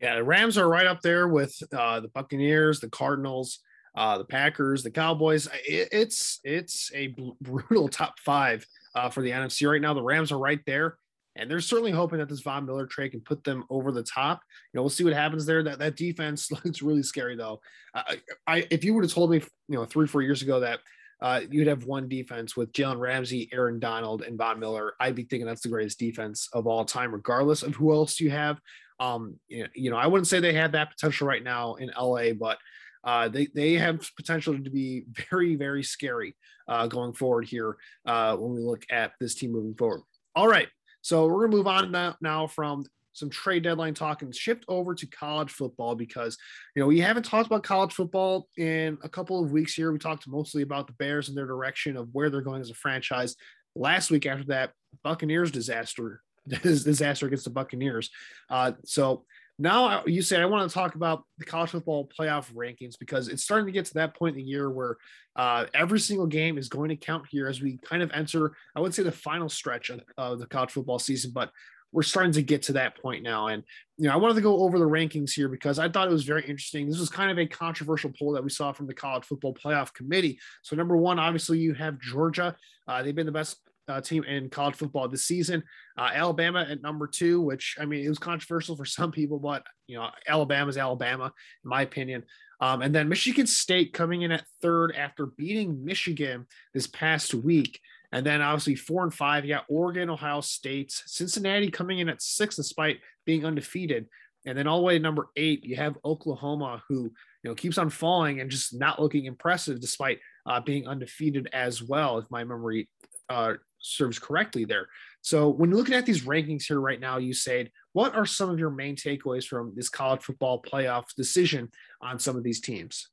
Yeah, 0.01 0.15
the 0.15 0.23
Rams 0.23 0.57
are 0.57 0.69
right 0.69 0.87
up 0.87 1.01
there 1.01 1.27
with 1.27 1.61
uh, 1.73 1.99
the 1.99 2.07
Buccaneers, 2.07 2.79
the 2.79 2.89
Cardinals, 2.89 3.59
uh, 3.95 4.17
the 4.17 4.23
Packers, 4.23 4.81
the 4.81 4.91
Cowboys. 4.91 5.47
It, 5.67 5.89
it's 5.91 6.39
it's 6.45 6.89
a 6.95 7.13
brutal 7.41 7.87
top 7.89 8.17
five 8.19 8.65
uh, 8.95 9.09
for 9.09 9.21
the 9.21 9.31
NFC 9.31 9.69
right 9.69 9.81
now. 9.81 9.93
The 9.93 10.01
Rams 10.01 10.31
are 10.31 10.39
right 10.39 10.61
there, 10.65 10.97
And 11.39 11.49
they're 11.49 11.61
certainly 11.61 11.91
hoping 11.91 12.19
that 12.19 12.29
this 12.29 12.41
Von 12.41 12.65
Miller 12.65 12.85
trade 12.85 13.11
can 13.11 13.21
put 13.21 13.43
them 13.43 13.63
over 13.69 13.91
the 13.91 14.03
top. 14.03 14.41
You 14.73 14.77
know, 14.77 14.83
we'll 14.83 14.89
see 14.89 15.03
what 15.03 15.13
happens 15.13 15.45
there. 15.45 15.63
That 15.63 15.79
that 15.79 15.95
defense 15.95 16.51
looks 16.65 16.81
really 16.81 17.03
scary, 17.03 17.35
though. 17.35 17.61
I, 17.93 18.21
I 18.45 18.67
if 18.69 18.83
you 18.83 18.93
would 18.93 19.03
have 19.03 19.13
told 19.13 19.31
me, 19.31 19.37
you 19.67 19.75
know, 19.75 19.85
three 19.85 20.07
four 20.07 20.21
years 20.21 20.41
ago 20.41 20.59
that 20.59 20.79
uh, 21.21 21.41
you'd 21.49 21.67
have 21.67 21.85
one 21.85 22.07
defense 22.07 22.55
with 22.55 22.71
Jalen 22.71 22.99
Ramsey, 22.99 23.49
Aaron 23.51 23.79
Donald, 23.79 24.21
and 24.21 24.37
Von 24.37 24.59
Miller. 24.59 24.93
I'd 24.99 25.15
be 25.15 25.23
thinking 25.23 25.45
that's 25.45 25.61
the 25.61 25.69
greatest 25.69 25.99
defense 25.99 26.47
of 26.53 26.67
all 26.67 26.85
time, 26.85 27.13
regardless 27.13 27.63
of 27.63 27.75
who 27.75 27.93
else 27.93 28.19
you 28.19 28.29
have. 28.31 28.59
Um, 28.99 29.39
you 29.47 29.89
know, 29.89 29.97
I 29.97 30.07
wouldn't 30.07 30.27
say 30.27 30.39
they 30.39 30.53
have 30.53 30.73
that 30.73 30.91
potential 30.91 31.27
right 31.27 31.43
now 31.43 31.75
in 31.75 31.91
LA, 31.97 32.33
but 32.33 32.57
uh, 33.03 33.29
they 33.29 33.47
they 33.53 33.73
have 33.73 34.09
potential 34.15 34.61
to 34.61 34.69
be 34.69 35.05
very 35.29 35.55
very 35.55 35.83
scary 35.83 36.35
uh, 36.67 36.87
going 36.87 37.13
forward 37.13 37.45
here 37.45 37.77
uh, 38.05 38.35
when 38.35 38.53
we 38.53 38.61
look 38.61 38.85
at 38.89 39.13
this 39.19 39.35
team 39.35 39.51
moving 39.51 39.75
forward. 39.75 40.01
All 40.35 40.47
right, 40.47 40.67
so 41.09 41.25
we're 41.25 41.47
gonna 41.47 41.57
move 41.57 41.65
on 41.65 41.91
now, 41.91 42.15
now 42.21 42.45
from 42.45 42.85
some 43.13 43.31
trade 43.31 43.63
deadline 43.63 43.95
talk 43.95 44.21
and 44.21 44.33
shift 44.33 44.63
over 44.67 44.93
to 44.93 45.07
college 45.07 45.49
football 45.49 45.95
because 45.95 46.37
you 46.75 46.79
know 46.79 46.85
we 46.85 46.99
haven't 46.99 47.23
talked 47.23 47.47
about 47.47 47.63
college 47.63 47.91
football 47.91 48.47
in 48.59 48.95
a 49.01 49.09
couple 49.09 49.43
of 49.43 49.51
weeks 49.51 49.73
here. 49.73 49.91
We 49.91 49.97
talked 49.97 50.27
mostly 50.27 50.61
about 50.61 50.85
the 50.85 50.93
Bears 50.93 51.27
and 51.27 51.35
their 51.35 51.47
direction 51.47 51.97
of 51.97 52.09
where 52.11 52.29
they're 52.29 52.41
going 52.41 52.61
as 52.61 52.69
a 52.69 52.75
franchise. 52.75 53.35
Last 53.75 54.11
week 54.11 54.27
after 54.27 54.43
that 54.45 54.73
Buccaneers 55.03 55.49
disaster 55.49 56.21
disaster 56.47 57.25
against 57.25 57.45
the 57.45 57.49
Buccaneers. 57.49 58.11
Uh, 58.47 58.73
so 58.85 59.25
now 59.59 60.03
you 60.05 60.21
say 60.21 60.41
I 60.41 60.45
want 60.45 60.69
to 60.69 60.73
talk 60.73 60.95
about 60.95 61.23
the 61.37 61.45
college 61.45 61.71
football 61.71 62.09
playoff 62.17 62.51
rankings 62.53 62.97
because 62.97 63.27
it's 63.27 63.43
starting 63.43 63.65
to 63.65 63.73
get 63.73 63.85
to 63.85 63.93
that 63.95 64.15
point 64.15 64.37
in 64.37 64.43
the 64.43 64.49
year 64.49 64.69
where 64.69 64.95
uh, 65.35 65.65
every 65.73 65.99
single 65.99 66.27
game 66.27 66.57
is 66.57 66.69
going 66.69 66.89
to 66.89 66.95
count 66.95 67.25
here 67.29 67.47
as 67.47 67.61
we 67.61 67.77
kind 67.83 68.01
of 68.01 68.09
enter, 68.13 68.55
I 68.75 68.79
would 68.79 68.93
say, 68.93 69.03
the 69.03 69.11
final 69.11 69.49
stretch 69.49 69.91
of, 70.17 70.39
the 70.39 70.47
college 70.47 70.71
football 70.71 70.97
season. 70.97 71.31
But 71.33 71.51
we're 71.91 72.03
starting 72.03 72.31
to 72.33 72.41
get 72.41 72.61
to 72.63 72.73
that 72.73 73.01
point 73.01 73.23
now. 73.23 73.47
And, 73.47 73.63
you 73.97 74.07
know, 74.07 74.13
I 74.13 74.17
wanted 74.17 74.35
to 74.35 74.41
go 74.41 74.61
over 74.61 74.79
the 74.79 74.85
rankings 74.85 75.31
here 75.31 75.49
because 75.49 75.77
I 75.77 75.89
thought 75.89 76.07
it 76.07 76.11
was 76.11 76.23
very 76.23 76.41
interesting. 76.41 76.87
This 76.87 76.99
was 76.99 77.09
kind 77.09 77.31
of 77.31 77.39
a 77.39 77.45
controversial 77.45 78.11
poll 78.17 78.31
that 78.33 78.43
we 78.43 78.49
saw 78.49 78.71
from 78.71 78.87
the 78.87 78.93
college 78.93 79.25
football 79.25 79.53
playoff 79.53 79.93
committee. 79.93 80.39
So, 80.61 80.75
number 80.75 80.95
one, 80.95 81.19
obviously, 81.19 81.59
you 81.59 81.73
have 81.73 81.99
Georgia. 81.99 82.55
Uh, 82.87 83.03
they've 83.03 83.15
been 83.15 83.25
the 83.25 83.31
best 83.31 83.57
uh, 83.89 84.01
team 84.01 84.23
in 84.23 84.49
college 84.49 84.75
football 84.75 85.07
this 85.07 85.25
season. 85.25 85.63
Uh, 85.97 86.09
Alabama 86.13 86.65
at 86.69 86.81
number 86.81 87.07
two, 87.07 87.41
which 87.41 87.75
I 87.79 87.85
mean, 87.85 88.05
it 88.05 88.09
was 88.09 88.19
controversial 88.19 88.75
for 88.75 88.85
some 88.85 89.11
people, 89.11 89.39
but 89.39 89.63
you 89.87 89.97
know, 89.97 90.09
Alabama's 90.27 90.77
Alabama, 90.77 91.33
in 91.63 91.69
my 91.69 91.81
opinion. 91.81 92.23
Um, 92.61 92.81
and 92.81 92.93
then 92.93 93.09
Michigan 93.09 93.47
State 93.47 93.93
coming 93.93 94.23
in 94.23 94.31
at 94.31 94.45
third 94.61 94.93
after 94.95 95.25
beating 95.25 95.83
Michigan 95.83 96.45
this 96.73 96.87
past 96.87 97.33
week. 97.33 97.79
And 98.11 98.25
then 98.25 98.41
obviously 98.41 98.75
four 98.75 99.03
and 99.03 99.13
five, 99.13 99.45
you 99.45 99.53
got 99.53 99.65
Oregon, 99.69 100.09
Ohio 100.09 100.41
State, 100.41 100.91
Cincinnati 101.05 101.69
coming 101.69 101.99
in 101.99 102.09
at 102.09 102.21
six 102.21 102.55
despite 102.55 102.99
being 103.25 103.45
undefeated. 103.45 104.07
And 104.45 104.57
then 104.57 104.67
all 104.67 104.79
the 104.79 104.85
way 104.85 104.97
to 104.97 104.99
number 104.99 105.27
eight, 105.35 105.63
you 105.63 105.75
have 105.75 105.97
Oklahoma, 106.03 106.81
who 106.89 107.03
you 107.43 107.49
know 107.49 107.55
keeps 107.55 107.77
on 107.77 107.89
falling 107.89 108.39
and 108.39 108.49
just 108.49 108.77
not 108.77 109.01
looking 109.01 109.25
impressive 109.25 109.79
despite 109.79 110.19
uh, 110.45 110.59
being 110.59 110.87
undefeated 110.87 111.49
as 111.53 111.83
well, 111.83 112.17
if 112.17 112.25
my 112.31 112.43
memory 112.43 112.89
uh, 113.29 113.53
serves 113.79 114.19
correctly 114.19 114.65
there. 114.65 114.87
So 115.21 115.49
when 115.49 115.69
you're 115.69 115.79
looking 115.79 115.95
at 115.95 116.05
these 116.05 116.25
rankings 116.25 116.63
here 116.63 116.79
right 116.79 116.99
now, 116.99 117.17
you 117.17 117.33
said, 117.33 117.71
what 117.93 118.15
are 118.15 118.25
some 118.25 118.49
of 118.49 118.59
your 118.59 118.69
main 118.69 118.95
takeaways 118.95 119.45
from 119.45 119.73
this 119.75 119.89
college 119.89 120.21
football 120.21 120.61
playoff 120.61 121.13
decision 121.15 121.69
on 122.01 122.19
some 122.19 122.37
of 122.37 122.43
these 122.43 122.61
teams? 122.61 123.09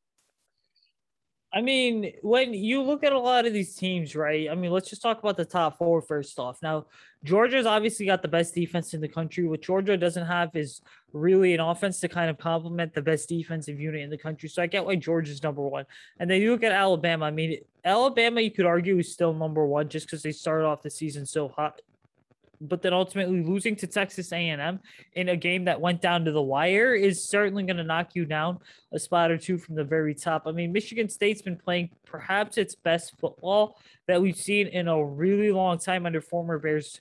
I 1.53 1.63
mean, 1.63 2.13
when 2.23 2.53
you 2.53 2.83
look 2.83 3.05
at 3.05 3.13
a 3.13 3.19
lot 3.19 3.47
of 3.47 3.53
these 3.53 3.75
teams, 3.75 4.15
right? 4.15 4.51
I 4.51 4.55
mean, 4.55 4.73
let's 4.73 4.91
just 4.91 5.01
talk 5.01 5.21
about 5.21 5.37
the 5.37 5.45
top 5.45 5.79
four 5.79 6.03
first 6.03 6.39
off. 6.39 6.59
Now, 6.61 6.87
Georgia's 7.25 7.67
obviously 7.67 8.05
got 8.05 8.21
the 8.21 8.29
best 8.29 8.55
defense 8.55 8.95
in 8.95 9.01
the 9.01 9.09
country. 9.09 9.47
What 9.47 9.63
Georgia 9.63 9.97
doesn't 9.97 10.27
have 10.27 10.55
is 10.55 10.83
really 11.13 11.55
an 11.55 11.61
offense 11.61 12.01
to 12.01 12.09
kind 12.09 12.29
of 12.29 12.37
complement 12.37 12.93
the 12.95 13.01
best 13.01 13.29
defensive 13.29 13.81
unit 13.81 14.03
in 14.03 14.11
the 14.11 14.19
country. 14.19 14.49
So 14.49 14.63
I 14.63 14.67
get 14.67 14.85
why 14.85 14.97
Georgia's 14.97 15.43
number 15.43 15.63
one. 15.63 15.87
And 16.19 16.31
then 16.31 16.43
you 16.43 16.51
look 16.51 16.63
at 16.63 16.73
Alabama. 16.73 17.27
I 17.27 17.31
mean, 17.31 17.61
Alabama, 17.85 18.41
you 18.41 18.51
could 18.51 18.67
argue, 18.67 18.99
is 18.99 19.13
still 19.13 19.33
number 19.33 19.65
one 19.65 19.89
just 19.89 20.07
because 20.07 20.23
they 20.23 20.33
started 20.33 20.67
off 20.67 20.83
the 20.83 20.91
season 20.91 21.25
so 21.25 21.49
hot 21.49 21.81
but 22.61 22.83
then 22.83 22.93
ultimately 22.93 23.43
losing 23.43 23.77
to 23.77 23.87
Texas 23.87 24.33
A&M 24.33 24.81
in 25.15 25.29
a 25.29 25.37
game 25.37 25.65
that 25.65 25.81
went 25.81 26.01
down 26.01 26.25
to 26.25 26.33
the 26.33 26.43
wire 26.43 26.95
is 26.95 27.23
certainly 27.23 27.63
going 27.63 27.77
to 27.77 27.85
knock 27.85 28.15
you 28.15 28.25
down 28.25 28.59
a 28.93 28.99
spot 28.99 29.31
or 29.31 29.39
two 29.39 29.59
from 29.59 29.75
the 29.75 29.85
very 29.85 30.15
top. 30.15 30.45
I 30.47 30.53
mean, 30.53 30.73
Michigan 30.73 31.09
State's 31.09 31.43
been 31.43 31.57
playing 31.57 31.91
perhaps 32.05 32.59
its 32.59 32.75
best 32.75 33.19
football 33.19 33.79
that 34.07 34.21
we've 34.21 34.37
seen 34.37 34.69
in 34.69 34.89
a 34.89 35.05
really 35.05 35.51
long 35.51 35.79
time 35.79 36.07
under 36.07 36.21
former 36.21 36.59
Bears 36.59 37.01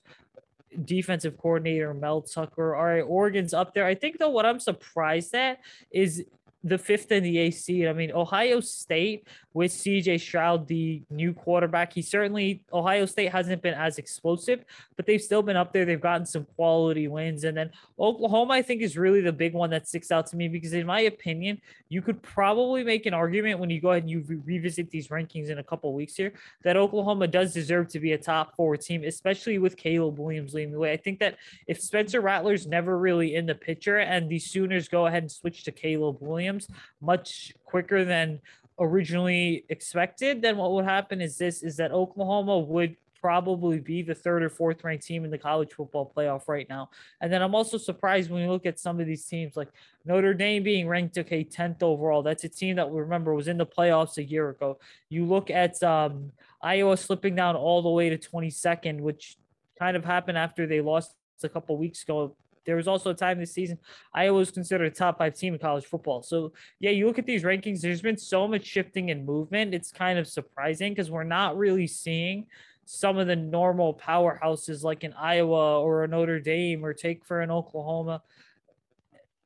defensive 0.83 1.37
coordinator 1.37 1.93
Mel 1.93 2.21
Tucker. 2.21 2.75
All 2.75 2.85
right, 2.85 3.01
Oregon's 3.01 3.53
up 3.53 3.73
there. 3.73 3.85
I 3.85 3.95
think 3.95 4.17
though 4.17 4.29
what 4.29 4.45
I'm 4.45 4.59
surprised 4.59 5.33
at 5.33 5.59
is 5.91 6.25
the 6.65 6.79
fifth 6.79 7.11
in 7.11 7.21
the 7.21 7.37
AC. 7.37 7.87
I 7.87 7.93
mean, 7.93 8.11
Ohio 8.11 8.59
State 8.59 9.27
with 9.53 9.71
CJ 9.71 10.19
Stroud, 10.19 10.67
the 10.67 11.03
new 11.11 11.31
quarterback, 11.31 11.93
he 11.93 12.01
certainly, 12.01 12.63
Ohio 12.73 13.05
State 13.05 13.31
hasn't 13.31 13.61
been 13.61 13.75
as 13.75 13.99
explosive, 13.99 14.65
but 14.95 15.05
they've 15.05 15.21
still 15.21 15.43
been 15.43 15.55
up 15.55 15.71
there. 15.71 15.85
They've 15.85 16.01
gotten 16.01 16.25
some 16.25 16.45
quality 16.55 17.07
wins. 17.07 17.43
And 17.43 17.55
then 17.55 17.69
Oklahoma, 17.99 18.55
I 18.55 18.63
think, 18.63 18.81
is 18.81 18.97
really 18.97 19.21
the 19.21 19.31
big 19.31 19.53
one 19.53 19.69
that 19.69 19.87
sticks 19.87 20.11
out 20.11 20.25
to 20.27 20.35
me 20.35 20.47
because, 20.47 20.73
in 20.73 20.87
my 20.87 21.01
opinion, 21.01 21.61
you 21.87 22.01
could 22.01 22.21
probably 22.23 22.83
make 22.83 23.05
an 23.05 23.13
argument 23.13 23.59
when 23.59 23.69
you 23.69 23.79
go 23.79 23.91
ahead 23.91 24.03
and 24.03 24.09
you 24.09 24.25
re- 24.27 24.41
revisit 24.43 24.89
these 24.89 25.09
rankings 25.09 25.49
in 25.49 25.59
a 25.59 25.63
couple 25.63 25.93
weeks 25.93 26.15
here 26.15 26.33
that 26.63 26.77
Oklahoma 26.77 27.27
does 27.27 27.53
deserve 27.53 27.89
to 27.89 27.99
be 27.99 28.13
a 28.13 28.17
top 28.17 28.55
four 28.55 28.75
team, 28.75 29.03
especially 29.03 29.59
with 29.59 29.77
Caleb 29.77 30.17
Williams 30.17 30.55
leading 30.55 30.71
the 30.71 30.79
way. 30.79 30.91
I 30.91 30.97
think 30.97 31.19
that 31.19 31.37
if 31.67 31.79
Spencer 31.79 32.21
Rattler's 32.21 32.65
never 32.65 32.97
really 32.97 33.35
in 33.35 33.45
the 33.45 33.55
picture 33.55 33.99
and 33.99 34.27
the 34.27 34.39
Sooners 34.39 34.87
go 34.87 35.05
ahead 35.05 35.21
and 35.21 35.31
switch 35.31 35.63
to 35.65 35.71
Caleb 35.71 36.17
Williams, 36.21 36.54
much 37.01 37.53
quicker 37.65 38.05
than 38.05 38.41
originally 38.79 39.65
expected, 39.69 40.41
then 40.41 40.57
what 40.57 40.71
would 40.73 40.85
happen 40.85 41.21
is 41.21 41.37
this 41.37 41.63
is 41.63 41.77
that 41.77 41.91
Oklahoma 41.91 42.59
would 42.59 42.95
probably 43.21 43.79
be 43.79 44.03
the 44.03 44.13
third 44.13 44.43
or 44.43 44.49
fourth 44.49 44.83
ranked 44.83 45.03
team 45.03 45.25
in 45.25 45.31
the 45.31 45.37
college 45.37 45.73
football 45.73 46.13
playoff 46.15 46.47
right 46.47 46.69
now. 46.69 46.89
And 47.21 47.33
then 47.33 47.41
I'm 47.41 47.55
also 47.55 47.75
surprised 47.75 48.29
when 48.29 48.43
you 48.43 48.51
look 48.51 48.67
at 48.67 48.79
some 48.79 48.99
of 48.99 49.07
these 49.07 49.25
teams 49.25 49.57
like 49.57 49.69
Notre 50.05 50.35
Dame 50.35 50.61
being 50.61 50.87
ranked 50.87 51.17
okay 51.17 51.43
10th 51.43 51.81
overall. 51.81 52.21
That's 52.21 52.43
a 52.43 52.49
team 52.49 52.75
that 52.75 52.87
we 52.87 52.99
remember 52.99 53.33
was 53.33 53.47
in 53.47 53.57
the 53.57 53.65
playoffs 53.65 54.17
a 54.17 54.23
year 54.23 54.49
ago. 54.49 54.77
You 55.09 55.25
look 55.25 55.49
at 55.49 55.81
um, 55.81 56.33
Iowa 56.61 56.97
slipping 56.97 57.35
down 57.35 57.55
all 57.55 57.81
the 57.81 57.89
way 57.89 58.09
to 58.09 58.17
22nd, 58.17 58.99
which 58.99 59.37
kind 59.79 59.97
of 59.97 60.05
happened 60.05 60.37
after 60.37 60.67
they 60.67 60.81
lost 60.81 61.15
a 61.43 61.49
couple 61.49 61.77
weeks 61.77 62.03
ago 62.03 62.35
there 62.65 62.75
was 62.75 62.87
also 62.87 63.11
a 63.11 63.13
time 63.13 63.39
this 63.39 63.53
season 63.53 63.77
Iowa 64.13 64.37
was 64.37 64.51
considered 64.51 64.85
a 64.85 64.95
top 64.95 65.19
five 65.19 65.35
team 65.35 65.53
in 65.53 65.59
college 65.59 65.85
football. 65.85 66.21
So 66.23 66.53
yeah, 66.79 66.91
you 66.91 67.07
look 67.07 67.19
at 67.19 67.25
these 67.25 67.43
rankings. 67.43 67.81
There's 67.81 68.01
been 68.01 68.17
so 68.17 68.47
much 68.47 68.65
shifting 68.65 69.11
and 69.11 69.25
movement. 69.25 69.73
It's 69.73 69.91
kind 69.91 70.19
of 70.19 70.27
surprising 70.27 70.93
because 70.93 71.11
we're 71.11 71.23
not 71.23 71.57
really 71.57 71.87
seeing 71.87 72.47
some 72.85 73.17
of 73.17 73.27
the 73.27 73.35
normal 73.35 73.93
powerhouses 73.93 74.83
like 74.83 75.03
in 75.03 75.13
Iowa 75.13 75.81
or 75.81 76.03
a 76.03 76.07
Notre 76.07 76.39
Dame 76.39 76.85
or 76.85 76.93
take 76.93 77.25
for 77.25 77.41
an 77.41 77.51
Oklahoma. 77.51 78.21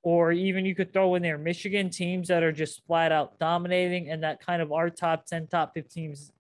Or 0.02 0.32
even 0.32 0.66
you 0.66 0.76
could 0.76 0.94
throw 0.94 1.16
in 1.16 1.22
there 1.22 1.38
Michigan 1.38 1.90
teams 1.90 2.30
that 2.30 2.44
are 2.44 2.52
just 2.52 2.86
flat 2.86 3.12
out 3.12 3.38
dominating 3.40 4.10
and 4.10 4.24
that 4.24 4.46
kind 4.46 4.62
of 4.62 4.72
our 4.72 4.90
top 4.90 5.26
10, 5.26 5.48
top 5.48 5.74
15 5.74 6.10
teams, 6.10 6.32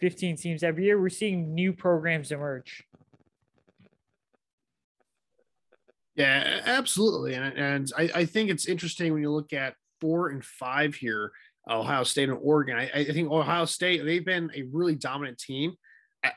15 0.00 0.36
teams 0.36 0.62
every 0.62 0.84
year. 0.84 1.00
We're 1.00 1.08
seeing 1.08 1.54
new 1.54 1.72
programs 1.72 2.32
emerge. 2.32 2.84
Yeah, 6.18 6.62
absolutely. 6.66 7.34
And, 7.34 7.56
and 7.56 7.92
I, 7.96 8.10
I, 8.12 8.24
think 8.24 8.50
it's 8.50 8.66
interesting 8.66 9.12
when 9.12 9.22
you 9.22 9.30
look 9.30 9.52
at 9.52 9.74
four 10.00 10.30
and 10.30 10.44
five 10.44 10.96
here, 10.96 11.30
Ohio 11.70 12.02
State 12.02 12.28
and 12.28 12.38
Oregon. 12.42 12.76
I, 12.76 12.90
I, 12.92 13.04
think 13.04 13.30
Ohio 13.30 13.66
State, 13.66 14.04
they've 14.04 14.24
been 14.24 14.50
a 14.52 14.64
really 14.72 14.96
dominant 14.96 15.38
team 15.38 15.74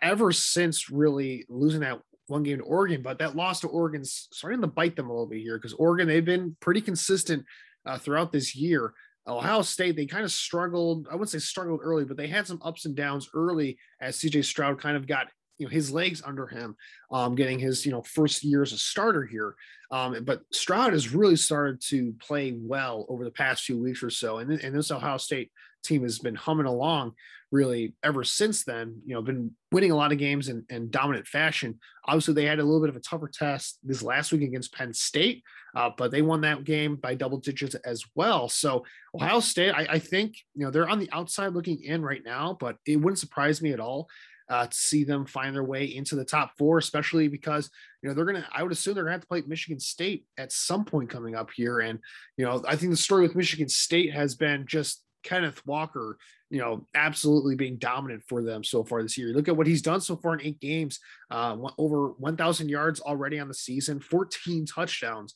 ever 0.04 0.32
since 0.32 0.92
really 0.92 1.46
losing 1.50 1.80
that 1.80 2.00
one 2.28 2.44
game 2.44 2.60
to 2.60 2.64
Oregon. 2.64 3.02
But 3.02 3.18
that 3.18 3.36
loss 3.36 3.62
to 3.62 3.70
Oregon's 3.70 4.28
starting 4.32 4.62
to 4.62 4.68
bite 4.68 4.96
them 4.96 5.10
a 5.10 5.12
little 5.12 5.26
bit 5.26 5.42
here 5.42 5.58
because 5.58 5.74
Oregon, 5.74 6.08
they've 6.08 6.24
been 6.24 6.56
pretty 6.60 6.82
consistent 6.82 7.44
uh, 7.88 7.98
throughout 7.98 8.32
this 8.32 8.56
year. 8.56 8.94
Ohio 9.28 9.64
State, 9.64 9.96
they 9.96 10.06
kind 10.06 10.24
of 10.24 10.32
struggled. 10.32 11.08
I 11.10 11.16
wouldn't 11.16 11.32
say 11.32 11.40
struggled 11.40 11.80
early, 11.84 12.06
but 12.06 12.18
they 12.18 12.28
had 12.28 12.46
some 12.46 12.62
ups 12.64 12.86
and 12.86 12.96
downs 12.96 13.30
early 13.34 13.80
as 14.00 14.18
CJ 14.18 14.46
Stroud 14.46 14.80
kind 14.80 14.96
of 14.96 15.08
got 15.08 15.28
you 15.62 15.68
know 15.68 15.72
his 15.72 15.92
legs 15.92 16.24
under 16.26 16.48
him, 16.48 16.76
um, 17.12 17.36
getting 17.36 17.60
his 17.60 17.86
you 17.86 17.92
know 17.92 18.02
first 18.02 18.44
year 18.44 18.64
as 18.64 18.74
a 18.74 18.78
starter 18.80 19.24
here. 19.24 19.56
Um, 19.92 20.24
but 20.24 20.42
Stroud 20.52 20.94
has 20.94 21.14
really 21.14 21.36
started 21.36 21.82
to 21.90 22.14
play 22.20 22.58
well 22.58 23.06
over 23.10 23.24
the 23.24 23.32
past 23.32 23.64
few 23.64 23.78
weeks 23.78 24.02
or 24.02 24.10
so, 24.10 24.40
and, 24.40 24.52
and 24.52 24.76
this 24.76 24.90
Ohio 24.90 25.18
State 25.18 25.52
team 25.84 26.02
has 26.02 26.18
been 26.18 26.36
humming 26.36 26.66
along 26.66 27.14
really 27.52 27.94
ever 28.02 28.24
since 28.24 28.64
then. 28.64 29.02
You 29.06 29.14
know, 29.14 29.22
been 29.22 29.52
winning 29.72 29.92
a 29.92 29.96
lot 29.96 30.12
of 30.12 30.18
games 30.18 30.50
in, 30.50 30.66
in 30.70 30.90
dominant 30.90 31.28
fashion. 31.28 31.80
Obviously, 32.06 32.34
they 32.34 32.46
had 32.46 32.60
a 32.60 32.64
little 32.64 32.80
bit 32.80 32.90
of 32.90 32.96
a 32.96 33.02
tougher 33.02 33.30
test 33.32 33.78
this 33.84 34.02
last 34.02 34.32
week 34.32 34.42
against 34.42 34.74
Penn 34.74 34.96
State, 34.96 35.44
uh, 35.76 35.92
but 35.96 36.10
they 36.10 36.24
won 36.24 36.42
that 36.42 36.64
game 36.64 36.96
by 36.96 37.14
double 37.14 37.38
digits 37.38 37.76
as 37.76 38.04
well. 38.16 38.50
So 38.50 38.84
Ohio 39.14 39.42
State, 39.42 39.74
I, 39.74 39.86
I 39.92 40.00
think 40.00 40.38
you 40.56 40.66
know 40.66 40.72
they're 40.72 40.90
on 40.90 41.00
the 41.00 41.10
outside 41.12 41.54
looking 41.54 41.84
in 41.84 42.02
right 42.02 42.24
now, 42.26 42.58
but 42.60 42.78
it 42.88 42.96
wouldn't 42.96 43.20
surprise 43.20 43.62
me 43.62 43.74
at 43.74 43.80
all 43.80 44.10
uh, 44.52 44.68
to 44.68 44.76
see 44.76 45.06
them 45.06 45.26
find 45.26 45.56
their 45.56 45.64
way 45.64 45.86
into 45.86 46.16
the 46.16 46.26
top 46.26 46.52
four, 46.58 46.78
especially 46.78 47.30
because 47.30 47.70
you 48.04 48.10
know 48.10 48.14
they're 48.14 48.26
gonna. 48.26 48.46
I 48.52 48.64
would 48.64 48.74
assume 48.74 48.96
they're 48.96 49.06
gonna 49.06 49.14
have 49.14 49.22
to 49.22 49.28
play 49.28 49.42
Michigan 49.48 49.80
State 49.80 50.26
at 50.38 50.52
some 50.52 50.84
point 50.84 51.10
coming 51.10 51.36
up 51.36 51.50
here, 51.56 51.80
and 51.80 52.00
you 52.36 52.46
know 52.46 52.62
I 52.68 52.76
think 52.76 52.92
the 52.92 52.98
story 52.98 53.24
with 53.24 53.36
Michigan 53.36 53.70
State 53.70 54.14
has 54.14 54.36
been 54.36 54.66
just 54.68 55.04
Kenneth 55.24 55.66
Walker, 55.66 56.18
you 56.50 56.60
know, 56.60 56.86
absolutely 56.94 57.56
being 57.56 57.78
dominant 57.78 58.24
for 58.28 58.44
them 58.44 58.62
so 58.62 58.84
far 58.84 59.02
this 59.02 59.18
year. 59.18 59.30
Look 59.30 59.48
at 59.48 59.56
what 59.56 59.68
he's 59.68 59.82
done 59.82 60.02
so 60.02 60.18
far 60.18 60.34
in 60.34 60.46
eight 60.46 60.60
games, 60.60 61.00
uh, 61.30 61.56
over 61.78 62.10
1,000 62.18 62.70
yards 62.70 63.00
already 63.00 63.40
on 63.40 63.48
the 63.48 63.54
season, 63.54 64.00
14 64.02 64.66
touchdowns, 64.66 65.34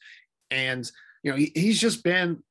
and 0.51 0.91
you 1.23 1.31
know 1.31 1.37
he, 1.37 1.53
he's 1.55 1.79
just 1.79 2.03
been 2.03 2.43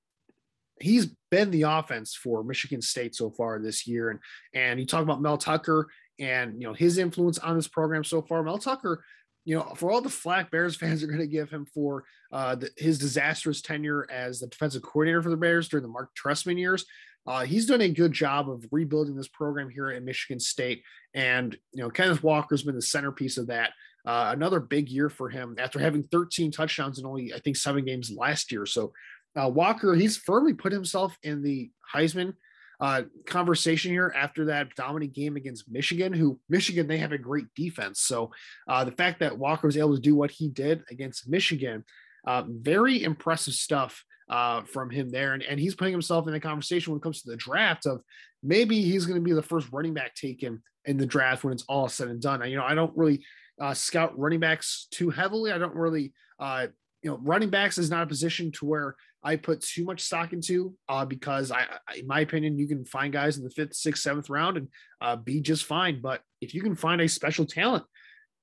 he's 0.80 1.14
been 1.30 1.50
the 1.50 1.62
offense 1.62 2.14
for 2.14 2.42
Michigan 2.42 2.82
State 2.82 3.14
so 3.14 3.30
far 3.30 3.58
this 3.58 3.86
year. 3.86 4.10
And 4.10 4.20
and 4.54 4.80
you 4.80 4.86
talk 4.86 5.02
about 5.02 5.22
Mel 5.22 5.38
Tucker 5.38 5.88
and 6.18 6.60
you 6.60 6.66
know 6.66 6.74
his 6.74 6.98
influence 6.98 7.38
on 7.38 7.56
this 7.56 7.68
program 7.68 8.04
so 8.04 8.22
far. 8.22 8.42
Mel 8.42 8.58
Tucker, 8.58 9.04
you 9.44 9.56
know, 9.56 9.62
for 9.76 9.90
all 9.90 10.00
the 10.00 10.08
flack 10.08 10.50
Bears 10.50 10.76
fans 10.76 11.02
are 11.02 11.06
going 11.06 11.18
to 11.18 11.26
give 11.26 11.50
him 11.50 11.66
for 11.66 12.04
uh, 12.32 12.54
the, 12.54 12.70
his 12.76 12.98
disastrous 12.98 13.60
tenure 13.60 14.06
as 14.10 14.40
the 14.40 14.46
defensive 14.46 14.82
coordinator 14.82 15.22
for 15.22 15.30
the 15.30 15.36
Bears 15.36 15.68
during 15.68 15.82
the 15.82 15.88
Mark 15.88 16.10
Trestman 16.14 16.58
years, 16.58 16.84
uh, 17.26 17.44
he's 17.44 17.66
done 17.66 17.80
a 17.80 17.88
good 17.88 18.12
job 18.12 18.50
of 18.50 18.66
rebuilding 18.70 19.16
this 19.16 19.28
program 19.28 19.70
here 19.70 19.90
at 19.90 20.02
Michigan 20.02 20.40
State. 20.40 20.82
And 21.14 21.56
you 21.72 21.82
know, 21.82 21.90
Kenneth 21.90 22.22
Walker's 22.22 22.62
been 22.62 22.74
the 22.74 22.82
centerpiece 22.82 23.38
of 23.38 23.46
that. 23.48 23.70
Uh, 24.06 24.30
another 24.34 24.60
big 24.60 24.90
year 24.90 25.08
for 25.08 25.30
him 25.30 25.56
after 25.58 25.78
having 25.78 26.02
13 26.02 26.50
touchdowns 26.50 26.98
in 26.98 27.06
only 27.06 27.32
I 27.32 27.38
think 27.38 27.56
seven 27.56 27.84
games 27.84 28.12
last 28.14 28.52
year. 28.52 28.66
So 28.66 28.92
uh, 29.40 29.48
Walker, 29.48 29.94
he's 29.94 30.16
firmly 30.16 30.52
put 30.52 30.72
himself 30.72 31.16
in 31.22 31.42
the 31.42 31.70
Heisman 31.94 32.34
uh, 32.80 33.02
conversation 33.26 33.92
here 33.92 34.12
after 34.16 34.46
that 34.46 34.74
dominant 34.74 35.12
game 35.12 35.36
against 35.36 35.70
Michigan, 35.70 36.12
who 36.12 36.38
Michigan, 36.48 36.86
they 36.86 36.98
have 36.98 37.12
a 37.12 37.18
great 37.18 37.46
defense. 37.54 38.00
So 38.00 38.32
uh, 38.68 38.84
the 38.84 38.92
fact 38.92 39.20
that 39.20 39.38
Walker 39.38 39.66
was 39.66 39.76
able 39.76 39.94
to 39.94 40.00
do 40.00 40.14
what 40.14 40.30
he 40.30 40.48
did 40.48 40.82
against 40.90 41.28
Michigan, 41.28 41.84
uh, 42.26 42.44
very 42.48 43.02
impressive 43.02 43.54
stuff 43.54 44.04
uh, 44.28 44.62
from 44.62 44.90
him 44.90 45.10
there. 45.10 45.34
And, 45.34 45.42
and 45.42 45.60
he's 45.60 45.74
putting 45.74 45.92
himself 45.92 46.26
in 46.26 46.32
the 46.32 46.40
conversation 46.40 46.92
when 46.92 46.98
it 46.98 47.02
comes 47.02 47.22
to 47.22 47.30
the 47.30 47.36
draft 47.36 47.86
of 47.86 48.02
maybe 48.42 48.82
he's 48.82 49.06
going 49.06 49.20
to 49.20 49.24
be 49.24 49.32
the 49.32 49.42
first 49.42 49.68
running 49.72 49.94
back 49.94 50.14
taken 50.14 50.62
in 50.84 50.96
the 50.96 51.06
draft 51.06 51.44
when 51.44 51.52
it's 51.52 51.64
all 51.68 51.88
said 51.88 52.08
and 52.08 52.20
done. 52.20 52.48
You 52.48 52.56
know, 52.56 52.64
I 52.64 52.74
don't 52.74 52.96
really 52.96 53.24
uh, 53.60 53.74
scout 53.74 54.18
running 54.18 54.40
backs 54.40 54.86
too 54.90 55.10
heavily. 55.10 55.52
I 55.52 55.58
don't 55.58 55.74
really, 55.74 56.12
uh, 56.38 56.68
you 57.02 57.10
know, 57.10 57.18
running 57.22 57.50
backs 57.50 57.78
is 57.78 57.90
not 57.90 58.02
a 58.02 58.06
position 58.06 58.50
to 58.52 58.66
where 58.66 58.96
I 59.24 59.36
put 59.36 59.62
too 59.62 59.84
much 59.84 60.02
stock 60.02 60.32
into 60.34 60.74
uh, 60.88 61.06
because 61.06 61.50
I, 61.50 61.64
in 61.96 62.06
my 62.06 62.20
opinion, 62.20 62.58
you 62.58 62.68
can 62.68 62.84
find 62.84 63.12
guys 63.12 63.38
in 63.38 63.44
the 63.44 63.50
fifth, 63.50 63.74
sixth, 63.74 64.02
seventh 64.02 64.28
round 64.28 64.58
and 64.58 64.68
uh, 65.00 65.16
be 65.16 65.40
just 65.40 65.64
fine. 65.64 66.02
But 66.02 66.20
if 66.42 66.54
you 66.54 66.62
can 66.62 66.76
find 66.76 67.00
a 67.00 67.08
special 67.08 67.46
talent 67.46 67.84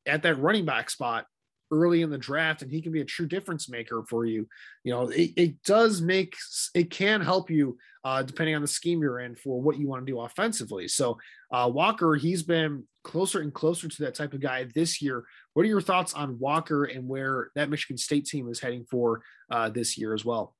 at 0.07 0.23
that 0.23 0.39
running 0.39 0.65
back 0.65 0.89
spot 0.89 1.25
early 1.71 2.01
in 2.01 2.09
the 2.09 2.17
draft 2.17 2.63
and 2.63 2.71
he 2.71 2.82
can 2.82 2.91
be 2.91 2.99
a 2.99 3.05
true 3.05 3.27
difference 3.27 3.69
maker 3.69 4.03
for 4.09 4.25
you, 4.25 4.47
you 4.84 4.91
know, 4.91 5.07
it, 5.09 5.32
it 5.38 5.63
does 5.63 6.01
make 6.01 6.36
it 6.73 6.89
can 6.89 7.21
help 7.21 7.51
you 7.51 7.77
uh, 8.03 8.23
depending 8.23 8.55
on 8.55 8.61
the 8.63 8.67
scheme 8.67 9.01
you're 9.01 9.19
in 9.19 9.36
for 9.36 9.61
what 9.61 9.77
you 9.77 9.88
want 9.88 10.05
to 10.05 10.11
do 10.11 10.19
offensively. 10.19 10.88
So 10.88 11.19
uh, 11.53 11.69
Walker, 11.71 12.15
he's 12.15 12.41
been 12.41 12.84
closer 13.03 13.41
and 13.41 13.53
closer 13.53 13.88
to 13.88 14.03
that 14.03 14.15
type 14.15 14.34
of 14.34 14.41
guy 14.41 14.65
this 14.73 14.99
year. 14.99 15.25
What 15.53 15.63
are 15.63 15.69
your 15.69 15.82
thoughts 15.82 16.15
on 16.15 16.39
Walker 16.39 16.86
and 16.86 17.07
where 17.07 17.51
that 17.55 17.69
Michigan 17.69 17.97
State 17.97 18.25
team 18.25 18.49
is 18.49 18.59
heading 18.59 18.86
for 18.89 19.21
uh, 19.51 19.69
this 19.69 19.95
year 19.97 20.15
as 20.15 20.25
well? 20.25 20.55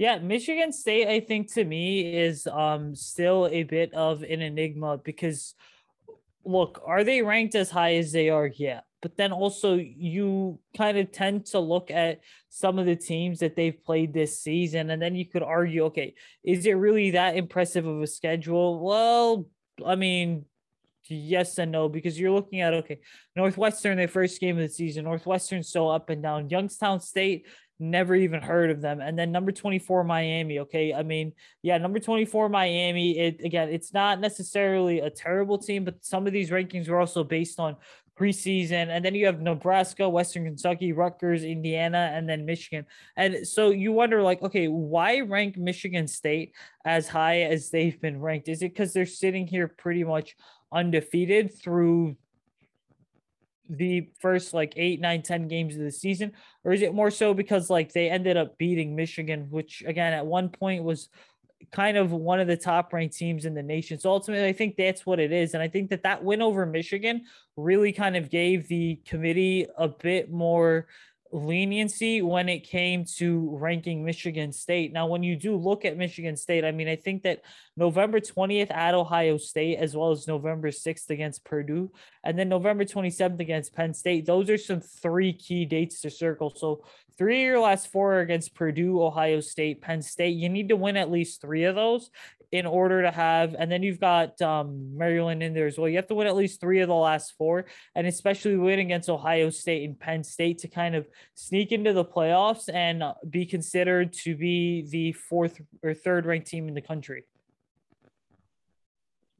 Yeah, 0.00 0.18
Michigan 0.18 0.72
State, 0.72 1.08
I 1.08 1.20
think 1.20 1.52
to 1.52 1.62
me 1.62 2.16
is 2.16 2.46
um 2.46 2.94
still 2.94 3.46
a 3.52 3.64
bit 3.64 3.92
of 3.92 4.22
an 4.22 4.40
enigma 4.40 4.96
because 4.96 5.54
look, 6.42 6.80
are 6.86 7.04
they 7.04 7.20
ranked 7.20 7.54
as 7.54 7.70
high 7.70 7.96
as 7.96 8.10
they 8.10 8.30
are? 8.30 8.46
Yeah. 8.46 8.80
But 9.02 9.18
then 9.18 9.30
also 9.30 9.74
you 9.74 10.58
kind 10.74 10.96
of 10.96 11.12
tend 11.12 11.44
to 11.52 11.60
look 11.60 11.90
at 11.90 12.20
some 12.48 12.78
of 12.78 12.86
the 12.86 12.96
teams 12.96 13.40
that 13.40 13.56
they've 13.56 13.84
played 13.84 14.14
this 14.14 14.40
season, 14.40 14.88
and 14.88 15.02
then 15.02 15.14
you 15.14 15.26
could 15.26 15.42
argue, 15.42 15.84
okay, 15.84 16.14
is 16.42 16.64
it 16.64 16.72
really 16.72 17.10
that 17.10 17.36
impressive 17.36 17.84
of 17.84 18.00
a 18.00 18.06
schedule? 18.06 18.80
Well, 18.80 19.48
I 19.84 19.96
mean, 19.96 20.46
yes 21.08 21.58
and 21.58 21.72
no 21.72 21.88
because 21.88 22.18
you're 22.18 22.30
looking 22.30 22.60
at 22.60 22.72
okay 22.72 23.00
northwestern 23.34 23.96
their 23.96 24.06
first 24.06 24.40
game 24.40 24.56
of 24.56 24.62
the 24.62 24.68
season 24.68 25.04
northwestern 25.04 25.62
so 25.62 25.88
up 25.88 26.08
and 26.08 26.22
down 26.22 26.48
youngstown 26.48 27.00
state 27.00 27.46
never 27.80 28.14
even 28.14 28.42
heard 28.42 28.70
of 28.70 28.80
them. 28.80 29.00
And 29.00 29.18
then 29.18 29.32
number 29.32 29.52
24, 29.52 30.04
Miami. 30.04 30.58
Okay. 30.60 30.92
I 30.94 31.02
mean, 31.02 31.32
yeah, 31.62 31.78
number 31.78 31.98
24, 31.98 32.48
Miami. 32.48 33.18
It 33.18 33.40
again, 33.44 33.68
it's 33.68 33.92
not 33.92 34.20
necessarily 34.20 35.00
a 35.00 35.10
terrible 35.10 35.58
team, 35.58 35.84
but 35.84 36.04
some 36.04 36.26
of 36.26 36.32
these 36.32 36.50
rankings 36.50 36.88
were 36.88 37.00
also 37.00 37.24
based 37.24 37.58
on 37.58 37.76
preseason. 38.18 38.88
And 38.88 39.04
then 39.04 39.14
you 39.14 39.26
have 39.26 39.40
Nebraska, 39.40 40.08
Western 40.08 40.44
Kentucky, 40.44 40.92
Rutgers, 40.92 41.42
Indiana, 41.42 42.10
and 42.14 42.28
then 42.28 42.44
Michigan. 42.44 42.84
And 43.16 43.46
so 43.46 43.70
you 43.70 43.92
wonder, 43.92 44.22
like, 44.22 44.42
okay, 44.42 44.68
why 44.68 45.20
rank 45.20 45.56
Michigan 45.56 46.06
State 46.06 46.54
as 46.84 47.08
high 47.08 47.42
as 47.42 47.70
they've 47.70 47.98
been 48.00 48.20
ranked? 48.20 48.48
Is 48.48 48.62
it 48.62 48.74
because 48.74 48.92
they're 48.92 49.06
sitting 49.06 49.46
here 49.46 49.68
pretty 49.68 50.04
much 50.04 50.36
undefeated 50.72 51.58
through 51.58 52.16
the 53.70 54.10
first 54.18 54.52
like 54.52 54.74
eight, 54.76 55.00
nine, 55.00 55.22
ten 55.22 55.48
games 55.48 55.76
of 55.76 55.82
the 55.82 55.92
season, 55.92 56.32
or 56.64 56.72
is 56.72 56.82
it 56.82 56.92
more 56.94 57.10
so 57.10 57.32
because 57.32 57.70
like 57.70 57.92
they 57.92 58.10
ended 58.10 58.36
up 58.36 58.58
beating 58.58 58.96
Michigan, 58.96 59.46
which 59.50 59.82
again 59.86 60.12
at 60.12 60.26
one 60.26 60.48
point 60.48 60.84
was 60.84 61.08
kind 61.70 61.96
of 61.96 62.10
one 62.10 62.40
of 62.40 62.48
the 62.48 62.56
top 62.56 62.92
ranked 62.92 63.16
teams 63.16 63.44
in 63.44 63.54
the 63.54 63.62
nation. 63.62 63.98
So 63.98 64.10
ultimately, 64.10 64.48
I 64.48 64.52
think 64.52 64.76
that's 64.76 65.06
what 65.06 65.20
it 65.20 65.30
is, 65.32 65.54
and 65.54 65.62
I 65.62 65.68
think 65.68 65.90
that 65.90 66.02
that 66.02 66.24
win 66.24 66.42
over 66.42 66.66
Michigan 66.66 67.22
really 67.56 67.92
kind 67.92 68.16
of 68.16 68.30
gave 68.30 68.66
the 68.68 68.96
committee 69.06 69.66
a 69.78 69.88
bit 69.88 70.30
more 70.30 70.88
leniency 71.32 72.22
when 72.22 72.48
it 72.48 72.60
came 72.60 73.04
to 73.16 73.56
ranking 73.58 74.04
Michigan 74.04 74.52
State. 74.52 74.92
Now, 74.92 75.06
when 75.06 75.22
you 75.22 75.36
do 75.36 75.56
look 75.56 75.84
at 75.84 75.96
Michigan 75.96 76.36
State, 76.36 76.64
I 76.64 76.72
mean, 76.72 76.88
I 76.88 76.96
think 76.96 77.22
that 77.22 77.42
November 77.76 78.20
20th 78.20 78.70
at 78.70 78.94
Ohio 78.94 79.36
State, 79.36 79.78
as 79.78 79.96
well 79.96 80.10
as 80.10 80.26
November 80.26 80.70
6th 80.70 81.10
against 81.10 81.44
Purdue, 81.44 81.90
and 82.24 82.38
then 82.38 82.48
November 82.48 82.84
27th 82.84 83.40
against 83.40 83.74
Penn 83.74 83.94
State, 83.94 84.26
those 84.26 84.50
are 84.50 84.58
some 84.58 84.80
three 84.80 85.32
key 85.32 85.64
dates 85.64 86.00
to 86.02 86.10
circle. 86.10 86.52
So, 86.54 86.84
three 87.20 87.42
of 87.42 87.46
your 87.46 87.60
last 87.60 87.92
four 87.92 88.20
against 88.20 88.54
Purdue, 88.54 89.02
Ohio 89.02 89.40
State, 89.40 89.82
Penn 89.82 90.00
State. 90.00 90.36
You 90.36 90.48
need 90.48 90.70
to 90.70 90.76
win 90.76 90.96
at 90.96 91.10
least 91.10 91.42
three 91.42 91.64
of 91.64 91.74
those 91.74 92.10
in 92.50 92.64
order 92.64 93.02
to 93.02 93.10
have, 93.10 93.54
and 93.58 93.70
then 93.70 93.82
you've 93.82 94.00
got 94.00 94.40
um, 94.40 94.96
Maryland 94.96 95.42
in 95.42 95.52
there 95.52 95.66
as 95.66 95.76
well. 95.76 95.86
You 95.86 95.96
have 95.96 96.06
to 96.06 96.14
win 96.14 96.26
at 96.26 96.34
least 96.34 96.62
three 96.62 96.80
of 96.80 96.88
the 96.88 96.94
last 96.94 97.34
four, 97.36 97.66
and 97.94 98.06
especially 98.06 98.56
win 98.56 98.78
against 98.78 99.10
Ohio 99.10 99.50
State 99.50 99.86
and 99.86 100.00
Penn 100.00 100.24
State 100.24 100.58
to 100.60 100.68
kind 100.68 100.94
of 100.94 101.06
sneak 101.34 101.72
into 101.72 101.92
the 101.92 102.06
playoffs 102.06 102.72
and 102.72 103.04
be 103.28 103.44
considered 103.44 104.14
to 104.24 104.34
be 104.34 104.88
the 104.88 105.12
fourth 105.12 105.60
or 105.82 105.92
third 105.92 106.24
ranked 106.24 106.46
team 106.46 106.68
in 106.68 106.74
the 106.74 106.80
country. 106.80 107.24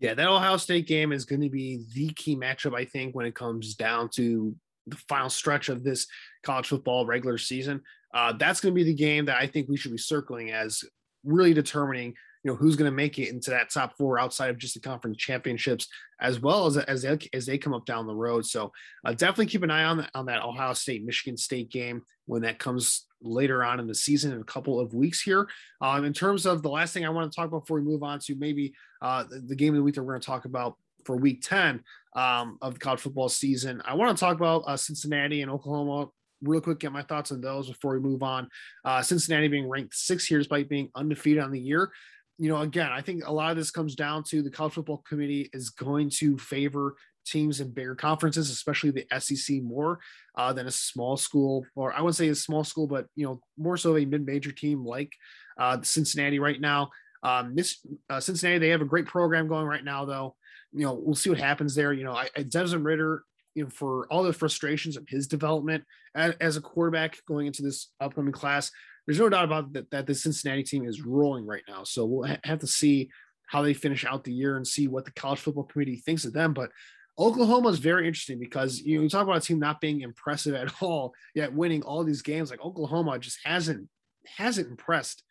Yeah, 0.00 0.12
that 0.12 0.28
Ohio 0.28 0.58
State 0.58 0.86
game 0.86 1.12
is 1.12 1.24
going 1.24 1.40
to 1.40 1.50
be 1.50 1.86
the 1.94 2.10
key 2.10 2.36
matchup, 2.36 2.74
I 2.74 2.84
think, 2.84 3.14
when 3.14 3.24
it 3.24 3.34
comes 3.34 3.74
down 3.74 4.10
to 4.16 4.54
the 4.86 4.96
final 5.08 5.30
stretch 5.30 5.68
of 5.68 5.82
this 5.82 6.06
college 6.42 6.68
football 6.68 7.06
regular 7.06 7.38
season. 7.38 7.82
Uh, 8.12 8.32
that's 8.32 8.60
going 8.60 8.74
to 8.74 8.76
be 8.76 8.84
the 8.84 8.94
game 8.94 9.26
that 9.26 9.36
I 9.36 9.46
think 9.46 9.68
we 9.68 9.76
should 9.76 9.92
be 9.92 9.98
circling 9.98 10.50
as 10.50 10.82
really 11.24 11.54
determining 11.54 12.14
you 12.42 12.50
know 12.50 12.56
who's 12.56 12.76
going 12.76 12.90
to 12.90 12.96
make 12.96 13.18
it 13.18 13.28
into 13.28 13.50
that 13.50 13.70
top 13.70 13.96
four 13.96 14.18
outside 14.18 14.50
of 14.50 14.58
just 14.58 14.74
the 14.74 14.80
conference 14.80 15.18
championships 15.18 15.88
as 16.20 16.40
well 16.40 16.66
as 16.66 16.76
as 16.76 17.02
they, 17.02 17.18
as 17.32 17.46
they 17.46 17.58
come 17.58 17.74
up 17.74 17.84
down 17.84 18.06
the 18.06 18.14
road 18.14 18.46
so 18.46 18.72
uh, 19.04 19.12
definitely 19.12 19.46
keep 19.46 19.62
an 19.62 19.70
eye 19.70 19.84
on 19.84 20.06
on 20.14 20.26
that 20.26 20.42
ohio 20.42 20.72
state 20.72 21.04
michigan 21.04 21.36
state 21.36 21.70
game 21.70 22.02
when 22.26 22.42
that 22.42 22.58
comes 22.58 23.06
later 23.22 23.62
on 23.62 23.78
in 23.78 23.86
the 23.86 23.94
season 23.94 24.32
in 24.32 24.40
a 24.40 24.44
couple 24.44 24.80
of 24.80 24.94
weeks 24.94 25.20
here 25.20 25.48
um, 25.82 26.04
in 26.04 26.12
terms 26.12 26.46
of 26.46 26.62
the 26.62 26.70
last 26.70 26.94
thing 26.94 27.04
i 27.04 27.10
want 27.10 27.30
to 27.30 27.36
talk 27.36 27.46
about 27.46 27.60
before 27.60 27.78
we 27.78 27.84
move 27.84 28.02
on 28.02 28.18
to 28.18 28.34
maybe 28.36 28.72
uh, 29.02 29.24
the, 29.24 29.40
the 29.40 29.56
game 29.56 29.74
of 29.74 29.76
the 29.76 29.82
week 29.82 29.94
that 29.94 30.02
we're 30.02 30.12
going 30.12 30.20
to 30.20 30.26
talk 30.26 30.46
about 30.46 30.76
for 31.04 31.16
week 31.16 31.42
10 31.42 31.82
um, 32.16 32.58
of 32.62 32.74
the 32.74 32.80
college 32.80 33.00
football 33.00 33.28
season 33.28 33.82
i 33.84 33.94
want 33.94 34.16
to 34.16 34.20
talk 34.20 34.36
about 34.36 34.62
uh, 34.66 34.76
cincinnati 34.76 35.42
and 35.42 35.50
oklahoma 35.50 36.08
real 36.42 36.60
quick 36.60 36.78
get 36.78 36.90
my 36.90 37.02
thoughts 37.02 37.32
on 37.32 37.40
those 37.42 37.68
before 37.68 37.92
we 37.92 38.00
move 38.00 38.22
on. 38.22 38.48
Uh, 38.82 39.02
Cincinnati 39.02 39.46
being 39.46 39.68
ranked 39.68 39.94
six 39.94 40.24
here 40.24 40.38
despite 40.38 40.70
being 40.70 40.88
undefeated 40.94 41.42
on 41.42 41.50
the 41.50 41.60
year 41.60 41.92
you 42.40 42.48
know, 42.48 42.62
again, 42.62 42.90
I 42.90 43.02
think 43.02 43.26
a 43.26 43.32
lot 43.32 43.50
of 43.50 43.58
this 43.58 43.70
comes 43.70 43.94
down 43.94 44.24
to 44.30 44.42
the 44.42 44.50
college 44.50 44.72
football 44.72 45.04
committee 45.06 45.50
is 45.52 45.68
going 45.68 46.08
to 46.20 46.38
favor 46.38 46.96
teams 47.26 47.60
in 47.60 47.70
bigger 47.70 47.94
conferences, 47.94 48.48
especially 48.48 48.90
the 48.90 49.06
SEC, 49.20 49.62
more 49.62 50.00
uh, 50.36 50.50
than 50.50 50.66
a 50.66 50.70
small 50.70 51.18
school, 51.18 51.66
or 51.76 51.92
I 51.92 52.00
wouldn't 52.00 52.16
say 52.16 52.28
a 52.28 52.34
small 52.34 52.64
school, 52.64 52.86
but 52.86 53.04
you 53.14 53.26
know, 53.26 53.42
more 53.58 53.76
so 53.76 53.98
a 53.98 54.06
mid-major 54.06 54.52
team 54.52 54.86
like 54.86 55.12
uh, 55.58 55.82
Cincinnati 55.82 56.38
right 56.38 56.58
now. 56.58 56.88
Um, 57.22 57.54
this 57.54 57.86
uh, 58.08 58.20
Cincinnati, 58.20 58.58
they 58.58 58.70
have 58.70 58.80
a 58.80 58.86
great 58.86 59.04
program 59.04 59.46
going 59.46 59.66
right 59.66 59.84
now, 59.84 60.06
though. 60.06 60.34
You 60.72 60.84
know, 60.84 60.94
we'll 60.94 61.14
see 61.14 61.30
what 61.30 61.38
happens 61.38 61.74
there. 61.74 61.92
You 61.92 62.04
know, 62.04 62.12
I, 62.12 62.28
I 62.36 62.42
Desmond 62.42 62.84
Ridder, 62.84 63.24
you 63.54 63.64
know, 63.64 63.70
for 63.70 64.06
all 64.10 64.22
the 64.22 64.32
frustrations 64.32 64.96
of 64.96 65.04
his 65.08 65.26
development 65.26 65.84
as, 66.14 66.34
as 66.40 66.56
a 66.56 66.60
quarterback 66.60 67.18
going 67.26 67.46
into 67.46 67.62
this 67.62 67.90
upcoming 68.00 68.32
class, 68.32 68.70
there's 69.06 69.18
no 69.18 69.28
doubt 69.28 69.44
about 69.44 69.72
that, 69.72 69.90
that 69.90 70.06
the 70.06 70.14
Cincinnati 70.14 70.62
team 70.62 70.86
is 70.86 71.02
rolling 71.02 71.46
right 71.46 71.64
now. 71.68 71.84
So 71.84 72.04
we'll 72.04 72.28
ha- 72.28 72.38
have 72.44 72.60
to 72.60 72.66
see 72.66 73.10
how 73.48 73.62
they 73.62 73.74
finish 73.74 74.04
out 74.04 74.22
the 74.22 74.32
year 74.32 74.56
and 74.56 74.66
see 74.66 74.86
what 74.86 75.04
the 75.04 75.10
college 75.12 75.40
football 75.40 75.64
committee 75.64 75.96
thinks 75.96 76.24
of 76.24 76.32
them. 76.32 76.54
But 76.54 76.70
Oklahoma 77.18 77.68
is 77.68 77.78
very 77.78 78.06
interesting 78.06 78.38
because 78.38 78.80
you 78.80 78.96
know 78.96 79.02
you 79.02 79.08
talk 79.08 79.24
about 79.24 79.36
a 79.36 79.40
team 79.40 79.58
not 79.58 79.80
being 79.80 80.00
impressive 80.00 80.54
at 80.54 80.72
all, 80.80 81.12
yet 81.34 81.52
winning 81.52 81.82
all 81.82 82.04
these 82.04 82.22
games. 82.22 82.50
Like 82.50 82.64
Oklahoma 82.64 83.18
just 83.18 83.38
hasn't 83.44 83.88
hasn't 84.36 84.68
impressed 84.68 85.22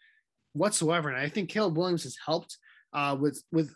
whatsoever, 0.54 1.10
and 1.10 1.18
I 1.18 1.30
think 1.30 1.50
Caleb 1.50 1.78
Williams 1.78 2.04
has 2.04 2.18
helped 2.24 2.58
uh, 2.94 3.16
with 3.20 3.42
with 3.52 3.74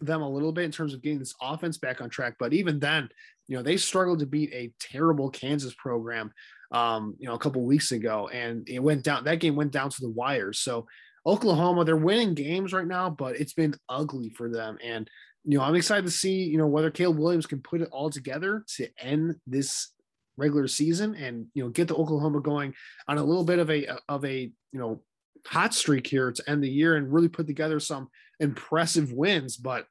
them 0.00 0.22
a 0.22 0.28
little 0.28 0.52
bit 0.52 0.64
in 0.64 0.72
terms 0.72 0.94
of 0.94 1.02
getting 1.02 1.18
this 1.18 1.34
offense 1.40 1.78
back 1.78 2.00
on 2.00 2.10
track. 2.10 2.34
But 2.38 2.52
even 2.52 2.78
then, 2.78 3.08
you 3.48 3.56
know 3.56 3.62
they 3.62 3.76
struggled 3.76 4.18
to 4.20 4.26
beat 4.26 4.52
a 4.52 4.72
terrible 4.80 5.30
Kansas 5.30 5.74
program, 5.74 6.32
um, 6.72 7.14
you 7.18 7.28
know, 7.28 7.34
a 7.34 7.38
couple 7.38 7.64
weeks 7.64 7.92
ago, 7.92 8.28
and 8.28 8.68
it 8.68 8.82
went 8.82 9.02
down. 9.02 9.24
That 9.24 9.40
game 9.40 9.56
went 9.56 9.72
down 9.72 9.90
to 9.90 10.00
the 10.00 10.10
wires. 10.10 10.58
So 10.58 10.86
Oklahoma, 11.26 11.84
they're 11.84 11.96
winning 11.96 12.34
games 12.34 12.72
right 12.72 12.86
now, 12.86 13.10
but 13.10 13.36
it's 13.36 13.52
been 13.52 13.74
ugly 13.88 14.30
for 14.30 14.48
them. 14.48 14.78
And 14.82 15.08
you 15.44 15.58
know, 15.58 15.64
I'm 15.64 15.76
excited 15.76 16.04
to 16.04 16.10
see, 16.10 16.42
you 16.42 16.58
know, 16.58 16.66
whether 16.66 16.90
Caleb 16.90 17.18
Williams 17.18 17.46
can 17.46 17.60
put 17.60 17.80
it 17.80 17.88
all 17.92 18.10
together 18.10 18.64
to 18.76 18.88
end 18.98 19.36
this 19.46 19.92
regular 20.36 20.68
season 20.68 21.14
and 21.14 21.46
you 21.54 21.62
know 21.62 21.70
get 21.70 21.88
the 21.88 21.94
Oklahoma 21.94 22.40
going 22.40 22.74
on 23.08 23.18
a 23.18 23.24
little 23.24 23.44
bit 23.44 23.58
of 23.58 23.70
a 23.70 23.86
of 24.08 24.24
a 24.24 24.50
you 24.72 24.78
know 24.78 25.00
hot 25.46 25.72
streak 25.72 26.06
here 26.06 26.32
to 26.32 26.50
end 26.50 26.62
the 26.62 26.68
year 26.68 26.96
and 26.96 27.12
really 27.12 27.28
put 27.28 27.46
together 27.46 27.80
some 27.80 28.08
impressive 28.40 29.12
wins. 29.12 29.56
But 29.56 29.86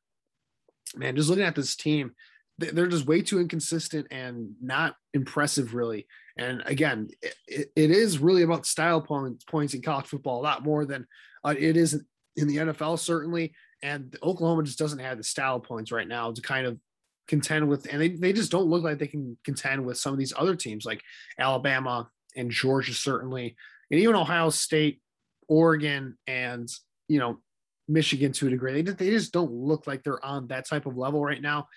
man, 0.95 1.15
just 1.15 1.29
looking 1.29 1.43
at 1.43 1.55
this 1.55 1.75
team, 1.75 2.11
they're 2.57 2.87
just 2.87 3.05
way 3.05 3.21
too 3.21 3.39
inconsistent 3.39 4.07
and 4.11 4.53
not 4.61 4.95
impressive, 5.13 5.73
really. 5.73 6.07
And 6.37 6.63
again, 6.65 7.09
it, 7.21 7.71
it 7.75 7.91
is 7.91 8.19
really 8.19 8.43
about 8.43 8.65
style 8.65 9.01
points, 9.01 9.43
points 9.43 9.73
in 9.73 9.81
college 9.81 10.05
football 10.05 10.39
a 10.39 10.43
lot 10.43 10.63
more 10.63 10.85
than 10.85 11.05
uh, 11.43 11.53
it 11.57 11.75
is 11.75 12.01
in 12.35 12.47
the 12.47 12.57
NFL, 12.57 12.99
certainly. 12.99 13.53
And 13.81 14.15
Oklahoma 14.23 14.63
just 14.63 14.79
doesn't 14.79 14.99
have 14.99 15.17
the 15.17 15.23
style 15.23 15.59
points 15.59 15.91
right 15.91 16.07
now 16.07 16.31
to 16.31 16.41
kind 16.41 16.65
of 16.65 16.79
contend 17.27 17.67
with, 17.67 17.91
and 17.91 18.01
they, 18.01 18.09
they 18.09 18.33
just 18.33 18.51
don't 18.51 18.69
look 18.69 18.83
like 18.83 18.99
they 18.99 19.07
can 19.07 19.37
contend 19.43 19.85
with 19.85 19.97
some 19.97 20.13
of 20.13 20.19
these 20.19 20.33
other 20.37 20.55
teams 20.55 20.85
like 20.85 21.01
Alabama 21.39 22.09
and 22.35 22.51
Georgia, 22.51 22.93
certainly, 22.93 23.55
and 23.91 23.99
even 23.99 24.15
Ohio 24.15 24.49
State, 24.49 25.01
Oregon, 25.47 26.17
and 26.27 26.69
you 27.07 27.19
know, 27.19 27.39
Michigan 27.87 28.31
to 28.33 28.47
a 28.47 28.49
degree. 28.49 28.73
They 28.73 28.83
just, 28.83 28.97
they 28.97 29.09
just 29.09 29.33
don't 29.33 29.51
look 29.51 29.87
like 29.87 30.03
they're 30.03 30.23
on 30.23 30.47
that 30.47 30.67
type 30.67 30.85
of 30.85 30.97
level 30.97 31.23
right 31.23 31.41
now. 31.41 31.67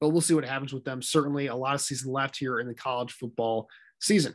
But 0.00 0.10
we'll 0.10 0.22
see 0.22 0.34
what 0.34 0.44
happens 0.44 0.72
with 0.72 0.84
them. 0.84 1.02
Certainly, 1.02 1.48
a 1.48 1.54
lot 1.54 1.74
of 1.74 1.80
season 1.80 2.12
left 2.12 2.38
here 2.38 2.60
in 2.60 2.66
the 2.66 2.74
college 2.74 3.12
football 3.12 3.68
season. 4.00 4.34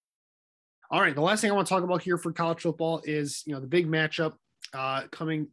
All 0.91 0.99
right, 0.99 1.15
the 1.15 1.21
last 1.21 1.39
thing 1.39 1.49
I 1.49 1.53
want 1.53 1.67
to 1.67 1.73
talk 1.73 1.83
about 1.83 2.03
here 2.03 2.17
for 2.17 2.33
college 2.33 2.59
football 2.59 3.01
is 3.05 3.43
you 3.45 3.53
know 3.53 3.61
the 3.61 3.67
big 3.67 3.87
matchup 3.87 4.33
uh, 4.73 5.03
coming 5.09 5.47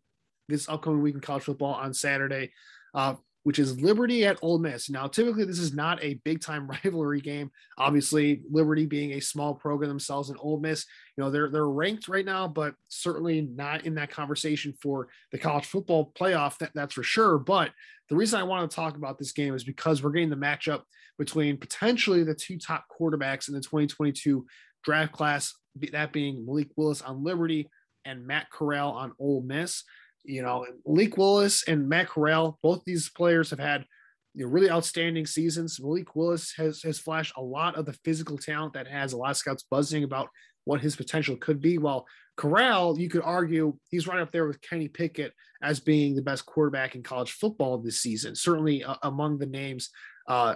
this 0.49 0.69
upcoming 0.69 1.01
week 1.01 1.15
in 1.15 1.21
college 1.21 1.45
football 1.45 1.75
on 1.75 1.95
Saturday, 1.95 2.51
uh, 2.93 3.15
which 3.45 3.61
is 3.61 3.81
Liberty 3.81 4.25
at 4.25 4.41
Ole 4.43 4.59
Miss. 4.59 4.91
Now, 4.91 5.07
typically 5.07 5.45
this 5.45 5.61
is 5.61 5.73
not 5.73 6.03
a 6.03 6.15
big 6.25 6.41
time 6.41 6.67
rivalry 6.85 7.21
game. 7.21 7.53
Obviously, 7.77 8.43
Liberty 8.51 8.85
being 8.85 9.13
a 9.13 9.21
small 9.21 9.55
program 9.55 9.91
themselves, 9.91 10.29
and 10.31 10.39
Ole 10.43 10.59
Miss, 10.59 10.85
you 11.17 11.23
know 11.23 11.31
they're 11.31 11.51
they're 11.51 11.69
ranked 11.69 12.09
right 12.09 12.25
now, 12.25 12.49
but 12.49 12.75
certainly 12.89 13.43
not 13.43 13.87
in 13.87 13.95
that 13.95 14.11
conversation 14.11 14.75
for 14.83 15.07
the 15.31 15.39
college 15.39 15.67
football 15.67 16.11
playoff. 16.19 16.59
That, 16.59 16.73
that's 16.75 16.95
for 16.95 17.05
sure. 17.05 17.39
But 17.39 17.71
the 18.09 18.17
reason 18.17 18.41
I 18.41 18.45
want 18.45 18.69
to 18.69 18.75
talk 18.75 18.97
about 18.97 19.21
this 19.21 19.31
game 19.31 19.55
is 19.55 19.63
because 19.63 20.03
we're 20.03 20.11
getting 20.11 20.31
the 20.31 20.37
matchup 20.37 20.83
between 21.19 21.57
potentially 21.57 22.23
the 22.23 22.35
two 22.35 22.59
top 22.59 22.87
quarterbacks 22.89 23.49
in 23.49 23.55
the 23.55 23.61
2022 23.61 24.47
draft 24.89 25.13
class, 25.13 25.55
that 25.93 26.13
being 26.15 26.47
Malik 26.47 26.69
Willis 26.75 27.03
on 27.03 27.23
Liberty 27.23 27.69
and 28.07 28.27
Matt 28.27 28.51
Corral 28.51 28.93
on 28.93 29.13
Ole 29.19 29.43
Miss. 29.43 29.85
You 30.25 30.41
know, 30.41 30.65
Malik 30.87 31.19
Willis 31.19 31.69
and 31.69 31.91
Matt 31.91 32.09
Corral, 32.09 32.59
both 32.63 32.83
these 32.87 33.11
players 33.11 33.51
have 33.51 33.59
had 33.59 33.85
you 34.33 34.47
know, 34.47 34.51
really 34.51 34.71
outstanding 34.71 35.27
seasons. 35.27 35.79
Malik 35.79 36.17
Willis 36.17 36.55
has 36.57 36.83
has 36.83 36.99
flashed 36.99 37.35
a 37.37 37.43
lot 37.43 37.77
of 37.77 37.85
the 37.85 37.93
physical 38.03 38.39
talent 38.39 38.73
that 38.73 38.89
has 38.89 39.13
a 39.13 39.19
lot 39.19 39.33
of 39.33 39.37
scouts 39.37 39.65
buzzing 39.71 40.05
about 40.05 40.31
what 40.65 40.81
his 40.81 40.97
potential 40.97 41.37
could 41.37 41.61
be. 41.61 41.77
While 41.77 42.07
Corral, 42.39 42.99
you 42.99 43.11
could 43.11 43.23
argue 43.23 43.77
he's 43.91 44.07
right 44.07 44.21
up 44.21 44.33
there 44.33 44.47
with 44.47 44.63
Kenny 44.63 44.89
Pickett 44.89 45.35
as 45.63 45.81
being 45.81 46.15
the 46.15 46.23
best 46.23 46.47
quarterback 46.47 46.95
in 46.95 47.03
college 47.03 47.33
football 47.33 47.77
this 47.77 48.01
season, 48.01 48.35
certainly 48.35 48.85
uh, 48.85 48.97
among 49.03 49.37
the 49.37 49.47
names 49.47 49.91
uh, 50.29 50.55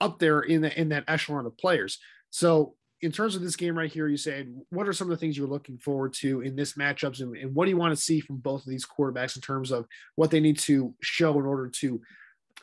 up 0.00 0.18
there 0.18 0.40
in 0.40 0.62
the 0.62 0.80
in 0.80 0.88
that 0.88 1.04
echelon 1.08 1.44
of 1.44 1.58
players. 1.58 1.98
So 2.30 2.74
in 3.02 3.12
terms 3.12 3.36
of 3.36 3.42
this 3.42 3.56
game 3.56 3.76
right 3.76 3.92
here, 3.92 4.08
you 4.08 4.16
said, 4.16 4.54
what 4.70 4.88
are 4.88 4.92
some 4.92 5.08
of 5.08 5.10
the 5.10 5.16
things 5.18 5.36
you're 5.36 5.46
looking 5.46 5.78
forward 5.78 6.14
to 6.14 6.40
in 6.40 6.56
this 6.56 6.74
matchups 6.74 7.20
and, 7.20 7.36
and, 7.36 7.54
what 7.54 7.66
do 7.66 7.70
you 7.70 7.76
want 7.76 7.94
to 7.94 8.00
see 8.00 8.20
from 8.20 8.36
both 8.38 8.62
of 8.62 8.68
these 8.68 8.86
quarterbacks 8.86 9.36
in 9.36 9.42
terms 9.42 9.70
of 9.70 9.86
what 10.14 10.30
they 10.30 10.40
need 10.40 10.58
to 10.60 10.94
show 11.02 11.38
in 11.38 11.44
order 11.44 11.68
to 11.68 12.00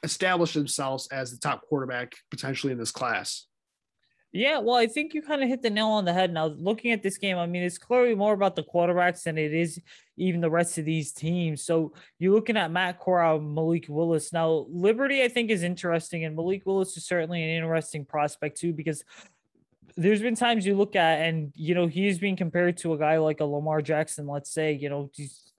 establish 0.03 0.53
themselves 0.53 1.07
as 1.11 1.31
the 1.31 1.37
top 1.37 1.61
quarterback 1.67 2.13
potentially 2.31 2.73
in 2.73 2.79
this 2.79 2.91
class? 2.91 3.45
Yeah, 4.35 4.57
well, 4.57 4.75
I 4.75 4.87
think 4.87 5.13
you 5.13 5.21
kind 5.21 5.43
of 5.43 5.49
hit 5.49 5.61
the 5.61 5.69
nail 5.69 5.89
on 5.89 6.05
the 6.05 6.13
head. 6.13 6.33
Now, 6.33 6.47
looking 6.47 6.91
at 6.91 7.03
this 7.03 7.19
game, 7.19 7.37
I 7.37 7.45
mean, 7.45 7.61
it's 7.61 7.77
clearly 7.77 8.15
more 8.15 8.33
about 8.33 8.55
the 8.55 8.63
quarterbacks 8.63 9.21
than 9.21 9.37
it 9.37 9.53
is 9.53 9.79
even 10.17 10.41
the 10.41 10.49
rest 10.49 10.79
of 10.79 10.85
these 10.85 11.11
teams. 11.11 11.63
So 11.63 11.93
you're 12.17 12.33
looking 12.33 12.57
at 12.57 12.71
Matt 12.71 12.99
Corral, 12.99 13.39
Malik 13.39 13.85
Willis. 13.87 14.33
Now, 14.33 14.65
Liberty, 14.69 15.21
I 15.21 15.27
think, 15.27 15.51
is 15.51 15.61
interesting, 15.61 16.25
and 16.25 16.35
Malik 16.35 16.63
Willis 16.65 16.97
is 16.97 17.05
certainly 17.05 17.43
an 17.43 17.49
interesting 17.49 18.05
prospect 18.05 18.57
too, 18.57 18.73
because 18.73 19.03
there's 19.95 20.21
been 20.21 20.35
times 20.35 20.65
you 20.65 20.75
look 20.75 20.95
at 20.95 21.21
and 21.21 21.51
you 21.55 21.75
know 21.75 21.87
he's 21.87 22.19
being 22.19 22.35
compared 22.35 22.77
to 22.77 22.93
a 22.93 22.97
guy 22.97 23.17
like 23.17 23.39
a 23.39 23.45
Lamar 23.45 23.81
Jackson. 23.81 24.27
Let's 24.27 24.51
say 24.51 24.73
you 24.73 24.89
know 24.89 25.11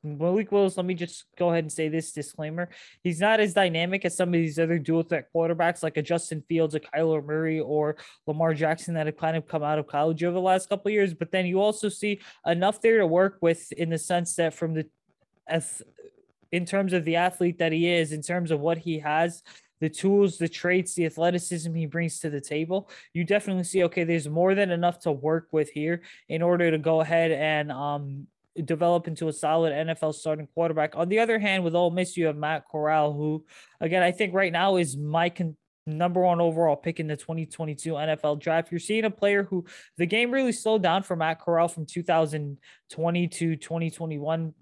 Malik 0.03 0.53
Willis. 0.53 0.77
Let 0.77 0.87
me 0.87 0.95
just 0.95 1.25
go 1.37 1.51
ahead 1.51 1.65
and 1.65 1.73
say 1.73 1.89
this 1.89 2.13
disclaimer: 2.13 2.69
he's 3.03 3.21
not 3.21 3.41
as 3.41 3.55
dynamic 3.55 4.05
as 4.05 4.17
some 4.17 4.29
of 4.29 4.35
these 4.35 4.59
other 4.59 4.79
dual 4.79 5.03
threat 5.03 5.29
quarterbacks 5.35 5.83
like 5.83 5.97
a 5.97 6.03
Justin 6.03 6.43
Fields, 6.49 6.75
a 6.75 6.81
Kyler 6.81 7.25
Murray, 7.25 7.61
or 7.61 7.97
Lamar 8.27 8.55
Jackson 8.55 8.95
that 8.95 9.07
have 9.07 9.17
kind 9.17 9.37
of 9.37 9.47
come 9.47 9.63
out 9.63 9.79
of 9.79 9.87
college 9.87 10.23
over 10.25 10.35
the 10.35 10.41
last 10.41 10.69
couple 10.69 10.91
years. 10.91 11.15
But 11.15 11.31
then 11.31 11.47
you 11.47 11.61
also 11.61 11.89
see 11.89 12.21
enough 12.47 12.81
there 12.81 12.99
to 12.99 13.07
work 13.07 13.39
with 13.41 13.73
in 13.73 13.91
the 13.91 13.99
sense 13.99 14.35
that 14.37 14.55
from 14.55 14.75
the 14.75 14.87
as 15.47 15.83
in 16.53 16.65
terms 16.65 16.93
of 16.93 17.05
the 17.05 17.17
athlete 17.17 17.59
that 17.59 17.73
he 17.73 17.89
is, 17.89 18.13
in 18.13 18.23
terms 18.23 18.51
of 18.51 18.61
what 18.61 18.79
he 18.79 19.01
has 19.01 19.43
the 19.81 19.89
tools, 19.89 20.39
the 20.39 20.49
traits, 20.49 20.95
the 20.95 21.07
athleticism 21.07 21.73
he 21.75 21.87
brings 21.87 22.21
to 22.21 22.31
the 22.31 22.41
table, 22.41 22.89
you 23.13 23.25
definitely 23.25 23.65
see, 23.65 23.85
okay, 23.85 24.05
there's 24.05 24.29
more 24.29 24.55
than 24.55 24.71
enough 24.71 25.01
to 25.01 25.13
work 25.13 25.49
with 25.53 25.71
here 25.71 26.03
in 26.29 26.43
order 26.43 26.71
to 26.71 26.79
go 26.79 27.01
ahead 27.01 27.33
and 27.33 27.73
um, 27.73 28.27
develop 28.63 29.09
into 29.09 29.29
a 29.29 29.33
solid 29.33 29.73
NFL 29.73 30.15
starting 30.15 30.49
quarterback. 30.55 30.95
On 30.97 31.09
the 31.09 31.19
other 31.19 31.39
hand, 31.39 31.65
with 31.65 31.75
Ole 31.75 31.91
Miss, 31.91 32.17
you 32.17 32.27
have 32.27 32.37
Matt 32.37 32.65
Corral, 32.71 33.13
who, 33.13 33.45
again, 33.81 34.03
I 34.03 34.13
think 34.13 34.35
right 34.35 34.53
now 34.53 34.77
is 34.77 34.97
my 34.97 35.29
con- 35.29 35.57
number 35.87 36.21
one 36.21 36.41
overall 36.41 36.77
pick 36.77 37.01
in 37.01 37.07
the 37.07 37.17
2022 37.17 37.93
NFL 37.93 38.41
draft. 38.41 38.71
You're 38.71 38.81
seeing 38.81 39.05
a 39.05 39.11
player 39.11 39.45
who 39.45 39.65
the 39.99 40.07
game 40.07 40.31
really 40.31 40.53
slowed 40.53 40.83
down 40.83 41.03
for 41.03 41.17
Matt 41.17 41.41
Corral 41.41 41.69
from 41.69 41.87
2020 41.87 43.29
to 43.29 43.57
2021. 43.57 44.55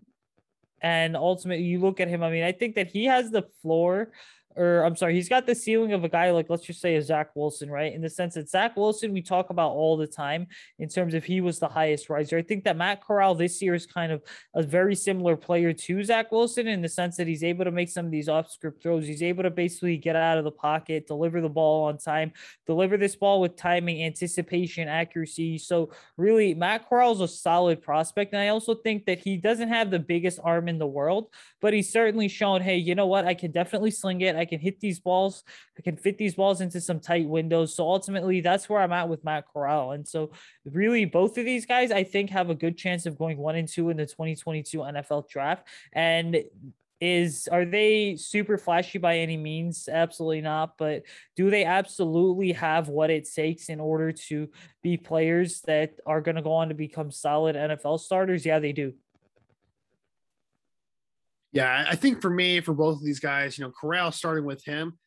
And 0.80 1.16
ultimately, 1.16 1.64
you 1.64 1.78
look 1.78 2.00
at 2.00 2.08
him. 2.08 2.24
I 2.24 2.30
mean, 2.30 2.42
I 2.42 2.50
think 2.50 2.74
that 2.74 2.88
he 2.88 3.04
has 3.04 3.30
the 3.30 3.44
floor 3.62 4.10
or 4.57 4.84
I'm 4.84 4.96
sorry, 4.96 5.14
he's 5.14 5.28
got 5.28 5.46
the 5.46 5.55
ceiling 5.55 5.92
of 5.92 6.05
a 6.05 6.09
guy 6.09 6.30
like 6.30 6.50
let's 6.50 6.64
just 6.64 6.80
say 6.80 6.96
a 6.96 7.03
Zach 7.03 7.30
Wilson, 7.34 7.70
right? 7.70 7.92
In 7.92 8.00
the 8.00 8.11
sense 8.11 8.34
that 8.34 8.48
Zach 8.48 8.76
Wilson 8.76 9.12
we 9.12 9.22
talk 9.22 9.50
about 9.50 9.72
all 9.72 9.96
the 9.96 10.07
time 10.07 10.46
in 10.78 10.88
terms 10.88 11.14
of 11.14 11.24
he 11.24 11.40
was 11.40 11.59
the 11.59 11.68
highest 11.68 12.11
riser. 12.11 12.38
I 12.38 12.42
think 12.42 12.64
that 12.64 12.76
Matt 12.76 13.03
Corral 13.03 13.34
this 13.34 13.62
year 13.62 13.74
is 13.74 13.86
kind 13.86 14.12
of 14.12 14.22
a 14.55 14.62
very 14.62 14.94
similar 14.94 15.36
player 15.36 15.72
to 15.72 16.05
Zach 16.05 16.32
Wilson 16.32 16.66
in 16.66 16.82
the 16.82 16.88
sense 16.88 17.16
that 17.16 17.26
he's 17.26 17.44
able 17.44 17.64
to 17.64 17.70
make 17.70 17.88
some 17.88 18.07
of 18.07 18.12
these 18.12 18.28
off 18.28 18.50
script 18.50 18.82
throws. 18.82 19.07
He's 19.07 19.22
able 19.22 19.42
to 19.42 19.50
basically 19.50 19.96
get 19.96 20.16
out 20.16 20.38
of 20.38 20.44
the 20.44 20.50
pocket, 20.50 21.07
deliver 21.07 21.40
the 21.40 21.48
ball 21.48 21.84
on 21.84 21.98
time, 21.98 22.32
deliver 22.66 22.96
this 22.96 23.16
ball 23.16 23.40
with 23.40 23.57
timing, 23.57 24.03
anticipation, 24.03 24.88
accuracy. 24.88 25.59
So 25.59 25.90
really, 26.16 26.55
Matt 26.55 26.88
Corral's 26.88 27.20
a 27.20 27.28
solid 27.28 27.82
prospect, 27.82 28.32
and 28.32 28.42
I 28.42 28.48
also 28.48 28.74
think 28.74 29.07
that 29.07 29.18
he 29.18 29.36
doesn't 29.36 29.68
have 29.68 29.90
the 29.90 29.98
biggest 29.98 30.38
arm 30.42 30.68
in 30.68 30.78
the 30.78 30.86
world, 30.86 31.28
but 31.61 31.72
he's 31.72 31.90
certainly 31.90 32.28
shown, 32.28 32.61
hey, 32.61 32.76
you 32.76 32.94
know 32.94 33.07
what? 33.07 33.26
I 33.26 33.34
can 33.34 33.50
definitely 33.50 33.90
sling 33.90 34.20
it. 34.20 34.36
Can 34.45 34.61
hit 34.61 34.80
these 34.80 35.01
balls. 35.01 35.45
I 35.78 35.82
can 35.82 35.97
fit 35.97 36.18
these 36.18 36.34
balls 36.34 36.61
into 36.61 36.80
some 36.80 37.01
tight 37.01 37.28
windows. 37.28 37.74
So 37.74 37.84
ultimately, 37.84 38.40
that's 38.40 38.68
where 38.68 38.80
I'm 38.80 38.93
at 38.93 39.09
with 39.09 39.24
Matt 39.24 39.45
Corral. 39.53 39.93
And 39.93 40.07
so, 40.07 40.32
really, 40.64 41.05
both 41.05 41.38
of 41.38 41.45
these 41.45 41.66
guys, 41.66 41.90
I 41.90 42.05
think, 42.05 42.30
have 42.30 42.51
a 42.51 42.55
good 42.55 42.76
chance 42.76 43.07
of 43.07 43.18
going 43.18 43.38
one 43.38 43.57
and 43.57 43.68
two 43.68 43.90
in 43.90 43.97
the 43.97 44.07
2022 44.07 44.78
NFL 44.78 45.28
draft. 45.28 45.66
And 45.93 46.45
is 47.03 47.49
are 47.51 47.64
they 47.64 48.14
super 48.14 48.57
flashy 48.57 48.97
by 48.97 49.18
any 49.18 49.36
means 49.36 49.88
absolutely 49.88 50.40
not 50.40 50.78
but 50.78 51.03
do 51.34 51.51
they 51.51 51.64
absolutely 51.64 52.53
have 52.53 52.86
what 52.86 53.11
it 53.11 53.28
takes 53.28 53.68
in 53.68 53.80
order 53.80 54.12
to 54.12 54.49
be 54.84 54.97
players 54.97 55.62
that 55.62 55.95
are 56.07 56.20
going 56.20 56.36
to 56.36 56.43
go 56.43 56.53
on 56.53 56.68
to 56.68 56.76
become 56.76 57.11
solid 57.11 57.57
NFL 57.57 57.99
starters 57.99 58.47
yeah 58.47 58.61
they 58.61 58.70
do 58.70 58.93
yeah 61.53 61.84
I 61.88 61.96
think 61.96 62.20
for 62.22 62.30
me 62.30 62.61
for 62.61 62.74
both 62.74 62.96
of 62.96 63.05
these 63.05 63.20
guys 63.20 63.59
you 63.59 63.64
know 63.64 63.72
Corral 63.78 64.12
starting 64.12 64.44
with 64.44 64.64
him 64.64 64.98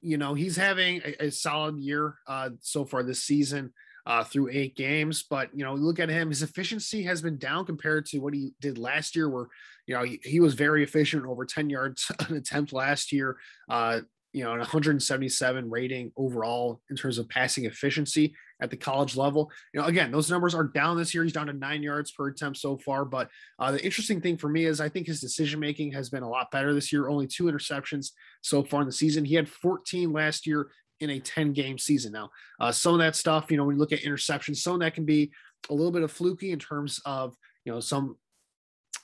you 0.00 0.18
know 0.18 0.34
he's 0.34 0.56
having 0.56 1.00
a, 1.04 1.26
a 1.26 1.30
solid 1.30 1.78
year 1.78 2.16
uh 2.26 2.50
so 2.60 2.84
far 2.84 3.02
this 3.02 3.22
season 3.24 3.72
uh, 4.06 4.22
through 4.22 4.48
eight 4.52 4.76
games. 4.76 5.24
But 5.28 5.50
you 5.52 5.64
know, 5.64 5.74
look 5.74 5.98
at 5.98 6.08
him; 6.08 6.28
his 6.28 6.42
efficiency 6.42 7.02
has 7.02 7.20
been 7.20 7.38
down 7.38 7.66
compared 7.66 8.06
to 8.06 8.18
what 8.18 8.34
he 8.34 8.54
did 8.60 8.78
last 8.78 9.16
year, 9.16 9.28
where 9.28 9.48
you 9.86 9.94
know 9.94 10.04
he, 10.04 10.20
he 10.22 10.40
was 10.40 10.54
very 10.54 10.82
efficient, 10.82 11.26
over 11.26 11.44
10 11.44 11.68
yards 11.68 12.10
an 12.28 12.36
attempt 12.36 12.72
last 12.72 13.12
year. 13.12 13.36
Uh, 13.68 14.00
you 14.32 14.44
know, 14.44 14.52
an 14.52 14.58
177 14.58 15.70
rating 15.70 16.12
overall 16.16 16.80
in 16.90 16.96
terms 16.96 17.16
of 17.16 17.28
passing 17.28 17.64
efficiency 17.64 18.34
at 18.60 18.70
the 18.70 18.76
college 18.76 19.16
level. 19.16 19.50
You 19.72 19.80
know, 19.80 19.86
again, 19.86 20.10
those 20.10 20.30
numbers 20.30 20.54
are 20.54 20.64
down 20.64 20.96
this 20.96 21.14
year. 21.14 21.24
He's 21.24 21.32
down 21.32 21.46
to 21.46 21.52
nine 21.52 21.82
yards 21.82 22.10
per 22.10 22.28
attempt 22.28 22.58
so 22.58 22.76
far. 22.78 23.04
But 23.04 23.30
uh, 23.58 23.72
the 23.72 23.84
interesting 23.84 24.20
thing 24.20 24.36
for 24.36 24.48
me 24.48 24.64
is 24.64 24.80
I 24.80 24.88
think 24.88 25.06
his 25.06 25.20
decision 25.20 25.60
making 25.60 25.92
has 25.92 26.08
been 26.08 26.22
a 26.22 26.28
lot 26.28 26.50
better 26.50 26.74
this 26.74 26.92
year. 26.92 27.08
Only 27.08 27.26
two 27.26 27.44
interceptions 27.44 28.12
so 28.42 28.62
far 28.62 28.80
in 28.80 28.86
the 28.86 28.92
season. 28.92 29.24
He 29.24 29.34
had 29.34 29.48
14 29.48 30.12
last 30.12 30.46
year 30.46 30.68
in 31.00 31.10
a 31.10 31.20
10 31.20 31.52
game 31.52 31.78
season. 31.78 32.12
Now, 32.12 32.30
uh, 32.60 32.72
some 32.72 32.94
of 32.94 33.00
that 33.00 33.16
stuff, 33.16 33.50
you 33.50 33.56
know, 33.56 33.64
when 33.64 33.76
you 33.76 33.80
look 33.80 33.92
at 33.92 34.00
interceptions, 34.00 34.56
some 34.56 34.74
of 34.74 34.80
that 34.80 34.94
can 34.94 35.04
be 35.04 35.30
a 35.68 35.74
little 35.74 35.92
bit 35.92 36.02
of 36.02 36.10
fluky 36.10 36.52
in 36.52 36.58
terms 36.58 37.00
of, 37.04 37.36
you 37.64 37.72
know, 37.72 37.80
some 37.80 38.16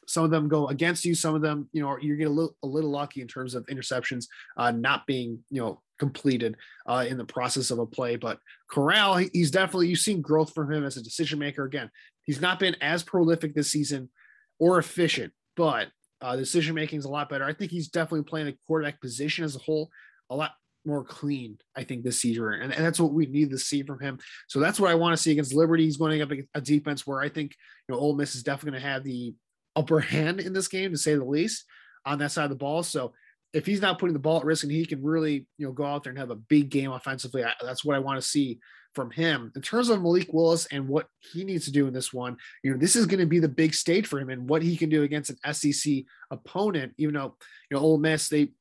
some 0.06 0.24
of 0.24 0.30
them 0.30 0.48
go 0.48 0.68
against 0.68 1.04
you. 1.04 1.14
Some 1.14 1.34
of 1.34 1.42
them, 1.42 1.68
you 1.72 1.80
know, 1.80 1.96
you're 2.00 2.16
getting 2.16 2.32
a 2.32 2.34
little, 2.34 2.56
a 2.62 2.66
little 2.66 2.90
lucky 2.90 3.20
in 3.20 3.28
terms 3.28 3.54
of 3.54 3.64
interceptions 3.66 4.26
uh, 4.56 4.72
not 4.72 5.06
being, 5.06 5.38
you 5.48 5.60
know, 5.60 5.80
completed 6.02 6.56
uh, 6.84 7.04
in 7.08 7.16
the 7.16 7.24
process 7.24 7.70
of 7.70 7.78
a 7.78 7.86
play. 7.86 8.16
But 8.16 8.38
Corral, 8.68 9.14
he's 9.16 9.52
definitely 9.52 9.86
you've 9.86 10.00
seen 10.00 10.20
growth 10.20 10.52
from 10.52 10.72
him 10.72 10.84
as 10.84 10.96
a 10.96 11.02
decision 11.02 11.38
maker. 11.38 11.64
Again, 11.64 11.88
he's 12.24 12.40
not 12.40 12.58
been 12.58 12.74
as 12.80 13.04
prolific 13.04 13.54
this 13.54 13.70
season 13.70 14.10
or 14.58 14.78
efficient, 14.78 15.32
but 15.56 15.86
uh, 16.20 16.34
decision 16.34 16.74
making 16.74 16.98
is 16.98 17.04
a 17.04 17.08
lot 17.08 17.28
better. 17.28 17.44
I 17.44 17.52
think 17.52 17.70
he's 17.70 17.86
definitely 17.86 18.24
playing 18.24 18.46
the 18.46 18.56
quarterback 18.66 19.00
position 19.00 19.44
as 19.44 19.54
a 19.54 19.60
whole 19.60 19.90
a 20.28 20.34
lot 20.34 20.50
more 20.84 21.04
clean, 21.04 21.56
I 21.76 21.84
think, 21.84 22.02
this 22.02 22.20
season. 22.20 22.44
And, 22.44 22.72
and 22.72 22.84
that's 22.84 22.98
what 22.98 23.12
we 23.12 23.26
need 23.26 23.50
to 23.50 23.58
see 23.58 23.84
from 23.84 24.00
him. 24.00 24.18
So 24.48 24.58
that's 24.58 24.80
what 24.80 24.90
I 24.90 24.96
want 24.96 25.16
to 25.16 25.22
see 25.22 25.30
against 25.30 25.54
Liberty. 25.54 25.84
He's 25.84 25.98
going 25.98 26.20
up 26.20 26.32
a 26.54 26.60
defense 26.60 27.06
where 27.06 27.20
I 27.20 27.28
think, 27.28 27.54
you 27.86 27.94
know, 27.94 28.00
Ole 28.00 28.16
Miss 28.16 28.34
is 28.34 28.42
definitely 28.42 28.72
going 28.72 28.82
to 28.82 28.88
have 28.88 29.04
the 29.04 29.34
upper 29.76 30.00
hand 30.00 30.40
in 30.40 30.52
this 30.52 30.66
game, 30.66 30.90
to 30.90 30.98
say 30.98 31.14
the 31.14 31.24
least, 31.24 31.64
on 32.04 32.18
that 32.18 32.32
side 32.32 32.44
of 32.44 32.50
the 32.50 32.56
ball. 32.56 32.82
So 32.82 33.12
if 33.52 33.66
he's 33.66 33.80
not 33.80 33.98
putting 33.98 34.14
the 34.14 34.18
ball 34.18 34.38
at 34.38 34.44
risk 34.44 34.62
and 34.62 34.72
he 34.72 34.84
can 34.86 35.02
really, 35.02 35.46
you 35.58 35.66
know, 35.66 35.72
go 35.72 35.84
out 35.84 36.04
there 36.04 36.10
and 36.10 36.18
have 36.18 36.30
a 36.30 36.36
big 36.36 36.70
game 36.70 36.90
offensively, 36.90 37.44
I, 37.44 37.52
that's 37.62 37.84
what 37.84 37.96
I 37.96 38.00
want 38.00 38.20
to 38.20 38.26
see 38.26 38.58
from 38.94 39.10
him. 39.10 39.52
In 39.54 39.62
terms 39.62 39.88
of 39.88 40.02
Malik 40.02 40.32
Willis 40.32 40.66
and 40.66 40.88
what 40.88 41.06
he 41.18 41.44
needs 41.44 41.64
to 41.66 41.72
do 41.72 41.86
in 41.86 41.92
this 41.92 42.12
one, 42.12 42.36
you 42.62 42.70
know, 42.70 42.78
this 42.78 42.96
is 42.96 43.06
going 43.06 43.20
to 43.20 43.26
be 43.26 43.38
the 43.38 43.48
big 43.48 43.74
stage 43.74 44.06
for 44.06 44.18
him 44.18 44.30
and 44.30 44.48
what 44.48 44.62
he 44.62 44.76
can 44.76 44.88
do 44.88 45.02
against 45.02 45.30
an 45.30 45.54
SEC 45.54 46.04
opponent. 46.30 46.92
Even 46.98 47.14
though, 47.14 47.36
you 47.70 47.76
know, 47.76 47.82
Ole 47.82 47.98
Miss, 47.98 48.28
they, 48.28 48.52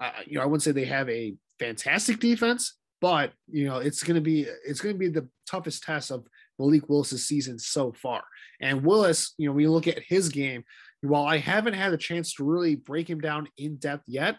uh, 0.00 0.10
you 0.26 0.38
know, 0.38 0.42
I 0.42 0.46
wouldn't 0.46 0.62
say 0.62 0.72
they 0.72 0.84
have 0.84 1.08
a 1.08 1.34
fantastic 1.58 2.18
defense, 2.18 2.74
but 3.00 3.32
you 3.50 3.66
know 3.66 3.78
it's 3.78 4.02
going 4.02 4.14
to 4.14 4.20
be 4.20 4.46
it's 4.66 4.80
going 4.80 4.94
to 4.94 4.98
be 4.98 5.08
the 5.08 5.28
toughest 5.46 5.82
test 5.82 6.10
of 6.10 6.26
Malik 6.58 6.88
Willis's 6.88 7.26
season 7.26 7.58
so 7.58 7.92
far. 7.92 8.22
And 8.60 8.84
Willis, 8.84 9.34
you 9.36 9.46
know, 9.46 9.52
when 9.52 9.62
you 9.62 9.70
look 9.70 9.88
at 9.88 10.02
his 10.02 10.28
game, 10.28 10.64
while 11.08 11.24
I 11.24 11.38
haven't 11.38 11.74
had 11.74 11.92
a 11.92 11.98
chance 11.98 12.34
to 12.34 12.44
really 12.44 12.76
break 12.76 13.08
him 13.08 13.20
down 13.20 13.48
in 13.58 13.76
depth 13.76 14.04
yet, 14.06 14.36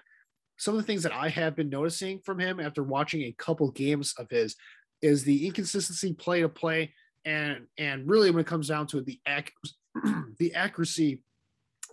some 0.57 0.73
of 0.73 0.81
the 0.81 0.87
things 0.87 1.03
that 1.03 1.13
I 1.13 1.29
have 1.29 1.55
been 1.55 1.69
noticing 1.69 2.19
from 2.25 2.39
him 2.39 2.59
after 2.59 2.83
watching 2.83 3.23
a 3.23 3.35
couple 3.37 3.69
games 3.71 4.13
of 4.17 4.29
his 4.29 4.55
is 5.01 5.23
the 5.23 5.45
inconsistency 5.45 6.13
play 6.13 6.41
to 6.41 6.49
play 6.49 6.93
and 7.25 7.65
and 7.77 8.07
really 8.07 8.31
when 8.31 8.41
it 8.41 8.47
comes 8.47 8.69
down 8.69 8.87
to 8.87 8.99
it 8.99 9.05
the 9.05 9.19
ac- 9.27 9.51
the 10.39 10.53
accuracy 10.53 11.21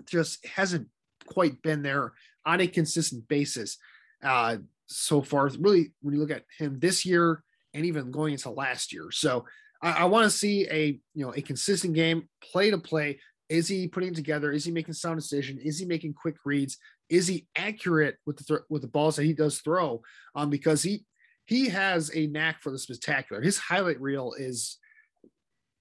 just 0.06 0.46
hasn't 0.46 0.86
quite 1.26 1.60
been 1.62 1.82
there 1.82 2.12
on 2.46 2.60
a 2.60 2.66
consistent 2.66 3.26
basis 3.28 3.78
uh 4.22 4.56
so 4.92 5.22
far. 5.22 5.50
Really, 5.58 5.92
when 6.02 6.14
you 6.14 6.20
look 6.20 6.30
at 6.30 6.44
him 6.58 6.78
this 6.78 7.04
year 7.04 7.42
and 7.74 7.84
even 7.86 8.10
going 8.10 8.32
into 8.32 8.50
last 8.50 8.92
year, 8.92 9.10
so 9.10 9.44
I, 9.82 9.92
I 9.92 10.04
want 10.04 10.24
to 10.24 10.36
see 10.36 10.66
a 10.68 11.00
you 11.14 11.24
know 11.24 11.34
a 11.34 11.42
consistent 11.42 11.94
game, 11.94 12.28
play 12.42 12.70
to 12.70 12.78
play. 12.78 13.20
Is 13.53 13.68
he 13.68 13.86
putting 13.86 14.14
together? 14.14 14.50
Is 14.50 14.64
he 14.64 14.72
making 14.72 14.94
sound 14.94 15.20
decision? 15.20 15.59
Is 15.62 15.78
he 15.78 15.84
making 15.84 16.14
quick 16.14 16.36
reads? 16.46 16.78
Is 17.11 17.28
he 17.28 17.46
accurate 17.55 18.16
with 18.24 18.38
the 18.38 18.44
th- 18.44 18.66
with 18.70 18.80
the 18.80 18.88
balls 18.88 19.16
that 19.16 19.24
he 19.24 19.34
does 19.34 19.59
throw? 19.59 20.00
Um, 20.34 20.48
because 20.48 20.82
he 20.82 21.05
he 21.44 21.68
has 21.68 22.11
a 22.14 22.28
knack 22.28 22.62
for 22.62 22.70
the 22.70 22.78
spectacular. 22.78 23.42
His 23.42 23.59
highlight 23.59 24.00
reel 24.00 24.32
is 24.38 24.78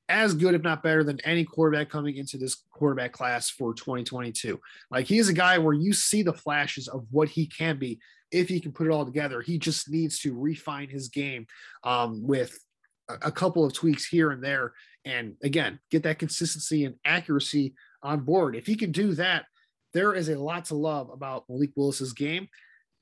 as 0.10 0.34
good, 0.34 0.54
if 0.54 0.64
not 0.64 0.84
better, 0.84 1.06
than 1.06 1.22
any 1.22 1.46
quarterback 1.46 1.90
coming 1.90 2.18
into 2.18 2.38
this 2.38 2.62
quarterback 2.72 3.14
class 3.14 3.50
for 3.50 3.74
2022. 3.74 4.60
Like 4.92 5.06
he 5.06 5.18
is 5.18 5.30
a 5.30 5.34
guy 5.34 5.58
where 5.58 5.74
you 5.74 5.94
see 5.94 6.24
the 6.24 6.34
flashes 6.34 6.90
of 6.90 7.06
what 7.10 7.30
he 7.30 7.46
can 7.46 7.80
be 7.80 8.02
if 8.34 8.50
he 8.50 8.60
can 8.60 8.74
put 8.74 8.88
it 8.88 8.92
all 8.92 9.06
together. 9.06 9.40
He 9.40 9.58
just 9.58 9.90
needs 9.90 10.20
to 10.20 10.38
refine 10.38 10.90
his 10.90 11.08
game 11.08 11.48
um, 11.86 12.22
with 12.22 12.60
a, 13.08 13.28
a 13.28 13.32
couple 13.32 13.64
of 13.64 13.72
tweaks 13.72 14.06
here 14.06 14.32
and 14.32 14.44
there. 14.44 14.74
And 15.06 15.36
again, 15.44 15.80
get 15.90 16.04
that 16.04 16.20
consistency 16.20 16.86
and 16.86 16.96
accuracy 17.06 17.74
on 18.04 18.22
board. 18.22 18.56
If 18.56 18.68
he 18.68 18.76
can 18.76 18.92
do 18.92 19.14
that, 19.16 19.46
there 19.94 20.14
is 20.14 20.30
a 20.30 20.40
lot 20.40 20.66
to 20.66 20.76
love 20.76 21.10
about 21.10 21.46
Malik 21.50 21.72
Willis's 21.76 22.14
game. 22.14 22.48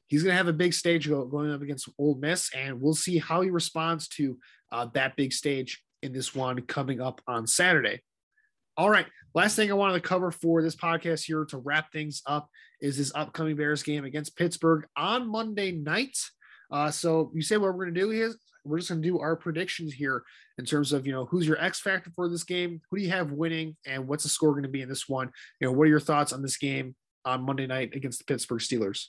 He's 0.07 0.23
going 0.23 0.33
to 0.33 0.37
have 0.37 0.47
a 0.47 0.53
big 0.53 0.73
stage 0.73 1.07
going 1.07 1.51
up 1.51 1.61
against 1.61 1.89
Ole 1.99 2.15
Miss, 2.15 2.49
and 2.55 2.81
we'll 2.81 2.95
see 2.95 3.19
how 3.19 3.41
he 3.41 3.51
responds 3.51 4.07
to 4.09 4.37
uh, 4.71 4.87
that 4.93 5.15
big 5.15 5.33
stage 5.33 5.83
in 6.01 6.13
this 6.13 6.33
one 6.33 6.61
coming 6.63 6.99
up 6.99 7.21
on 7.27 7.45
Saturday. 7.45 8.01
All 8.75 8.89
right. 8.89 9.05
Last 9.35 9.55
thing 9.55 9.69
I 9.69 9.75
wanted 9.75 9.95
to 9.95 10.07
cover 10.07 10.31
for 10.31 10.63
this 10.63 10.75
podcast 10.75 11.25
here 11.25 11.45
to 11.45 11.57
wrap 11.57 11.91
things 11.91 12.23
up 12.25 12.49
is 12.81 12.97
this 12.97 13.11
upcoming 13.13 13.55
Bears 13.55 13.83
game 13.83 14.05
against 14.05 14.35
Pittsburgh 14.35 14.87
on 14.95 15.29
Monday 15.29 15.73
night. 15.73 16.17
Uh, 16.71 16.91
so 16.91 17.31
you 17.33 17.41
say 17.41 17.57
what 17.57 17.73
we're 17.73 17.85
going 17.85 17.93
to 17.93 18.01
do 18.01 18.11
is 18.11 18.37
we're 18.63 18.77
just 18.77 18.89
going 18.89 19.01
to 19.01 19.07
do 19.07 19.19
our 19.19 19.35
predictions 19.35 19.93
here 19.93 20.23
in 20.57 20.65
terms 20.65 20.93
of 20.93 21.05
you 21.05 21.11
know 21.11 21.25
who's 21.25 21.47
your 21.47 21.59
X 21.61 21.79
factor 21.79 22.11
for 22.15 22.29
this 22.29 22.43
game, 22.43 22.81
who 22.89 22.97
do 22.97 23.03
you 23.03 23.09
have 23.09 23.31
winning, 23.31 23.75
and 23.85 24.07
what's 24.07 24.23
the 24.23 24.29
score 24.29 24.51
going 24.51 24.63
to 24.63 24.69
be 24.69 24.81
in 24.81 24.89
this 24.89 25.07
one. 25.07 25.31
You 25.59 25.67
know, 25.67 25.73
what 25.73 25.85
are 25.85 25.89
your 25.89 25.99
thoughts 25.99 26.33
on 26.33 26.41
this 26.41 26.57
game 26.57 26.95
on 27.25 27.43
Monday 27.43 27.67
night 27.67 27.95
against 27.95 28.19
the 28.19 28.25
Pittsburgh 28.25 28.59
Steelers? 28.59 29.07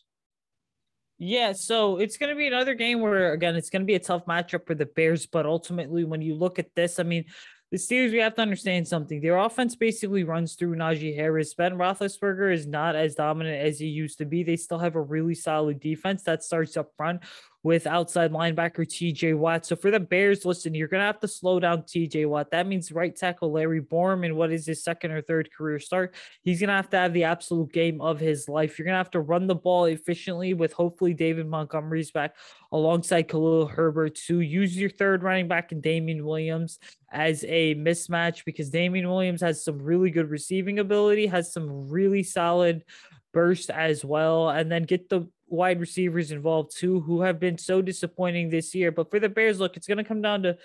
Yeah, 1.18 1.52
so 1.52 1.98
it's 1.98 2.16
going 2.16 2.30
to 2.30 2.36
be 2.36 2.46
another 2.46 2.74
game 2.74 3.00
where 3.00 3.32
again 3.32 3.54
it's 3.54 3.68
going 3.68 3.82
to 3.82 3.86
be 3.86 3.94
a 3.94 4.00
tough 4.00 4.24
matchup 4.24 4.66
for 4.66 4.74
the 4.74 4.86
Bears, 4.86 5.26
but 5.26 5.44
ultimately 5.44 6.04
when 6.04 6.22
you 6.22 6.34
look 6.34 6.58
at 6.58 6.74
this, 6.74 6.98
I 6.98 7.02
mean, 7.02 7.26
the 7.70 7.76
Steelers, 7.76 8.10
we 8.10 8.18
have 8.18 8.34
to 8.34 8.42
understand 8.42 8.88
something. 8.88 9.20
Their 9.20 9.36
offense 9.36 9.76
basically 9.76 10.24
runs 10.24 10.54
through 10.54 10.74
Najee 10.74 11.14
Harris. 11.14 11.54
Ben 11.54 11.74
Roethlisberger 11.74 12.52
is 12.52 12.66
not 12.66 12.96
as 12.96 13.14
dominant 13.14 13.64
as 13.64 13.78
he 13.78 13.86
used 13.86 14.18
to 14.18 14.24
be. 14.24 14.42
They 14.42 14.56
still 14.56 14.78
have 14.78 14.96
a 14.96 15.00
really 15.00 15.36
solid 15.36 15.78
defense 15.78 16.24
that 16.24 16.42
starts 16.42 16.76
up 16.76 16.92
front 16.96 17.22
with 17.62 17.86
outside 17.86 18.32
linebacker 18.32 18.86
TJ 18.86 19.36
Watt. 19.36 19.66
So 19.66 19.76
for 19.76 19.90
the 19.90 20.00
Bears, 20.00 20.44
listen, 20.46 20.74
you're 20.74 20.88
going 20.88 21.00
to 21.00 21.06
have 21.06 21.20
to 21.20 21.28
slow 21.28 21.61
down 21.61 21.82
TJ 21.82 22.26
Watt. 22.26 22.50
That 22.52 22.66
means 22.66 22.90
right 22.90 23.14
tackle 23.14 23.52
Larry 23.52 23.82
Borom 23.82 24.24
in 24.24 24.34
what 24.34 24.50
is 24.50 24.66
his 24.66 24.82
second 24.82 25.11
or 25.11 25.20
third 25.20 25.50
career 25.52 25.78
start. 25.78 26.14
He's 26.42 26.61
going 26.61 26.68
to 26.68 26.74
have 26.74 26.88
to 26.90 26.96
have 26.96 27.12
the 27.12 27.24
absolute 27.24 27.72
game 27.72 28.00
of 28.00 28.18
his 28.18 28.48
life. 28.48 28.78
You're 28.78 28.86
going 28.86 28.94
to 28.94 28.98
have 28.98 29.11
to 29.11 29.20
run 29.20 29.46
the 29.46 29.54
ball 29.54 29.84
efficiently 29.84 30.54
with 30.54 30.72
hopefully 30.72 31.12
David 31.12 31.46
Montgomery's 31.46 32.11
back 32.11 32.36
alongside 32.72 33.28
Khalil 33.28 33.66
Herbert 33.66 34.14
to 34.26 34.40
use 34.40 34.76
your 34.76 34.90
third 34.90 35.22
running 35.22 35.48
back 35.48 35.72
and 35.72 35.82
Damien 35.82 36.24
Williams 36.24 36.78
as 37.12 37.44
a 37.46 37.74
mismatch 37.74 38.44
because 38.44 38.70
Damien 38.70 39.08
Williams 39.08 39.42
has 39.42 39.62
some 39.62 39.82
really 39.82 40.11
good 40.11 40.30
receiving 40.30 40.78
ability, 40.78 41.26
has 41.26 41.52
some 41.52 41.90
really 41.90 42.22
solid 42.22 42.84
burst 43.32 43.70
as 43.70 44.04
well, 44.04 44.48
and 44.48 44.70
then 44.70 44.84
get 44.84 45.08
the 45.08 45.28
wide 45.51 45.80
receivers 45.80 46.30
involved 46.30 46.76
too, 46.76 47.01
who 47.01 47.20
have 47.22 47.40
been 47.40 47.59
so 47.59 47.82
disappointing 47.82 48.48
this 48.48 48.74
year. 48.74 48.92
But 48.92 49.11
for 49.11 49.18
the 49.18 49.28
Bears, 49.28 49.61
look, 49.61 49.76
it's 49.76 49.86
going 49.86 49.98
to 49.98 50.05
come 50.05 50.22
down 50.22 50.42
to 50.44 50.57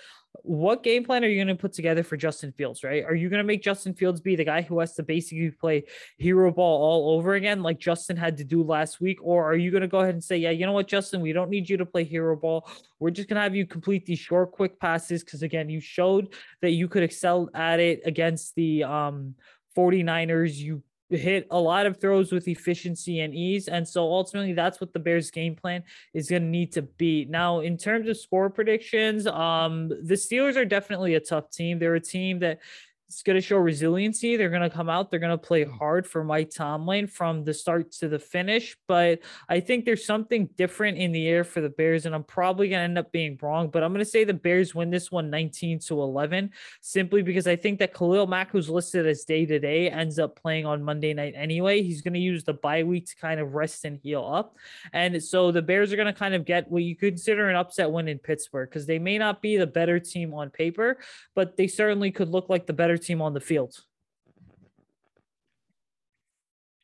what 0.42 0.82
game 0.82 1.04
plan 1.04 1.24
are 1.24 1.28
you 1.28 1.42
going 1.42 1.54
to 1.54 1.60
put 1.60 1.72
together 1.72 2.02
for 2.02 2.16
Justin 2.16 2.52
Fields, 2.52 2.84
right? 2.84 3.04
Are 3.04 3.14
you 3.14 3.28
going 3.28 3.38
to 3.38 3.44
make 3.44 3.62
Justin 3.62 3.94
Fields 3.94 4.20
be 4.20 4.36
the 4.36 4.44
guy 4.44 4.62
who 4.62 4.78
has 4.80 4.94
to 4.94 5.02
basically 5.02 5.50
play 5.50 5.84
hero 6.18 6.52
ball 6.52 6.82
all 6.82 7.16
over 7.16 7.34
again, 7.34 7.62
like 7.62 7.78
Justin 7.78 8.16
had 8.16 8.36
to 8.36 8.44
do 8.44 8.62
last 8.62 9.00
week? 9.00 9.18
Or 9.22 9.44
are 9.44 9.56
you 9.56 9.70
going 9.70 9.82
to 9.82 9.88
go 9.88 10.00
ahead 10.00 10.14
and 10.14 10.22
say, 10.22 10.36
yeah, 10.36 10.50
you 10.50 10.66
know 10.66 10.72
what, 10.72 10.88
Justin, 10.88 11.20
we 11.20 11.32
don't 11.32 11.50
need 11.50 11.68
you 11.68 11.76
to 11.78 11.86
play 11.86 12.04
hero 12.04 12.36
ball. 12.36 12.68
We're 13.00 13.10
just 13.10 13.28
going 13.28 13.36
to 13.36 13.42
have 13.42 13.56
you 13.56 13.66
complete 13.66 14.06
these 14.06 14.18
short, 14.18 14.52
quick 14.52 14.78
passes. 14.78 15.24
Cause 15.24 15.42
again, 15.42 15.68
you 15.68 15.80
showed 15.80 16.34
that 16.62 16.72
you 16.72 16.88
could 16.88 17.02
excel 17.02 17.50
at 17.54 17.80
it 17.80 18.02
against 18.04 18.54
the, 18.54 18.84
um, 18.84 19.34
49ers. 19.76 20.56
You 20.56 20.82
hit 21.08 21.46
a 21.50 21.58
lot 21.58 21.86
of 21.86 22.00
throws 22.00 22.32
with 22.32 22.48
efficiency 22.48 23.20
and 23.20 23.34
ease. 23.34 23.68
And 23.68 23.86
so 23.86 24.02
ultimately, 24.02 24.52
that's 24.52 24.80
what 24.80 24.92
the 24.92 24.98
Bears' 24.98 25.30
game 25.30 25.54
plan 25.54 25.84
is 26.12 26.28
going 26.28 26.42
to 26.42 26.48
need 26.48 26.72
to 26.72 26.82
be. 26.82 27.26
Now, 27.26 27.60
in 27.60 27.76
terms 27.76 28.08
of 28.08 28.16
score 28.16 28.50
predictions, 28.50 29.26
um, 29.26 29.88
the 29.88 30.14
Steelers 30.14 30.56
are 30.56 30.64
definitely 30.64 31.14
a 31.14 31.20
tough 31.20 31.50
team. 31.50 31.78
They're 31.78 31.94
a 31.94 32.00
team 32.00 32.40
that 32.40 32.60
it's 33.08 33.22
going 33.22 33.36
to 33.36 33.40
show 33.40 33.58
resiliency. 33.58 34.36
They're 34.36 34.50
going 34.50 34.68
to 34.68 34.70
come 34.70 34.88
out. 34.88 35.10
They're 35.10 35.20
going 35.20 35.30
to 35.30 35.38
play 35.38 35.64
mm. 35.64 35.78
hard 35.78 36.06
for 36.06 36.24
Mike 36.24 36.50
Tomlin 36.50 37.06
from 37.06 37.44
the 37.44 37.54
start 37.54 37.92
to 37.92 38.08
the 38.08 38.18
finish. 38.18 38.76
But 38.88 39.20
I 39.48 39.60
think 39.60 39.84
there's 39.84 40.04
something 40.04 40.48
different 40.56 40.98
in 40.98 41.12
the 41.12 41.28
air 41.28 41.44
for 41.44 41.60
the 41.60 41.68
Bears, 41.68 42.06
and 42.06 42.14
I'm 42.14 42.24
probably 42.24 42.68
going 42.68 42.80
to 42.80 42.84
end 42.84 42.98
up 42.98 43.12
being 43.12 43.38
wrong. 43.40 43.68
But 43.68 43.84
I'm 43.84 43.92
going 43.92 44.04
to 44.04 44.10
say 44.10 44.24
the 44.24 44.34
Bears 44.34 44.74
win 44.74 44.90
this 44.90 45.12
one 45.12 45.30
19 45.30 45.78
to 45.80 46.02
11, 46.02 46.50
simply 46.80 47.22
because 47.22 47.46
I 47.46 47.54
think 47.54 47.78
that 47.78 47.94
Khalil 47.94 48.26
Mack, 48.26 48.50
who's 48.50 48.68
listed 48.68 49.06
as 49.06 49.24
day 49.24 49.46
to 49.46 49.58
day, 49.60 49.88
ends 49.88 50.18
up 50.18 50.40
playing 50.40 50.66
on 50.66 50.82
Monday 50.82 51.14
night 51.14 51.34
anyway. 51.36 51.82
He's 51.82 52.02
going 52.02 52.14
to 52.14 52.20
use 52.20 52.42
the 52.42 52.54
bye 52.54 52.82
week 52.82 53.06
to 53.06 53.16
kind 53.16 53.38
of 53.38 53.54
rest 53.54 53.84
and 53.84 54.00
heal 54.02 54.24
up. 54.24 54.56
And 54.92 55.22
so 55.22 55.52
the 55.52 55.62
Bears 55.62 55.92
are 55.92 55.96
going 55.96 56.06
to 56.06 56.12
kind 56.12 56.34
of 56.34 56.44
get 56.44 56.70
what 56.70 56.82
you 56.82 56.96
consider 56.96 57.48
an 57.48 57.56
upset 57.56 57.90
win 57.90 58.08
in 58.08 58.18
Pittsburgh 58.18 58.68
because 58.68 58.86
they 58.86 58.98
may 58.98 59.16
not 59.16 59.40
be 59.40 59.56
the 59.56 59.66
better 59.66 60.00
team 60.00 60.34
on 60.34 60.50
paper, 60.50 60.98
but 61.36 61.56
they 61.56 61.68
certainly 61.68 62.10
could 62.10 62.28
look 62.28 62.48
like 62.48 62.66
the 62.66 62.72
better 62.72 62.95
team 62.98 63.22
on 63.22 63.34
the 63.34 63.40
field. 63.40 63.74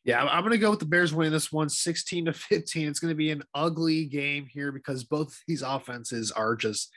Yeah, 0.04 0.24
I'm 0.24 0.42
going 0.42 0.50
to 0.50 0.58
go 0.58 0.70
with 0.70 0.80
the 0.80 0.84
Bears 0.84 1.14
winning 1.14 1.32
this 1.32 1.52
one 1.52 1.68
16 1.68 2.24
to 2.24 2.32
15. 2.32 2.88
It's 2.88 2.98
going 2.98 3.12
to 3.12 3.16
be 3.16 3.30
an 3.30 3.44
ugly 3.54 4.06
game 4.06 4.46
here 4.50 4.72
because 4.72 5.04
both 5.04 5.40
these 5.46 5.62
offenses 5.62 6.32
are 6.32 6.56
just 6.56 6.90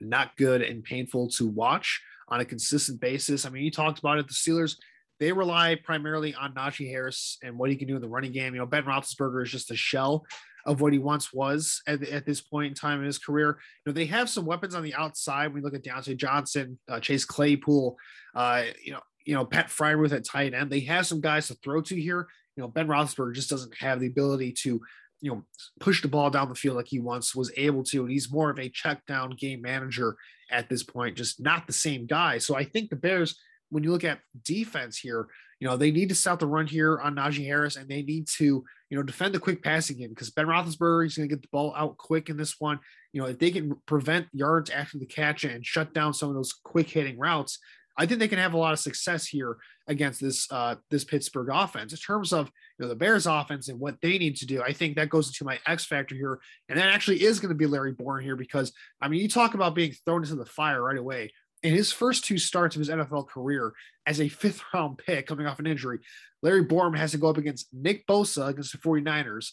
not 0.00 0.36
good 0.36 0.62
and 0.62 0.82
painful 0.82 1.28
to 1.30 1.46
watch 1.46 2.00
on 2.28 2.40
a 2.40 2.44
consistent 2.44 3.00
basis. 3.00 3.44
I 3.44 3.50
mean, 3.50 3.62
you 3.62 3.70
talked 3.70 3.98
about 3.98 4.18
it. 4.18 4.26
The 4.26 4.34
Steelers, 4.34 4.76
they 5.20 5.32
rely 5.32 5.74
primarily 5.74 6.34
on 6.34 6.54
Najee 6.54 6.90
Harris 6.90 7.36
and 7.42 7.58
what 7.58 7.68
he 7.68 7.76
can 7.76 7.88
do 7.88 7.96
in 7.96 8.02
the 8.02 8.08
running 8.08 8.32
game. 8.32 8.54
You 8.54 8.60
know, 8.60 8.66
Ben 8.66 8.84
Roethlisberger 8.84 9.42
is 9.42 9.50
just 9.50 9.70
a 9.70 9.76
shell 9.76 10.24
of 10.66 10.80
what 10.80 10.92
he 10.92 10.98
once 10.98 11.32
was 11.32 11.80
at, 11.86 12.02
at 12.02 12.26
this 12.26 12.40
point 12.40 12.66
in 12.66 12.74
time 12.74 12.98
in 12.98 13.06
his 13.06 13.18
career. 13.18 13.58
You 13.84 13.92
know, 13.92 13.94
they 13.94 14.06
have 14.06 14.28
some 14.28 14.44
weapons 14.44 14.74
on 14.74 14.82
the 14.82 14.94
outside. 14.94 15.46
When 15.46 15.54
We 15.54 15.60
look 15.62 15.74
at 15.74 15.84
Diontae 15.84 16.16
Johnson, 16.16 16.78
uh, 16.88 17.00
Chase 17.00 17.24
Claypool, 17.24 17.96
uh, 18.34 18.64
you 18.82 18.92
know, 18.92 19.00
you 19.24 19.34
know, 19.34 19.44
Pat 19.44 19.68
Freiermuth 19.68 20.12
at 20.12 20.24
tight 20.24 20.54
end. 20.54 20.70
They 20.70 20.80
have 20.80 21.06
some 21.06 21.20
guys 21.20 21.48
to 21.48 21.54
throw 21.54 21.80
to 21.82 22.00
here. 22.00 22.26
You 22.56 22.62
know, 22.62 22.68
Ben 22.68 22.88
Roethlisberger 22.88 23.34
just 23.34 23.50
doesn't 23.50 23.76
have 23.78 24.00
the 24.00 24.06
ability 24.06 24.52
to, 24.62 24.80
you 25.20 25.30
know, 25.30 25.44
push 25.80 26.02
the 26.02 26.08
ball 26.08 26.30
down 26.30 26.48
the 26.48 26.54
field 26.54 26.76
like 26.76 26.88
he 26.88 27.00
once 27.00 27.34
was 27.34 27.52
able 27.56 27.82
to. 27.84 28.02
And 28.02 28.10
he's 28.10 28.30
more 28.30 28.50
of 28.50 28.58
a 28.58 28.68
check 28.68 29.04
down 29.06 29.30
game 29.30 29.62
manager 29.62 30.16
at 30.50 30.68
this 30.68 30.82
point, 30.82 31.16
just 31.16 31.40
not 31.40 31.66
the 31.66 31.72
same 31.72 32.06
guy. 32.06 32.38
So 32.38 32.56
I 32.56 32.64
think 32.64 32.90
the 32.90 32.96
Bears, 32.96 33.36
when 33.70 33.82
you 33.82 33.90
look 33.90 34.04
at 34.04 34.20
defense 34.44 34.98
here, 34.98 35.26
you 35.58 35.66
know, 35.66 35.76
they 35.76 35.90
need 35.90 36.08
to 36.10 36.14
stop 36.14 36.38
the 36.38 36.46
run 36.46 36.66
here 36.66 36.98
on 36.98 37.16
Najee 37.16 37.46
Harris 37.46 37.76
and 37.76 37.88
they 37.88 38.02
need 38.02 38.28
to, 38.36 38.64
you 38.90 38.96
know, 38.96 39.02
defend 39.02 39.34
the 39.34 39.40
quick 39.40 39.62
passing 39.62 39.98
game 39.98 40.10
because 40.10 40.30
Ben 40.30 40.46
Roethlisberger 40.46 41.06
is 41.06 41.16
going 41.16 41.28
to 41.28 41.34
get 41.34 41.42
the 41.42 41.48
ball 41.50 41.74
out 41.76 41.96
quick 41.96 42.28
in 42.28 42.36
this 42.36 42.56
one. 42.58 42.78
You 43.12 43.22
know, 43.22 43.28
if 43.28 43.38
they 43.38 43.50
can 43.50 43.74
prevent 43.86 44.26
yards 44.32 44.70
after 44.70 44.98
the 44.98 45.06
catch 45.06 45.44
and 45.44 45.64
shut 45.64 45.92
down 45.92 46.14
some 46.14 46.28
of 46.28 46.34
those 46.34 46.52
quick 46.52 46.88
hitting 46.88 47.18
routes, 47.18 47.58
I 47.98 48.06
think 48.06 48.20
they 48.20 48.28
can 48.28 48.38
have 48.38 48.54
a 48.54 48.58
lot 48.58 48.72
of 48.72 48.78
success 48.78 49.26
here 49.26 49.56
against 49.88 50.20
this 50.20 50.50
uh, 50.52 50.76
this 50.90 51.04
Pittsburgh 51.04 51.48
offense. 51.50 51.92
In 51.92 51.98
terms 51.98 52.32
of 52.32 52.50
you 52.78 52.84
know 52.84 52.88
the 52.88 52.94
Bears 52.94 53.26
offense 53.26 53.68
and 53.68 53.80
what 53.80 54.00
they 54.02 54.18
need 54.18 54.36
to 54.36 54.46
do, 54.46 54.62
I 54.62 54.72
think 54.72 54.96
that 54.96 55.08
goes 55.08 55.28
into 55.28 55.44
my 55.44 55.58
X 55.66 55.86
factor 55.86 56.14
here, 56.14 56.38
and 56.68 56.78
that 56.78 56.92
actually 56.92 57.22
is 57.22 57.40
going 57.40 57.50
to 57.50 57.54
be 57.54 57.66
Larry 57.66 57.94
Borom 57.94 58.22
here 58.22 58.36
because 58.36 58.72
I 59.00 59.08
mean 59.08 59.20
you 59.20 59.28
talk 59.28 59.54
about 59.54 59.74
being 59.74 59.92
thrown 60.04 60.22
into 60.22 60.36
the 60.36 60.44
fire 60.44 60.82
right 60.82 60.98
away 60.98 61.32
in 61.62 61.74
his 61.74 61.92
first 61.92 62.24
two 62.24 62.38
starts 62.38 62.76
of 62.76 62.80
his 62.80 62.88
NFL 62.88 63.28
career 63.28 63.72
as 64.06 64.20
a 64.20 64.28
fifth 64.28 64.62
round 64.74 64.98
pick 64.98 65.26
coming 65.26 65.46
off 65.46 65.58
an 65.58 65.66
injury, 65.66 65.98
Larry 66.42 66.64
Borom 66.64 66.96
has 66.96 67.12
to 67.12 67.18
go 67.18 67.28
up 67.28 67.38
against 67.38 67.68
Nick 67.72 68.06
Bosa 68.06 68.48
against 68.48 68.72
the 68.72 68.78
49ers, 68.78 69.52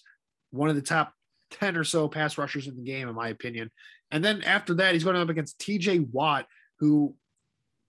one 0.51 0.69
of 0.69 0.75
the 0.75 0.81
top 0.81 1.13
10 1.51 1.77
or 1.77 1.83
so 1.83 2.07
pass 2.07 2.37
rushers 2.37 2.67
in 2.67 2.75
the 2.75 2.83
game, 2.83 3.07
in 3.07 3.15
my 3.15 3.29
opinion. 3.29 3.71
And 4.11 4.23
then 4.23 4.43
after 4.43 4.75
that, 4.75 4.93
he's 4.93 5.03
going 5.03 5.15
up 5.15 5.29
against 5.29 5.59
TJ 5.59 6.11
Watt, 6.11 6.45
who 6.79 7.15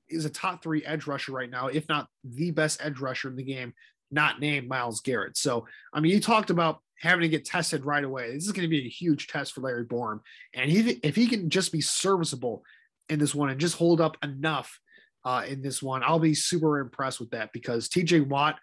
is 0.09 0.25
a 0.25 0.31
top 0.31 0.63
three 0.63 0.85
edge 0.85 1.07
rusher 1.07 1.33
right 1.33 1.51
now, 1.51 1.69
if 1.69 1.89
not 1.89 2.09
the 2.23 2.51
best 2.51 2.81
edge 2.83 3.01
rusher 3.01 3.29
in 3.29 3.37
the 3.37 3.43
game, 3.43 3.75
not 4.11 4.41
named 4.41 4.69
Myles 4.69 5.01
Garrett. 5.01 5.37
So, 5.37 5.67
I 5.93 6.01
mean, 6.01 6.13
you 6.13 6.21
talked 6.21 6.51
about 6.51 6.81
having 7.01 7.23
to 7.23 7.29
get 7.29 7.45
tested 7.45 7.85
right 7.85 8.05
away. 8.05 8.33
This 8.33 8.47
is 8.47 8.53
going 8.53 8.69
to 8.69 8.69
be 8.69 8.87
a 8.87 8.89
huge 8.89 9.27
test 9.27 9.53
for 9.53 9.61
Larry 9.61 9.85
Borom. 9.85 10.21
And 10.55 10.71
he, 10.71 10.93
if 11.03 11.17
he 11.17 11.27
can 11.27 11.51
just 11.51 11.73
be 11.73 11.81
serviceable 11.81 12.63
in 13.09 13.19
this 13.19 13.35
one 13.35 13.51
and 13.51 13.61
just 13.61 13.77
hold 13.77 14.01
up 14.01 14.17
enough 14.23 14.79
uh, 15.25 15.45
in 15.47 15.63
this 15.63 15.83
one. 15.83 16.03
I'll 16.03 16.19
be 16.19 16.35
super 16.35 16.79
impressed 16.81 17.21
with 17.21 17.31
that 17.31 17.51
because 17.53 17.89
TJ 17.89 18.27
Watt, 18.29 18.59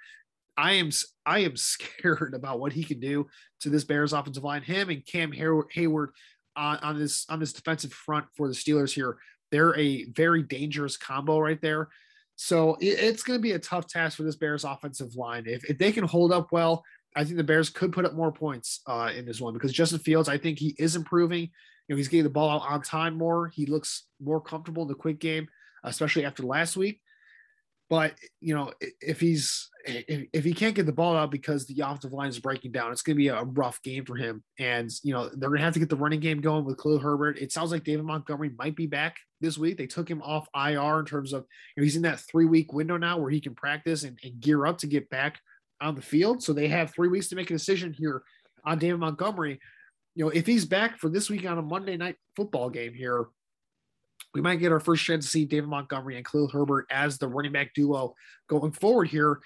I 0.57 0.73
am 0.73 0.89
I 1.25 1.39
am 1.39 1.55
scared 1.55 2.33
about 2.35 2.59
what 2.59 2.73
he 2.73 2.83
can 2.83 2.99
do 2.99 3.27
to 3.61 3.69
this 3.69 3.83
Bears 3.83 4.13
offensive 4.13 4.43
line. 4.43 4.61
Him 4.61 4.89
and 4.89 5.05
Cam 5.05 5.31
Hayward 5.31 6.11
on, 6.55 6.77
on 6.77 6.99
this 6.99 7.25
on 7.29 7.39
this 7.39 7.53
defensive 7.53 7.93
front 7.93 8.25
for 8.35 8.47
the 8.47 8.53
Steelers 8.53 8.93
here. 8.93 9.17
They're 9.51 9.77
a 9.77 10.05
very 10.05 10.43
dangerous 10.43 10.97
combo 10.97 11.39
right 11.39 11.61
there. 11.61 11.89
So 12.37 12.75
it, 12.75 12.99
it's 12.99 13.23
going 13.23 13.37
to 13.37 13.41
be 13.41 13.51
a 13.51 13.59
tough 13.59 13.87
task 13.87 14.17
for 14.17 14.23
this 14.23 14.37
Bears 14.37 14.63
offensive 14.63 15.15
line. 15.15 15.43
If, 15.45 15.69
if 15.69 15.77
they 15.77 15.91
can 15.91 16.05
hold 16.05 16.31
up 16.31 16.51
well, 16.51 16.83
I 17.15 17.23
think 17.23 17.35
the 17.35 17.43
Bears 17.43 17.69
could 17.69 17.91
put 17.91 18.05
up 18.05 18.13
more 18.13 18.31
points 18.31 18.81
uh, 18.87 19.11
in 19.15 19.25
this 19.25 19.41
one 19.41 19.53
because 19.53 19.73
Justin 19.73 19.99
Fields, 19.99 20.29
I 20.29 20.37
think 20.37 20.57
he 20.57 20.73
is 20.79 20.95
improving 20.95 21.49
know, 21.91 21.97
he's 21.97 22.07
getting 22.07 22.23
the 22.23 22.29
ball 22.29 22.49
out 22.49 22.69
on 22.69 22.81
time 22.81 23.17
more. 23.17 23.47
He 23.47 23.65
looks 23.65 24.05
more 24.19 24.41
comfortable 24.41 24.83
in 24.83 24.89
the 24.89 24.95
quick 24.95 25.19
game, 25.19 25.47
especially 25.83 26.25
after 26.25 26.43
last 26.43 26.77
week. 26.77 27.01
But 27.89 28.13
you 28.39 28.55
know, 28.55 28.71
if 29.01 29.19
he's 29.19 29.69
if, 29.85 30.27
if 30.31 30.43
he 30.45 30.53
can't 30.53 30.75
get 30.75 30.85
the 30.85 30.93
ball 30.93 31.17
out 31.17 31.29
because 31.29 31.65
the 31.65 31.81
offensive 31.81 32.13
line 32.13 32.29
is 32.29 32.39
breaking 32.39 32.71
down, 32.71 32.93
it's 32.93 33.01
going 33.01 33.15
to 33.15 33.21
be 33.21 33.27
a 33.27 33.43
rough 33.43 33.81
game 33.83 34.05
for 34.05 34.15
him. 34.15 34.43
And 34.57 34.89
you 35.03 35.13
know, 35.13 35.27
they're 35.27 35.49
going 35.49 35.59
to 35.59 35.65
have 35.65 35.73
to 35.73 35.79
get 35.79 35.89
the 35.89 35.97
running 35.97 36.21
game 36.21 36.39
going 36.39 36.63
with 36.63 36.81
Khalil 36.81 36.99
Herbert. 36.99 37.37
It 37.37 37.51
sounds 37.51 37.71
like 37.71 37.83
David 37.83 38.05
Montgomery 38.05 38.51
might 38.57 38.77
be 38.77 38.87
back 38.87 39.17
this 39.41 39.57
week. 39.57 39.77
They 39.77 39.87
took 39.87 40.09
him 40.09 40.21
off 40.21 40.47
IR 40.55 40.99
in 40.99 41.05
terms 41.05 41.33
of 41.33 41.45
you 41.75 41.81
know, 41.81 41.83
he's 41.83 41.97
in 41.97 42.03
that 42.03 42.21
three 42.21 42.45
week 42.45 42.71
window 42.71 42.95
now 42.95 43.17
where 43.17 43.29
he 43.29 43.41
can 43.41 43.55
practice 43.55 44.03
and, 44.03 44.17
and 44.23 44.39
gear 44.39 44.65
up 44.65 44.77
to 44.77 44.87
get 44.87 45.09
back 45.09 45.41
on 45.81 45.95
the 45.95 46.01
field. 46.01 46.41
So 46.41 46.53
they 46.53 46.69
have 46.69 46.93
three 46.93 47.09
weeks 47.09 47.27
to 47.29 47.35
make 47.35 47.49
a 47.49 47.55
decision 47.55 47.91
here 47.91 48.23
on 48.63 48.79
David 48.79 49.01
Montgomery 49.01 49.59
you 50.15 50.25
know, 50.25 50.29
if 50.29 50.45
he's 50.45 50.65
back 50.65 50.97
for 50.97 51.09
this 51.09 51.29
week 51.29 51.45
on 51.45 51.57
a 51.57 51.61
Monday 51.61 51.97
night 51.97 52.15
football 52.35 52.69
game 52.69 52.93
here, 52.93 53.27
we 54.33 54.41
might 54.41 54.57
get 54.57 54.71
our 54.71 54.79
first 54.79 55.03
chance 55.03 55.25
to 55.25 55.31
see 55.31 55.45
David 55.45 55.69
Montgomery 55.69 56.15
and 56.15 56.25
Khalil 56.25 56.49
Herbert 56.49 56.85
as 56.89 57.17
the 57.17 57.27
running 57.27 57.51
back 57.51 57.73
duo 57.73 58.15
going 58.47 58.71
forward 58.71 59.09
here. 59.09 59.39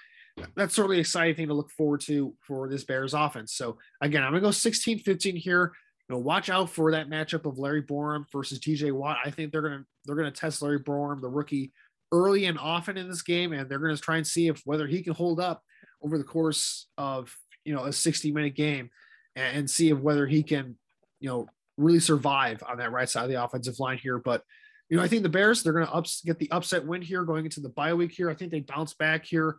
That's 0.54 0.74
certainly 0.74 0.96
an 0.96 1.00
exciting 1.00 1.34
thing 1.34 1.48
to 1.48 1.54
look 1.54 1.70
forward 1.70 2.02
to 2.02 2.34
for 2.46 2.68
this 2.68 2.84
Bears 2.84 3.14
offense. 3.14 3.54
So 3.54 3.78
again, 4.00 4.22
I'm 4.22 4.32
gonna 4.32 4.42
go 4.42 4.50
16 4.50 5.00
15 5.00 5.36
here. 5.36 5.72
You 6.08 6.14
know, 6.14 6.20
watch 6.20 6.50
out 6.50 6.70
for 6.70 6.92
that 6.92 7.08
matchup 7.08 7.46
of 7.46 7.58
Larry 7.58 7.82
Borom 7.82 8.26
versus 8.30 8.60
TJ 8.60 8.92
Watt. 8.92 9.18
I 9.24 9.30
think 9.30 9.50
they're 9.50 9.62
gonna 9.62 9.84
they're 10.04 10.16
gonna 10.16 10.30
test 10.30 10.62
Larry 10.62 10.80
Borom, 10.80 11.20
the 11.20 11.28
rookie, 11.28 11.72
early 12.12 12.44
and 12.44 12.58
often 12.58 12.96
in 12.96 13.08
this 13.08 13.22
game, 13.22 13.52
and 13.52 13.68
they're 13.68 13.78
gonna 13.78 13.96
try 13.96 14.18
and 14.18 14.26
see 14.26 14.48
if 14.48 14.60
whether 14.64 14.86
he 14.86 15.02
can 15.02 15.14
hold 15.14 15.40
up 15.40 15.62
over 16.02 16.18
the 16.18 16.24
course 16.24 16.86
of 16.98 17.34
you 17.64 17.74
know 17.74 17.84
a 17.84 17.92
60 17.92 18.30
minute 18.30 18.54
game 18.54 18.90
and, 19.36 19.58
and 19.58 19.70
see 19.70 19.90
if 19.90 19.98
whether 19.98 20.26
he 20.26 20.42
can, 20.42 20.76
you 21.20 21.28
know, 21.28 21.46
really 21.76 22.00
survive 22.00 22.62
on 22.66 22.78
that 22.78 22.90
right 22.90 23.08
side 23.08 23.24
of 23.24 23.30
the 23.30 23.42
offensive 23.42 23.78
line 23.78 23.98
here. 23.98 24.18
But 24.18 24.42
you 24.88 24.96
know, 24.96 25.02
I 25.02 25.08
think 25.08 25.22
the 25.22 25.28
Bears 25.28 25.62
they're 25.62 25.72
going 25.72 25.86
to 25.86 25.92
ups, 25.92 26.22
get 26.24 26.38
the 26.38 26.50
upset 26.50 26.86
win 26.86 27.02
here 27.02 27.24
going 27.24 27.44
into 27.44 27.60
the 27.60 27.68
bye 27.68 27.94
week 27.94 28.12
here. 28.12 28.30
I 28.30 28.34
think 28.34 28.50
they 28.50 28.60
bounce 28.60 28.94
back 28.94 29.24
here. 29.24 29.56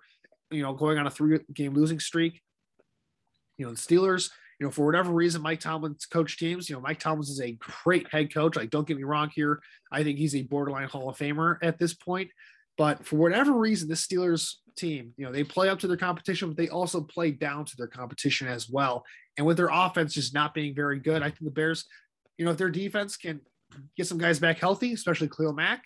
You 0.49 0.63
know, 0.63 0.73
going 0.73 0.97
on 0.97 1.07
a 1.07 1.11
three 1.11 1.39
game 1.53 1.73
losing 1.73 1.99
streak. 1.99 2.41
You 3.57 3.65
know, 3.65 3.71
the 3.71 3.78
Steelers. 3.78 4.30
You 4.59 4.65
know, 4.65 4.71
for 4.71 4.88
whatever 4.88 5.11
reason, 5.11 5.43
Mike 5.43 5.59
Tomlin's 5.59 6.07
coach 6.07 6.39
teams. 6.39 6.67
You 6.67 6.75
know, 6.75 6.82
Mike 6.82 6.99
Tomlin 6.99 7.21
is 7.21 7.41
a 7.41 7.57
great 7.84 8.07
head 8.11 8.34
coach. 8.34 8.55
Like, 8.55 8.71
don't 8.71 8.88
get 8.88 8.97
me 8.97 9.03
wrong 9.03 9.30
here. 9.36 9.61
I 9.91 10.03
think 10.03 10.17
he's 10.17 10.36
a 10.36 10.41
borderline 10.41 10.88
Hall 10.88 11.09
of 11.09 11.17
Famer 11.17 11.57
at 11.61 11.78
this 11.78 11.93
point. 11.93 12.32
But 12.78 13.05
for 13.05 13.15
whatever 13.15 13.53
reason, 13.53 13.89
this 13.89 14.05
Steelers 14.05 14.55
team, 14.78 15.13
you 15.17 15.25
know, 15.25 15.32
they 15.32 15.43
play 15.43 15.69
up 15.69 15.80
to 15.80 15.88
their 15.88 15.97
competition, 15.97 16.49
but 16.49 16.57
they 16.57 16.69
also 16.69 17.01
play 17.01 17.32
down 17.32 17.65
to 17.65 17.75
their 17.75 17.88
competition 17.88 18.47
as 18.47 18.69
well. 18.69 19.03
And 19.38 19.45
with 19.45 19.57
their 19.57 19.69
offense 19.71 20.13
just 20.13 20.34
not 20.34 20.53
being 20.53 20.75
very 20.75 20.99
good, 20.99 21.21
I 21.21 21.30
think 21.30 21.43
the 21.43 21.51
Bears, 21.51 21.86
you 22.38 22.45
know, 22.45 22.51
if 22.51 22.57
their 22.57 22.69
defense 22.69 23.17
can 23.17 23.41
get 23.97 24.07
some 24.07 24.17
guys 24.17 24.39
back 24.39 24.59
healthy, 24.59 24.93
especially 24.93 25.30
Khalil 25.30 25.53
Mack, 25.53 25.84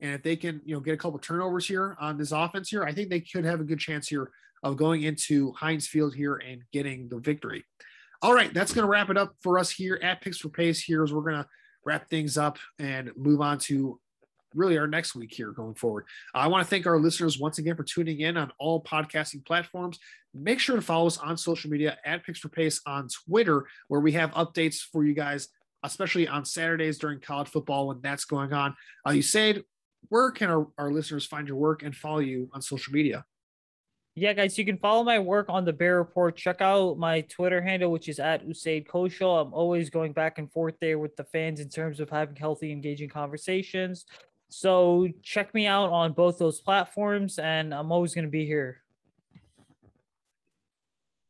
and 0.00 0.12
if 0.12 0.22
they 0.22 0.36
can, 0.36 0.60
you 0.64 0.74
know, 0.74 0.80
get 0.80 0.94
a 0.94 0.98
couple 0.98 1.18
turnovers 1.18 1.66
here 1.66 1.96
on 1.98 2.18
this 2.18 2.32
offense 2.32 2.68
here, 2.68 2.84
I 2.84 2.92
think 2.92 3.08
they 3.08 3.20
could 3.20 3.44
have 3.44 3.60
a 3.60 3.64
good 3.64 3.80
chance 3.80 4.08
here 4.08 4.30
of 4.62 4.76
going 4.76 5.02
into 5.02 5.52
Heinz 5.52 5.86
Field 5.86 6.14
here 6.14 6.36
and 6.36 6.62
getting 6.72 7.08
the 7.08 7.18
victory. 7.18 7.64
All 8.22 8.34
right, 8.34 8.52
that's 8.52 8.72
going 8.72 8.84
to 8.84 8.90
wrap 8.90 9.10
it 9.10 9.18
up 9.18 9.34
for 9.42 9.58
us 9.58 9.70
here 9.70 9.98
at 10.02 10.20
Picks 10.20 10.38
for 10.38 10.48
Pace. 10.48 10.82
Here 10.82 11.02
as 11.02 11.12
we're 11.12 11.22
going 11.22 11.42
to 11.42 11.48
wrap 11.84 12.08
things 12.08 12.38
up 12.38 12.58
and 12.78 13.10
move 13.16 13.40
on 13.40 13.58
to 13.58 14.00
really 14.54 14.78
our 14.78 14.86
next 14.86 15.14
week 15.14 15.32
here 15.32 15.50
going 15.50 15.74
forward. 15.74 16.04
I 16.34 16.48
want 16.48 16.64
to 16.64 16.70
thank 16.70 16.86
our 16.86 16.98
listeners 16.98 17.38
once 17.38 17.58
again 17.58 17.76
for 17.76 17.84
tuning 17.84 18.20
in 18.20 18.36
on 18.36 18.52
all 18.58 18.82
podcasting 18.82 19.44
platforms. 19.44 19.98
Make 20.32 20.60
sure 20.60 20.76
to 20.76 20.82
follow 20.82 21.06
us 21.06 21.18
on 21.18 21.36
social 21.36 21.70
media 21.70 21.98
at 22.04 22.24
Picks 22.24 22.38
for 22.38 22.48
Pace 22.48 22.80
on 22.86 23.08
Twitter, 23.08 23.66
where 23.88 24.00
we 24.00 24.12
have 24.12 24.30
updates 24.32 24.80
for 24.80 25.04
you 25.04 25.14
guys, 25.14 25.48
especially 25.82 26.26
on 26.26 26.44
Saturdays 26.44 26.98
during 26.98 27.20
college 27.20 27.48
football 27.48 27.88
when 27.88 28.00
that's 28.00 28.24
going 28.24 28.52
on. 28.52 28.74
Uh, 29.04 29.10
Usaid, 29.10 29.62
where 30.08 30.30
can 30.30 30.50
our, 30.50 30.68
our 30.78 30.90
listeners 30.90 31.26
find 31.26 31.48
your 31.48 31.56
work 31.56 31.82
and 31.82 31.94
follow 31.94 32.18
you 32.18 32.48
on 32.52 32.62
social 32.62 32.92
media? 32.92 33.24
Yeah, 34.16 34.32
guys, 34.32 34.56
you 34.56 34.64
can 34.64 34.78
follow 34.78 35.02
my 35.02 35.18
work 35.18 35.46
on 35.48 35.64
the 35.64 35.72
Bear 35.72 35.98
Report. 35.98 36.36
Check 36.36 36.60
out 36.60 36.98
my 36.98 37.22
Twitter 37.22 37.60
handle, 37.60 37.90
which 37.90 38.08
is 38.08 38.20
at 38.20 38.46
Usaid 38.46 38.86
Koshal. 38.86 39.42
I'm 39.42 39.52
always 39.52 39.90
going 39.90 40.12
back 40.12 40.38
and 40.38 40.50
forth 40.52 40.74
there 40.80 41.00
with 41.00 41.16
the 41.16 41.24
fans 41.24 41.58
in 41.58 41.68
terms 41.68 41.98
of 41.98 42.10
having 42.10 42.36
healthy, 42.36 42.70
engaging 42.70 43.08
conversations. 43.08 44.06
So 44.56 45.08
check 45.20 45.52
me 45.52 45.66
out 45.66 45.90
on 45.90 46.12
both 46.12 46.38
those 46.38 46.60
platforms, 46.60 47.40
and 47.40 47.74
I'm 47.74 47.90
always 47.90 48.14
going 48.14 48.24
to 48.24 48.30
be 48.30 48.46
here. 48.46 48.82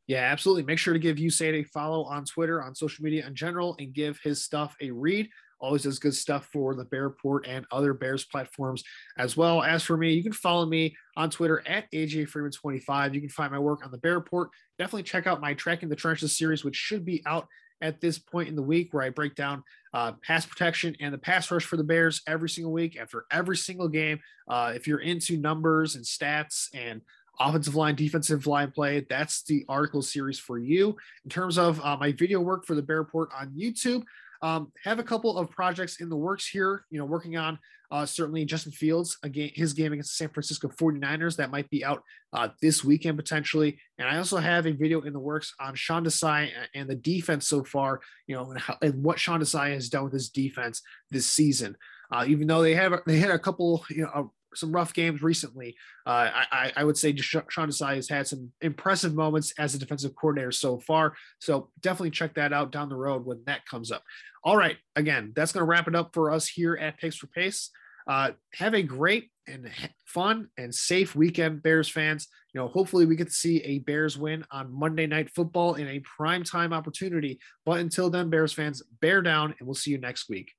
Yeah, 0.06 0.20
absolutely. 0.20 0.64
Make 0.64 0.78
sure 0.78 0.92
to 0.92 1.00
give 1.00 1.16
Usaid 1.16 1.54
a 1.54 1.62
follow 1.64 2.04
on 2.04 2.26
Twitter, 2.26 2.62
on 2.62 2.74
social 2.74 3.02
media 3.02 3.26
in 3.26 3.34
general, 3.34 3.76
and 3.78 3.94
give 3.94 4.20
his 4.22 4.44
stuff 4.44 4.76
a 4.82 4.90
read. 4.90 5.30
Always 5.58 5.84
does 5.84 5.98
good 5.98 6.12
stuff 6.12 6.50
for 6.52 6.74
the 6.74 6.84
Bear 6.84 7.04
Report 7.04 7.46
and 7.46 7.64
other 7.72 7.94
Bears 7.94 8.26
platforms 8.26 8.84
as 9.16 9.38
well. 9.38 9.62
As 9.62 9.82
for 9.82 9.96
me, 9.96 10.12
you 10.12 10.22
can 10.22 10.34
follow 10.34 10.66
me 10.66 10.94
on 11.16 11.30
Twitter 11.30 11.66
at 11.66 11.90
AJ 11.92 12.28
Freeman25. 12.28 13.14
You 13.14 13.20
can 13.20 13.30
find 13.30 13.50
my 13.50 13.58
work 13.58 13.82
on 13.82 13.90
the 13.90 13.96
Bear 13.96 14.16
Report. 14.16 14.50
Definitely 14.78 15.04
check 15.04 15.26
out 15.26 15.40
my 15.40 15.54
Tracking 15.54 15.88
the 15.88 15.96
Trenches 15.96 16.36
series, 16.36 16.62
which 16.62 16.76
should 16.76 17.06
be 17.06 17.22
out 17.24 17.48
at 17.84 18.00
this 18.00 18.18
point 18.18 18.48
in 18.48 18.56
the 18.56 18.62
week, 18.62 18.92
where 18.92 19.04
I 19.04 19.10
break 19.10 19.34
down 19.34 19.62
uh, 19.92 20.12
pass 20.26 20.46
protection 20.46 20.96
and 21.00 21.12
the 21.12 21.18
pass 21.18 21.50
rush 21.50 21.64
for 21.64 21.76
the 21.76 21.84
Bears 21.84 22.22
every 22.26 22.48
single 22.48 22.72
week 22.72 22.98
after 22.98 23.26
every 23.30 23.58
single 23.58 23.88
game. 23.88 24.18
Uh, 24.48 24.72
if 24.74 24.88
you're 24.88 25.00
into 25.00 25.36
numbers 25.36 25.94
and 25.94 26.04
stats 26.04 26.68
and 26.74 27.02
offensive 27.38 27.74
line, 27.74 27.94
defensive 27.94 28.46
line 28.46 28.70
play, 28.70 29.06
that's 29.08 29.42
the 29.42 29.66
article 29.68 30.00
series 30.00 30.38
for 30.38 30.58
you. 30.58 30.96
In 31.24 31.30
terms 31.30 31.58
of 31.58 31.78
uh, 31.84 31.96
my 31.98 32.10
video 32.12 32.40
work 32.40 32.64
for 32.64 32.74
the 32.74 32.82
Bear 32.82 32.98
Report 32.98 33.28
on 33.38 33.50
YouTube, 33.50 34.02
um, 34.40 34.72
have 34.82 34.98
a 34.98 35.04
couple 35.04 35.36
of 35.36 35.50
projects 35.50 36.00
in 36.00 36.08
the 36.08 36.16
works 36.16 36.46
here, 36.46 36.86
you 36.90 36.98
know, 36.98 37.04
working 37.04 37.36
on 37.36 37.58
uh, 37.94 38.04
certainly 38.04 38.44
Justin 38.44 38.72
Fields, 38.72 39.16
again, 39.22 39.50
his 39.54 39.72
game 39.72 39.92
against 39.92 40.10
the 40.10 40.24
San 40.24 40.28
Francisco 40.30 40.66
49ers 40.66 41.36
that 41.36 41.52
might 41.52 41.70
be 41.70 41.84
out 41.84 42.02
uh, 42.32 42.48
this 42.60 42.82
weekend 42.82 43.16
potentially. 43.16 43.78
And 43.98 44.08
I 44.08 44.16
also 44.16 44.38
have 44.38 44.66
a 44.66 44.72
video 44.72 45.02
in 45.02 45.12
the 45.12 45.20
works 45.20 45.54
on 45.60 45.76
Sean 45.76 46.04
Desai 46.04 46.50
and 46.74 46.90
the 46.90 46.96
defense 46.96 47.46
so 47.46 47.62
far, 47.62 48.00
you 48.26 48.34
know, 48.34 48.50
and, 48.50 48.58
how, 48.58 48.76
and 48.82 49.04
what 49.04 49.20
Sean 49.20 49.40
Desai 49.40 49.74
has 49.74 49.88
done 49.88 50.02
with 50.02 50.12
his 50.12 50.28
defense 50.28 50.82
this 51.12 51.26
season. 51.26 51.76
Uh, 52.10 52.24
even 52.26 52.48
though 52.48 52.62
they 52.62 52.74
have 52.74 53.00
they 53.06 53.18
had 53.18 53.30
a 53.30 53.38
couple, 53.38 53.84
you 53.88 54.02
know, 54.02 54.32
some 54.56 54.72
rough 54.72 54.92
games 54.92 55.22
recently. 55.22 55.76
Uh, 56.06 56.30
I, 56.52 56.72
I 56.76 56.84
would 56.84 56.96
say 56.96 57.14
Sean 57.16 57.44
Desai 57.48 57.96
has 57.96 58.08
had 58.08 58.26
some 58.26 58.52
impressive 58.60 59.14
moments 59.14 59.52
as 59.58 59.74
a 59.74 59.78
defensive 59.78 60.14
coordinator 60.14 60.52
so 60.52 60.78
far. 60.78 61.14
So 61.40 61.70
definitely 61.80 62.10
check 62.10 62.34
that 62.34 62.52
out 62.52 62.70
down 62.72 62.88
the 62.88 62.96
road 62.96 63.24
when 63.24 63.42
that 63.46 63.66
comes 63.66 63.90
up. 63.90 64.02
All 64.44 64.56
right, 64.56 64.76
again, 64.94 65.32
that's 65.34 65.52
going 65.52 65.62
to 65.62 65.68
wrap 65.68 65.88
it 65.88 65.94
up 65.94 66.10
for 66.12 66.30
us 66.30 66.46
here 66.46 66.76
at 66.76 66.98
Picks 66.98 67.16
for 67.16 67.26
Pace. 67.28 67.70
Uh, 68.06 68.32
have 68.52 68.74
a 68.74 68.82
great 68.82 69.30
and 69.46 69.70
fun 70.04 70.48
and 70.58 70.74
safe 70.74 71.14
weekend, 71.14 71.62
Bears 71.62 71.88
fans. 71.88 72.28
You 72.52 72.60
know, 72.60 72.68
hopefully 72.68 73.06
we 73.06 73.16
get 73.16 73.28
to 73.28 73.32
see 73.32 73.60
a 73.62 73.80
Bears 73.80 74.16
win 74.16 74.44
on 74.50 74.72
Monday 74.72 75.06
Night 75.06 75.30
Football 75.30 75.74
in 75.74 75.88
a 75.88 76.00
prime 76.00 76.44
time 76.44 76.72
opportunity. 76.72 77.38
But 77.64 77.80
until 77.80 78.10
then, 78.10 78.30
Bears 78.30 78.52
fans, 78.52 78.82
bear 79.00 79.22
down, 79.22 79.54
and 79.58 79.66
we'll 79.66 79.74
see 79.74 79.90
you 79.90 79.98
next 79.98 80.28
week. 80.28 80.52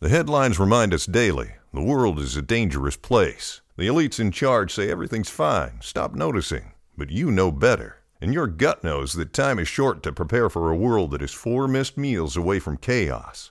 The 0.00 0.08
headlines 0.08 0.58
remind 0.58 0.92
us 0.92 1.06
daily 1.06 1.52
the 1.72 1.82
world 1.82 2.18
is 2.18 2.36
a 2.36 2.42
dangerous 2.42 2.96
place. 2.96 3.62
The 3.76 3.86
elites 3.86 4.20
in 4.20 4.30
charge 4.30 4.74
say 4.74 4.90
everything's 4.90 5.30
fine, 5.30 5.78
stop 5.80 6.14
noticing. 6.14 6.72
But 6.98 7.10
you 7.10 7.30
know 7.30 7.52
better. 7.52 7.98
And 8.20 8.32
your 8.32 8.46
gut 8.46 8.82
knows 8.82 9.12
that 9.12 9.34
time 9.34 9.58
is 9.58 9.68
short 9.68 10.02
to 10.02 10.12
prepare 10.12 10.48
for 10.48 10.70
a 10.70 10.76
world 10.76 11.10
that 11.10 11.22
is 11.22 11.32
four 11.32 11.68
missed 11.68 11.98
meals 11.98 12.36
away 12.36 12.58
from 12.58 12.78
chaos. 12.78 13.50